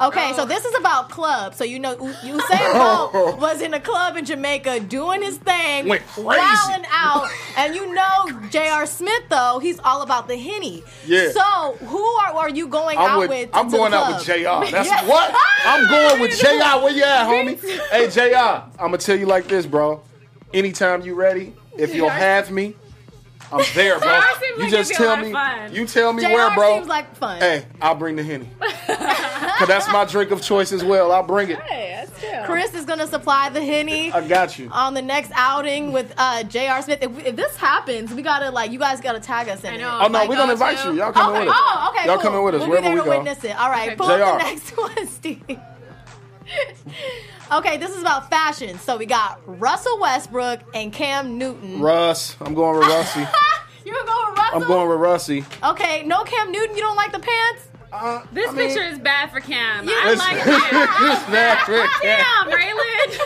okay, 0.00 0.32
so 0.34 0.42
oh. 0.42 0.46
this 0.46 0.64
is 0.64 0.74
about 0.78 1.10
clubs. 1.10 1.56
So 1.56 1.64
you 1.64 1.78
know, 1.78 1.92
U- 1.92 2.38
Usain 2.38 2.72
Bolt 2.72 3.38
was 3.40 3.60
in 3.60 3.74
a 3.74 3.80
club 3.80 4.16
in 4.16 4.24
Jamaica 4.24 4.80
doing 4.80 5.20
his 5.20 5.36
thing, 5.38 5.88
Went 5.88 6.06
crazy. 6.06 6.24
wilding 6.24 6.86
out, 6.90 7.28
and 7.56 7.74
you 7.74 7.92
know, 7.92 8.40
J.R. 8.50 8.86
Smith 8.86 9.24
though 9.28 9.58
he's 9.60 9.80
all 9.80 10.00
about 10.02 10.28
the 10.28 10.36
henny. 10.38 10.82
Yeah. 11.06 11.30
So 11.32 11.76
who 11.86 12.02
are, 12.02 12.34
are 12.36 12.48
you 12.48 12.68
going 12.68 12.96
I'm 12.96 13.10
out 13.10 13.18
with, 13.20 13.28
with? 13.30 13.50
I'm 13.52 13.66
to 13.66 13.70
the 13.72 13.76
going 13.76 13.92
out 13.92 14.04
club? 14.06 14.18
with 14.18 14.26
JR. 14.26 14.70
That's 14.76 14.88
Yeah. 14.88 15.06
what? 15.06 15.34
I'm 15.66 15.88
going 15.90 16.20
with 16.20 16.30
JR. 16.40 16.82
Where 16.82 16.90
you 16.92 17.02
at, 17.02 17.26
homie? 17.26 17.58
Hey, 17.90 18.08
JR, 18.08 18.64
I'm 18.80 18.88
going 18.88 18.92
to 18.92 18.98
tell 18.98 19.18
you 19.18 19.26
like 19.26 19.48
this, 19.48 19.66
bro. 19.66 20.02
Anytime 20.54 21.02
you 21.02 21.14
ready, 21.14 21.52
if 21.76 21.94
you'll 21.94 22.08
have 22.08 22.50
me, 22.50 22.74
I'm 23.52 23.64
there, 23.74 23.98
bro. 23.98 24.08
JR 24.20 24.40
seems 24.40 24.56
You 24.56 24.62
like 24.62 24.70
just 24.70 24.90
it'd 24.92 24.98
be 24.98 25.04
a 25.04 25.06
tell 25.06 25.08
lot 25.08 25.18
of 25.18 25.24
me. 25.26 25.32
fun. 25.32 25.74
You 25.74 25.86
tell 25.86 26.12
me 26.12 26.22
JR 26.22 26.28
where, 26.28 26.54
bro. 26.54 26.76
seems 26.76 26.88
like 26.88 27.16
fun. 27.16 27.40
Hey, 27.40 27.66
I'll 27.82 27.94
bring 27.94 28.16
the 28.16 28.22
henny. 28.22 28.48
Cause 29.58 29.68
that's 29.68 29.86
my 29.92 30.04
drink 30.04 30.30
of 30.32 30.42
choice 30.42 30.72
as 30.72 30.82
well. 30.82 31.12
I'll 31.12 31.22
bring 31.22 31.50
it. 31.50 31.60
Hey, 31.60 31.92
that's 32.06 32.18
true. 32.20 32.30
Chris 32.46 32.74
is 32.74 32.84
gonna 32.84 33.06
supply 33.06 33.48
the 33.50 33.62
henny. 33.62 34.10
I 34.12 34.26
got 34.26 34.58
you. 34.58 34.68
on 34.72 34.94
the 34.94 35.02
next 35.02 35.30
outing 35.34 35.92
with 35.92 36.12
uh, 36.16 36.42
J.R. 36.44 36.82
Smith. 36.82 36.98
If, 37.02 37.26
if 37.26 37.36
this 37.36 37.56
happens, 37.56 38.12
we 38.12 38.22
gotta 38.22 38.50
like 38.50 38.70
you 38.72 38.78
guys 38.78 39.00
gotta 39.00 39.20
tag 39.20 39.48
us 39.48 39.62
in 39.62 39.70
I 39.72 39.74
it. 39.76 39.78
know. 39.78 39.98
Oh 40.02 40.06
no, 40.08 40.18
Like, 40.20 40.28
we're 40.28 40.34
gonna 40.36 40.46
go 40.48 40.52
invite 40.54 40.78
to- 40.78 40.88
you. 40.92 40.98
Y'all 40.98 41.12
coming 41.12 41.36
Okay. 41.36 41.46
with 41.46 41.54
us. 41.54 41.60
Oh, 41.60 41.92
okay. 41.96 42.06
Y'all 42.08 42.14
cool. 42.16 42.22
coming 42.30 42.42
with 42.44 42.54
us 42.56 42.60
We'll 42.62 42.70
wherever 42.70 42.88
be 42.90 42.94
there 42.94 43.04
we 43.04 43.10
to 43.10 43.16
go. 43.16 43.22
witness 43.24 43.44
it. 43.44 43.56
All 43.60 43.70
right, 43.70 43.88
Okay, 43.88 43.96
pull 43.96 44.06
up 44.10 44.38
the 44.38 44.44
JR. 44.44 44.50
next 44.50 44.70
one, 44.76 45.06
Steve. 45.08 45.58
okay, 47.52 47.76
this 47.76 47.90
is 47.94 48.00
about 48.00 48.30
fashion. 48.30 48.78
So 48.78 48.96
we 48.96 49.06
got 49.06 49.40
Russell 49.46 49.98
Westbrook 50.00 50.60
and 50.74 50.92
Cam 50.92 51.38
Newton. 51.38 51.80
Russ, 51.80 52.36
I'm 52.40 52.54
going 52.54 52.78
with 52.78 52.88
Russie. 52.88 53.20
You're 53.84 53.94
gonna 53.94 54.06
go 54.06 54.30
with 54.30 54.38
Russell? 54.38 54.62
I'm 54.62 54.68
going 54.68 54.88
with 54.88 54.98
Russie. 55.00 55.44
Okay, 55.62 56.02
no 56.06 56.24
Cam 56.24 56.50
Newton. 56.52 56.74
You 56.76 56.82
don't 56.82 56.96
like 56.96 57.12
the 57.12 57.18
pants? 57.20 57.68
Uh, 57.92 58.22
This 58.32 58.48
I 58.48 58.52
mean- 58.52 58.66
picture 58.68 58.82
is 58.82 58.98
bad 58.98 59.30
for 59.30 59.40
Cam. 59.40 59.86
You- 59.86 59.94
I 59.94 60.12
It's- 60.12 60.18
like 60.18 60.38
Cam. 60.42 61.10
it's 61.12 61.24
bad 61.30 61.58
for 61.64 62.00
Cam. 62.02 62.18
Damn, 62.18 62.50
Raylan. 62.50 63.18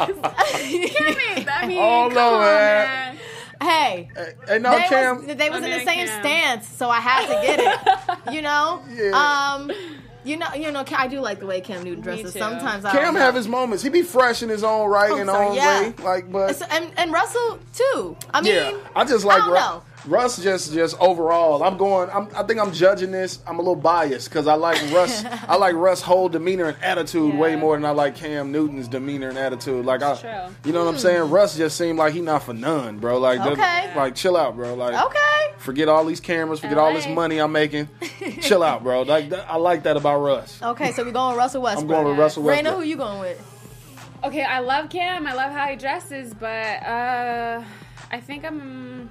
I 0.00 0.62
mean, 0.64 0.88
Kimmy. 0.88 1.48
I 1.50 1.66
mean, 1.66 1.78
Oh, 1.78 2.04
come 2.06 2.14
no, 2.14 2.34
on, 2.34 2.40
man. 2.42 3.16
man. 3.16 3.18
Hey. 3.60 4.08
Hey, 4.46 4.58
no, 4.60 4.70
they 4.70 4.84
Cam. 4.88 5.26
was, 5.26 5.36
they 5.36 5.50
was 5.50 5.62
in 5.64 5.70
the 5.70 5.84
same 5.84 6.06
Cam. 6.06 6.20
stance, 6.20 6.68
so 6.68 6.88
I 6.90 7.00
had 7.00 7.26
to 7.26 7.46
get 7.46 7.58
it. 7.60 8.32
You 8.34 8.42
know, 8.42 8.82
Yeah. 8.90 9.10
um, 9.56 9.72
you 10.24 10.36
know, 10.36 10.52
you 10.54 10.70
know. 10.72 10.84
I 10.96 11.08
do 11.08 11.20
like 11.20 11.40
the 11.40 11.46
way 11.46 11.60
Cam 11.60 11.82
Newton 11.84 12.02
dresses. 12.02 12.32
too. 12.32 12.38
Sometimes 12.38 12.84
I 12.84 12.92
Cam 12.92 13.14
have 13.14 13.34
his 13.34 13.48
moments. 13.48 13.82
He 13.82 13.88
be 13.90 14.02
fresh 14.02 14.42
in 14.42 14.48
his 14.48 14.64
own 14.64 14.88
right 14.90 15.10
Oh, 15.10 15.16
and 15.16 15.28
sorry, 15.28 15.46
own 15.48 15.54
yeah. 15.56 15.80
way. 15.82 15.94
Like, 16.02 16.30
but 16.32 16.60
and, 16.70 16.90
and 16.96 17.12
Russell 17.12 17.58
too. 17.72 18.16
I 18.32 18.40
mean, 18.40 18.54
yeah, 18.54 18.76
I 18.96 19.04
just 19.04 19.24
like 19.24 19.36
I 19.42 19.46
don't 19.46 19.48
Ru- 19.50 19.54
know. 19.54 19.82
Russ. 20.06 20.42
Just, 20.42 20.72
just 20.72 20.98
overall, 21.00 21.62
I'm 21.62 21.76
going. 21.76 22.08
I'm, 22.10 22.28
I 22.36 22.42
think 22.42 22.60
I'm 22.60 22.72
judging 22.72 23.10
this. 23.10 23.40
I'm 23.46 23.56
a 23.56 23.62
little 23.62 23.76
biased 23.76 24.28
because 24.28 24.46
I 24.46 24.54
like 24.54 24.80
Russ. 24.92 25.24
I 25.48 25.56
like 25.56 25.74
Russ' 25.74 26.00
whole 26.02 26.28
demeanor 26.28 26.66
and 26.66 26.82
attitude 26.82 27.34
way 27.34 27.56
more 27.56 27.76
than 27.76 27.84
I 27.84 27.90
like 27.90 28.14
Cam 28.16 28.52
Newton's 28.52 28.88
demeanor 28.88 29.28
and 29.28 29.38
attitude. 29.38 29.84
Like, 29.84 30.02
I, 30.02 30.14
True. 30.16 30.54
you 30.64 30.72
know 30.72 30.84
what 30.84 30.92
I'm 30.94 30.98
saying? 30.98 31.30
Russ 31.30 31.56
just 31.56 31.76
seemed 31.76 31.98
like 31.98 32.14
he 32.14 32.20
not 32.20 32.42
for 32.42 32.54
none, 32.54 32.98
bro. 32.98 33.18
Like, 33.18 33.40
Okay. 33.40 33.92
like 33.96 34.14
chill 34.14 34.36
out, 34.36 34.56
bro. 34.56 34.74
Like, 34.74 34.94
okay. 35.06 35.54
forget 35.58 35.88
all 35.88 36.04
these 36.04 36.20
cameras, 36.20 36.60
forget 36.60 36.78
all 36.78 36.92
this 36.92 37.06
money 37.08 37.38
I'm 37.38 37.52
making. 37.52 37.88
chill 38.40 38.62
out, 38.62 38.82
bro. 38.82 39.02
Like, 39.02 39.30
that, 39.30 39.50
I 39.50 39.56
like 39.56 39.82
that 39.82 39.96
about 39.96 40.18
Russ. 40.20 40.60
Okay, 40.62 40.92
so 40.92 41.04
we're 41.04 41.12
going 41.12 41.30
with 41.30 41.38
Russell 41.38 41.62
Westbrook. 41.62 41.82
I'm 41.82 41.88
going 42.04 42.08
with 42.08 42.18
Russell 42.18 42.42
Westbrook. 42.44 42.64
Raina, 42.64 42.76
Westbrook. 42.78 42.84
who 42.84 42.88
you 42.90 42.96
going 42.96 43.20
with? 43.20 43.54
Okay, 44.24 44.42
I 44.42 44.58
love 44.60 44.90
Cam. 44.90 45.26
I 45.26 45.32
love 45.34 45.52
how 45.52 45.66
he 45.66 45.76
dresses, 45.76 46.34
but 46.34 46.46
uh, 46.82 47.62
I 48.10 48.20
think 48.20 48.44
I'm. 48.44 49.10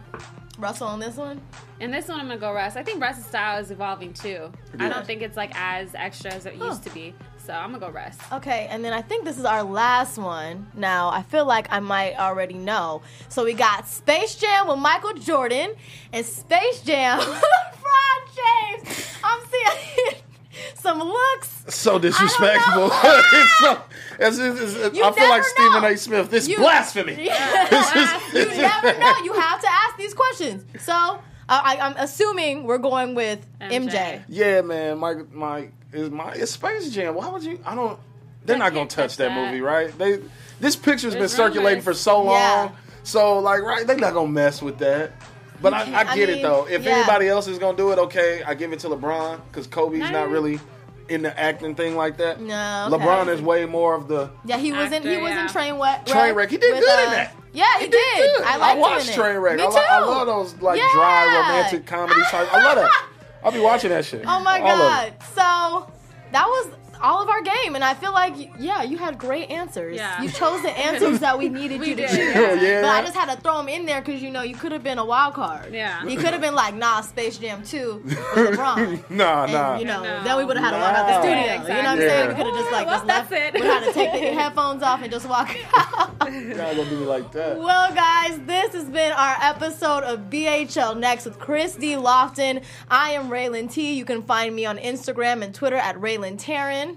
Russell 0.58 0.88
on 0.88 1.00
this 1.00 1.16
one. 1.16 1.42
And 1.80 1.94
this 1.94 2.08
one, 2.08 2.20
I'm 2.20 2.28
gonna 2.28 2.40
go 2.40 2.52
Russ. 2.54 2.76
I 2.76 2.84
think 2.84 3.02
Russ's 3.02 3.26
style 3.26 3.60
is 3.62 3.70
evolving 3.72 4.14
too. 4.14 4.52
I 4.80 4.90
don't 4.90 5.06
think 5.06 5.22
it's 5.22 5.38
like 5.38 5.52
as 5.56 5.94
extra 5.94 6.34
as 6.34 6.46
it 6.46 6.56
Huh. 6.58 6.66
used 6.66 6.84
to 6.84 6.90
be. 6.92 7.14
So 7.46 7.54
I'm 7.54 7.72
gonna 7.72 7.80
go 7.86 7.90
Russ. 7.92 8.18
Okay, 8.34 8.68
and 8.70 8.84
then 8.84 8.92
I 8.92 9.02
think 9.02 9.24
this 9.24 9.38
is 9.38 9.46
our 9.46 9.64
last 9.64 10.18
one. 10.18 10.68
Now, 10.76 11.10
I 11.10 11.22
feel 11.22 11.46
like 11.46 11.68
I 11.72 11.80
might 11.80 12.16
already 12.20 12.56
know. 12.56 13.02
So 13.30 13.46
we 13.46 13.54
got 13.54 13.88
Space 13.88 14.36
Jam 14.36 14.68
with 14.68 14.80
Michael 14.80 15.14
Jordan 15.14 15.76
and 16.12 16.26
Space 16.26 16.82
Jam 16.82 17.20
with 17.20 17.28
LeBron 17.28 18.84
James. 18.84 19.08
I'm 19.24 19.40
seeing 19.50 20.16
some 20.76 21.00
looks. 21.00 21.54
So 21.70 22.00
disrespectful. 22.00 22.90
it's 22.92 23.60
so, 23.60 23.82
it's, 24.20 24.38
it's, 24.40 24.76
I 24.76 24.90
feel 24.90 25.04
like 25.06 25.16
never 25.22 25.44
Stephen. 25.44 25.84
A. 25.86 25.98
Smith. 25.98 26.30
This 26.32 26.48
You- 26.48 26.58
blasphemy. 26.58 27.16
This 27.16 27.96
is- 27.96 28.34
you 28.34 28.62
never 28.62 29.00
know. 29.00 29.14
You 29.24 29.34
have 29.34 29.62
to 29.62 29.68
ask 29.98 30.00
these 30.00 30.14
questions. 30.14 30.66
So 30.84 30.94
uh, 30.94 31.20
I, 31.50 31.78
I'm 31.82 31.96
assuming 31.98 32.64
we're 32.64 32.78
going 32.78 33.16
with 33.16 33.46
MJ. 33.62 33.90
MJ. 33.90 34.24
Yeah, 34.28 34.62
man. 34.62 34.98
My 34.98 35.16
my 35.32 35.70
is 35.94 36.10
my 36.10 36.34
it's 36.34 36.52
Space 36.52 36.90
Jam. 36.92 37.16
Why 37.16 37.30
would 37.30 37.44
you? 37.44 37.60
I 37.66 37.76
don't. 37.76 38.00
They're 38.46 38.58
not 38.58 38.74
gonna 38.74 38.86
touch 38.88 39.12
touch 39.12 39.18
that, 39.18 39.30
that. 39.30 39.46
movie, 39.52 39.62
right? 39.62 39.96
They. 39.98 40.20
This 40.60 40.76
picture's 40.76 41.14
been 41.14 41.20
There's 41.22 41.34
circulating 41.34 41.80
rumors. 41.80 41.84
for 41.84 41.94
so 41.94 42.24
long, 42.24 42.28
Yeah. 42.34 42.72
so 43.04 43.40
like, 43.40 43.62
right? 43.62 43.86
They're 43.86 43.98
not 43.98 44.14
gonna 44.14 44.32
mess 44.32 44.62
with 44.62 44.80
that. 44.80 45.12
But 45.62 45.74
I, 45.74 45.92
I 45.92 46.00
I 46.12 46.16
get 46.16 46.30
mean, 46.30 46.40
it 46.40 46.42
though. 46.42 46.68
If 46.68 46.84
yeah. 46.84 46.92
anybody 46.98 47.28
else 47.28 47.48
is 47.48 47.58
gonna 47.60 47.78
do 47.78 47.92
it, 47.92 48.00
okay, 48.00 48.44
I 48.44 48.54
give 48.54 48.74
it 48.74 48.80
to 48.80 48.90
LeBron 48.90 49.42
because 49.48 49.68
Kobe's 49.68 50.00
Not 50.00 50.12
not 50.14 50.30
really 50.30 50.60
in 51.10 51.22
the 51.22 51.40
acting 51.40 51.76
thing 51.76 51.96
like 51.96 52.18
that. 52.18 52.40
No, 52.42 52.90
okay. 52.92 53.04
LeBron 53.04 53.28
is 53.30 53.42
way 53.42 53.66
more 53.66 53.96
of 53.96 54.08
the. 54.08 54.30
Yeah, 54.46 54.58
he 54.58 54.72
wasn't. 54.72 55.06
He 55.06 55.12
Actor, 55.16 55.24
was 55.24 55.32
in 55.32 55.38
yeah. 55.38 55.48
Trainwreck. 55.48 56.06
Trainwreck. 56.06 56.50
He 56.50 56.58
did 56.58 56.74
with, 56.74 56.84
good 56.84 57.00
in 57.00 57.08
uh, 57.08 57.12
that. 57.12 57.36
Yeah, 57.54 57.66
he, 57.80 57.88
did. 57.88 57.92
good. 57.92 58.42
I 58.46 58.58
liked 58.58 58.80
watched 58.80 59.10
him 59.10 59.14
in 59.14 59.20
it. 59.20 59.24
Trainwreck. 59.24 59.58
Me 59.58 59.64
I, 59.64 59.70
too. 59.70 59.78
I 59.78 60.00
love 60.00 60.28
those 60.28 60.62
like 60.62 60.80
Yeah. 60.80 60.90
dry 60.94 61.26
romantic 61.26 61.86
comedy 61.86 62.22
type. 62.30 62.54
I 62.54 62.64
love 62.64 62.76
that. 62.76 63.08
I'll 63.44 63.52
be 63.52 63.60
watching 63.60 63.90
that 63.92 64.06
shit. 64.06 64.24
Oh 64.28 64.40
my 64.42 64.60
All 64.60 64.68
god! 64.68 65.14
So 65.34 65.92
that 66.32 66.46
was 66.46 66.72
all 67.02 67.22
of 67.22 67.30
our 67.30 67.42
game, 67.42 67.76
and 67.76 67.84
I 67.84 67.94
feel 67.94 68.12
like 68.14 68.34
yeah, 68.60 68.84
you 68.84 68.98
had 68.98 69.18
great 69.18 69.50
answers. 69.50 69.96
Yeah. 69.98 70.22
You 70.22 70.30
chose 70.30 70.62
the 70.62 70.70
answers 70.78 71.20
that 71.20 71.38
we 71.38 71.50
needed 71.60 71.80
We 71.80 71.90
you 71.90 71.96
to 71.96 72.02
did, 72.02 72.10
choose. 72.10 72.36
yeah. 72.36 72.54
Yeah. 72.54 72.82
But 72.82 72.90
I 72.92 73.02
just 73.02 73.16
had 73.16 73.34
to 73.34 73.42
throw 73.42 73.58
them 73.58 73.70
in 73.70 73.86
there 73.86 74.02
because 74.02 74.22
you 74.22 74.32
know 74.32 74.42
you 74.42 74.56
could 74.56 74.72
have 74.72 74.84
been 74.84 74.98
a 74.98 75.06
wild 75.06 75.34
card. 75.34 75.74
Yeah. 75.74 76.04
You 76.04 76.18
could 76.18 76.32
have 76.32 76.42
been 76.42 76.56
like, 76.56 76.76
nah, 76.76 77.02
Space 77.02 77.38
Jam 77.38 77.64
2 77.64 78.02
with 78.04 78.18
LeBron. 78.36 79.10
Nah, 79.10 79.44
And, 79.44 79.54
nah. 79.54 79.78
you 79.78 79.86
know, 79.86 80.04
No. 80.04 80.24
then 80.24 80.38
we 80.38 80.46
would 80.46 80.58
have 80.58 80.66
had 80.66 80.72
to 80.72 80.78
walk 80.84 80.96
out 80.96 81.08
the 81.08 81.22
studio. 81.22 81.38
Yeah, 81.46 81.62
You 81.62 81.68
know 81.68 81.76
what 81.76 81.86
I'm 81.86 82.00
exactly. 82.00 82.08
saying? 82.10 82.28
We 82.30 82.36
could 82.36 82.46
have 82.48 82.56
just 82.56 82.72
like 82.72 82.86
Well, 82.88 82.96
just 82.96 83.06
left. 83.08 83.30
that's 83.30 83.56
it. 83.56 83.62
We 83.62 83.68
had 83.68 83.84
to 83.86 83.94
take 83.94 84.12
the 84.14 84.18
headphones 84.42 84.84
off 84.84 85.02
and 85.02 85.12
just 85.12 85.28
walk 85.30 85.56
out. 85.74 86.32
You're 86.32 86.56
not 86.56 86.76
gonna 86.76 86.90
do 86.90 86.98
me 87.00 87.06
like 87.06 87.32
that. 87.32 87.58
Well, 87.58 87.94
guys, 87.94 88.40
this 88.46 88.74
has 88.74 88.86
been 88.90 89.12
our 89.14 89.36
episode 89.42 90.04
of 90.04 90.30
BHL 90.30 90.98
Next 90.98 91.26
with 91.26 91.40
Chris 91.40 91.76
D. 91.76 91.94
Lofton. 91.94 92.64
I 92.90 93.12
am 93.12 93.30
Raylan 93.30 93.72
T. 93.72 93.94
You 93.94 94.06
can 94.06 94.24
find 94.24 94.56
me 94.56 94.66
on 94.66 94.78
Instagram 94.78 95.42
and 95.44 95.54
Twitter 95.56 95.76
at 95.78 95.96
Raylan 95.98 96.38
Taryn. 96.42 96.97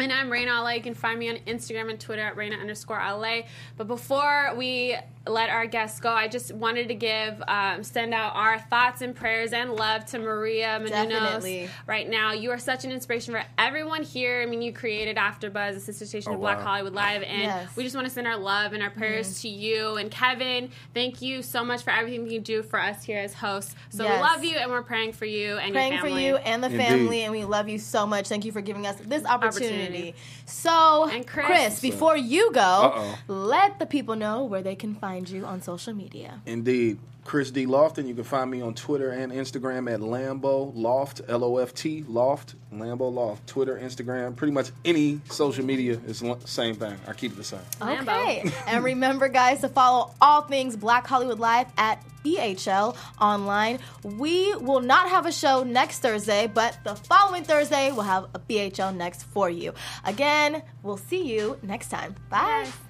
And 0.00 0.12
I'm 0.12 0.30
Raina 0.30 0.62
LA. 0.62 0.74
You 0.74 0.80
can 0.80 0.94
find 0.94 1.18
me 1.18 1.28
on 1.28 1.38
Instagram 1.38 1.90
and 1.90 1.98
Twitter 1.98 2.22
at 2.22 2.36
Raina 2.36 2.60
underscore 2.60 2.98
LA. 2.98 3.40
But 3.76 3.88
before 3.88 4.54
we 4.56 4.96
let 5.26 5.50
our 5.50 5.66
guests 5.66 6.00
go, 6.00 6.10
I 6.10 6.26
just 6.28 6.52
wanted 6.54 6.88
to 6.88 6.94
give, 6.94 7.42
um, 7.48 7.82
send 7.84 8.14
out 8.14 8.34
our 8.34 8.58
thoughts 8.58 9.02
and 9.02 9.14
prayers 9.14 9.52
and 9.52 9.74
love 9.74 10.06
to 10.06 10.18
Maria 10.18 10.80
Menounos 10.80 10.88
Definitely. 10.88 11.68
right 11.86 12.08
now. 12.08 12.32
You 12.32 12.50
are 12.52 12.58
such 12.58 12.84
an 12.84 12.92
inspiration 12.92 13.34
for 13.34 13.42
everyone 13.58 14.02
here. 14.04 14.40
I 14.42 14.46
mean, 14.46 14.62
you 14.62 14.72
created 14.72 15.16
AfterBuzz, 15.16 15.76
a 15.76 15.80
sister 15.80 16.06
station 16.06 16.32
Oh, 16.32 16.34
of 16.36 16.40
Black 16.40 16.58
wow. 16.58 16.64
Hollywood 16.64 16.94
Live, 16.94 17.22
and 17.22 17.42
Yes. 17.42 17.76
We 17.76 17.82
just 17.84 17.94
want 17.94 18.06
to 18.06 18.12
send 18.12 18.26
our 18.26 18.38
love 18.38 18.72
and 18.72 18.82
our 18.82 18.90
prayers 18.90 19.42
to 19.42 19.48
you 19.48 19.96
and 19.96 20.10
Kevin. 20.10 20.70
Thank 20.94 21.20
you 21.20 21.42
so 21.42 21.62
much 21.62 21.82
for 21.82 21.90
everything 21.90 22.30
you 22.30 22.40
do 22.40 22.62
for 22.62 22.80
us 22.80 23.04
here 23.04 23.18
as 23.18 23.34
hosts. 23.34 23.74
So 23.90 24.04
Yes. 24.04 24.14
we 24.16 24.22
love 24.22 24.44
you, 24.44 24.56
and 24.58 24.70
we're 24.70 24.82
praying 24.82 25.12
for 25.12 25.26
you 25.26 25.58
and 25.58 25.72
Praying 25.74 25.92
your 25.94 26.00
for 26.00 26.08
you 26.08 26.36
and 26.36 26.62
the 26.62 26.68
Indeed. 26.68 26.78
family, 26.86 27.22
and 27.24 27.32
we 27.32 27.44
love 27.44 27.68
you 27.68 27.78
so 27.78 28.06
much. 28.06 28.28
Thank 28.28 28.44
you 28.46 28.52
for 28.52 28.60
giving 28.62 28.86
us 28.86 28.96
this 29.04 29.24
opportunity. 29.26 29.74
Opportunity. 29.74 30.14
So, 30.48 31.08
And 31.12 31.26
Chris, 31.26 31.46
Chris- 31.46 31.80
before 31.80 32.16
you 32.16 32.50
go, 32.52 32.60
Uh-oh. 32.60 33.18
let 33.28 33.78
the 33.78 33.86
people 33.86 34.16
know 34.16 34.44
where 34.44 34.62
they 34.62 34.74
can 34.74 34.94
find 34.94 35.08
find 35.08 35.28
you 35.28 35.44
on 35.44 35.60
social 35.62 35.92
media? 35.94 36.40
Indeed. 36.46 36.98
Chris 37.28 37.50
D. 37.50 37.66
Lofton. 37.66 38.08
You 38.08 38.14
can 38.14 38.24
find 38.24 38.50
me 38.50 38.62
on 38.62 38.72
Twitter 38.72 39.10
and 39.10 39.30
Instagram 39.30 39.92
at 39.92 40.00
Lambo 40.00 40.72
Loft, 40.74 41.20
L 41.28 41.44
O 41.44 41.58
F 41.58 41.74
T, 41.74 42.02
Loft, 42.08 42.54
Lambo 42.72 43.12
Loft. 43.12 43.46
Twitter, 43.46 43.78
Instagram, 43.78 44.34
pretty 44.34 44.52
much 44.54 44.70
any 44.82 45.20
social 45.28 45.62
media 45.62 46.00
is 46.06 46.20
the 46.20 46.38
same 46.46 46.74
thing. 46.74 46.96
I 47.06 47.12
keep 47.12 47.32
it 47.32 47.36
the 47.36 47.44
same. 47.44 47.60
Okay. 47.82 48.50
and 48.66 48.82
remember, 48.82 49.28
guys, 49.28 49.60
to 49.60 49.68
follow 49.68 50.14
all 50.22 50.40
things 50.40 50.74
Black 50.74 51.06
Hollywood 51.06 51.38
Live 51.38 51.66
at 51.76 52.02
BHL 52.24 52.96
online. 53.20 53.80
We 54.02 54.54
will 54.54 54.80
not 54.80 55.10
have 55.10 55.26
a 55.26 55.32
show 55.32 55.64
next 55.64 55.98
Thursday, 55.98 56.46
but 56.46 56.78
the 56.82 56.96
following 56.96 57.44
Thursday, 57.44 57.92
we'll 57.92 58.04
have 58.04 58.24
a 58.32 58.38
BHL 58.38 58.96
next 58.96 59.24
for 59.24 59.50
you. 59.50 59.74
Again, 60.06 60.62
we'll 60.82 60.96
see 60.96 61.30
you 61.30 61.58
next 61.62 61.90
time. 61.90 62.14
Bye. 62.30 62.62
Appreciate 62.62 62.87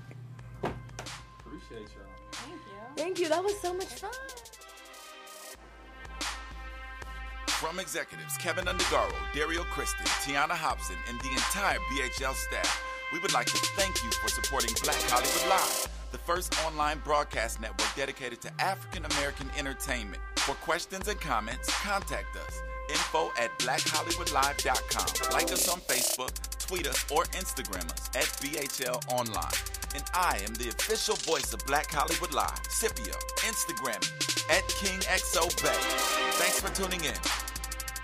Thank 2.99 3.21
you. 3.21 3.29
That 3.29 3.45
was 3.45 3.57
so 3.61 3.73
much 3.73 3.87
fun. 3.87 4.11
From 7.47 7.79
executives 7.79 8.37
Kevin 8.39 8.65
Undergaro, 8.65 9.15
Dario 9.33 9.63
Kristen, 9.63 10.05
Tiana 10.25 10.51
Hobson, 10.51 10.97
and 11.09 11.19
the 11.21 11.31
entire 11.31 11.79
BHL 11.79 12.35
staff, 12.35 12.83
we 13.13 13.21
would 13.21 13.33
like 13.33 13.47
to 13.47 13.57
thank 13.77 14.03
you 14.03 14.11
for 14.11 14.29
supporting 14.29 14.75
Black 14.83 15.01
Hollywood 15.09 15.49
Live, 15.49 15.89
the 16.11 16.19
first 16.19 16.55
online 16.67 17.01
broadcast 17.05 17.61
network 17.61 17.89
dedicated 17.95 18.41
to 18.41 18.51
African 18.61 19.05
American 19.13 19.49
entertainment. 19.57 20.21
For 20.39 20.55
questions 20.57 21.07
and 21.07 21.21
comments, 21.21 21.71
contact 21.83 22.37
us. 22.37 22.61
Info 22.91 23.31
at 23.39 23.57
blackhollywoodlive.com. 23.61 25.33
Like 25.33 25.53
us 25.53 25.69
on 25.69 25.79
Facebook, 25.83 26.35
tweet 26.59 26.89
us, 26.89 27.05
or 27.13 27.25
Instagram 27.27 27.91
us 27.93 28.09
at 28.17 28.27
BHL 28.43 29.01
Online. 29.13 29.78
And 29.95 30.05
I 30.15 30.41
am 30.45 30.55
the 30.55 30.69
official 30.69 31.17
voice 31.17 31.53
of 31.53 31.65
Black 31.67 31.91
Hollywood 31.91 32.33
Live, 32.33 32.61
Scipio, 32.69 33.15
Instagram 33.39 34.03
at 34.51 34.63
KingXO 34.69 35.63
Bay. 35.63 35.79
Thanks 36.39 36.61
for 36.61 36.75
tuning 36.75 37.05
in. 37.05 37.15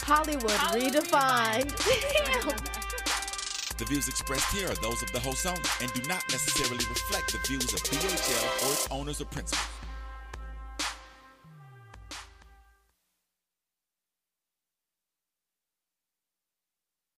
Hollywood, 0.01 0.59
redefined. 0.73 1.73
The 3.77 3.85
views 3.87 4.07
expressed 4.07 4.55
here 4.55 4.71
are 4.71 4.75
those 4.77 5.03
of 5.03 5.11
the 5.11 5.19
host 5.19 5.45
only 5.45 5.61
and 5.81 5.93
do 5.93 6.01
not 6.07 6.23
necessarily 6.31 6.85
reflect 6.89 7.33
the 7.33 7.39
views 7.49 7.75
of 7.75 7.81
BHL 7.83 8.69
or 8.69 8.73
its 8.73 8.89
owners 8.89 9.21
or 9.21 9.25
principals. 9.25 9.84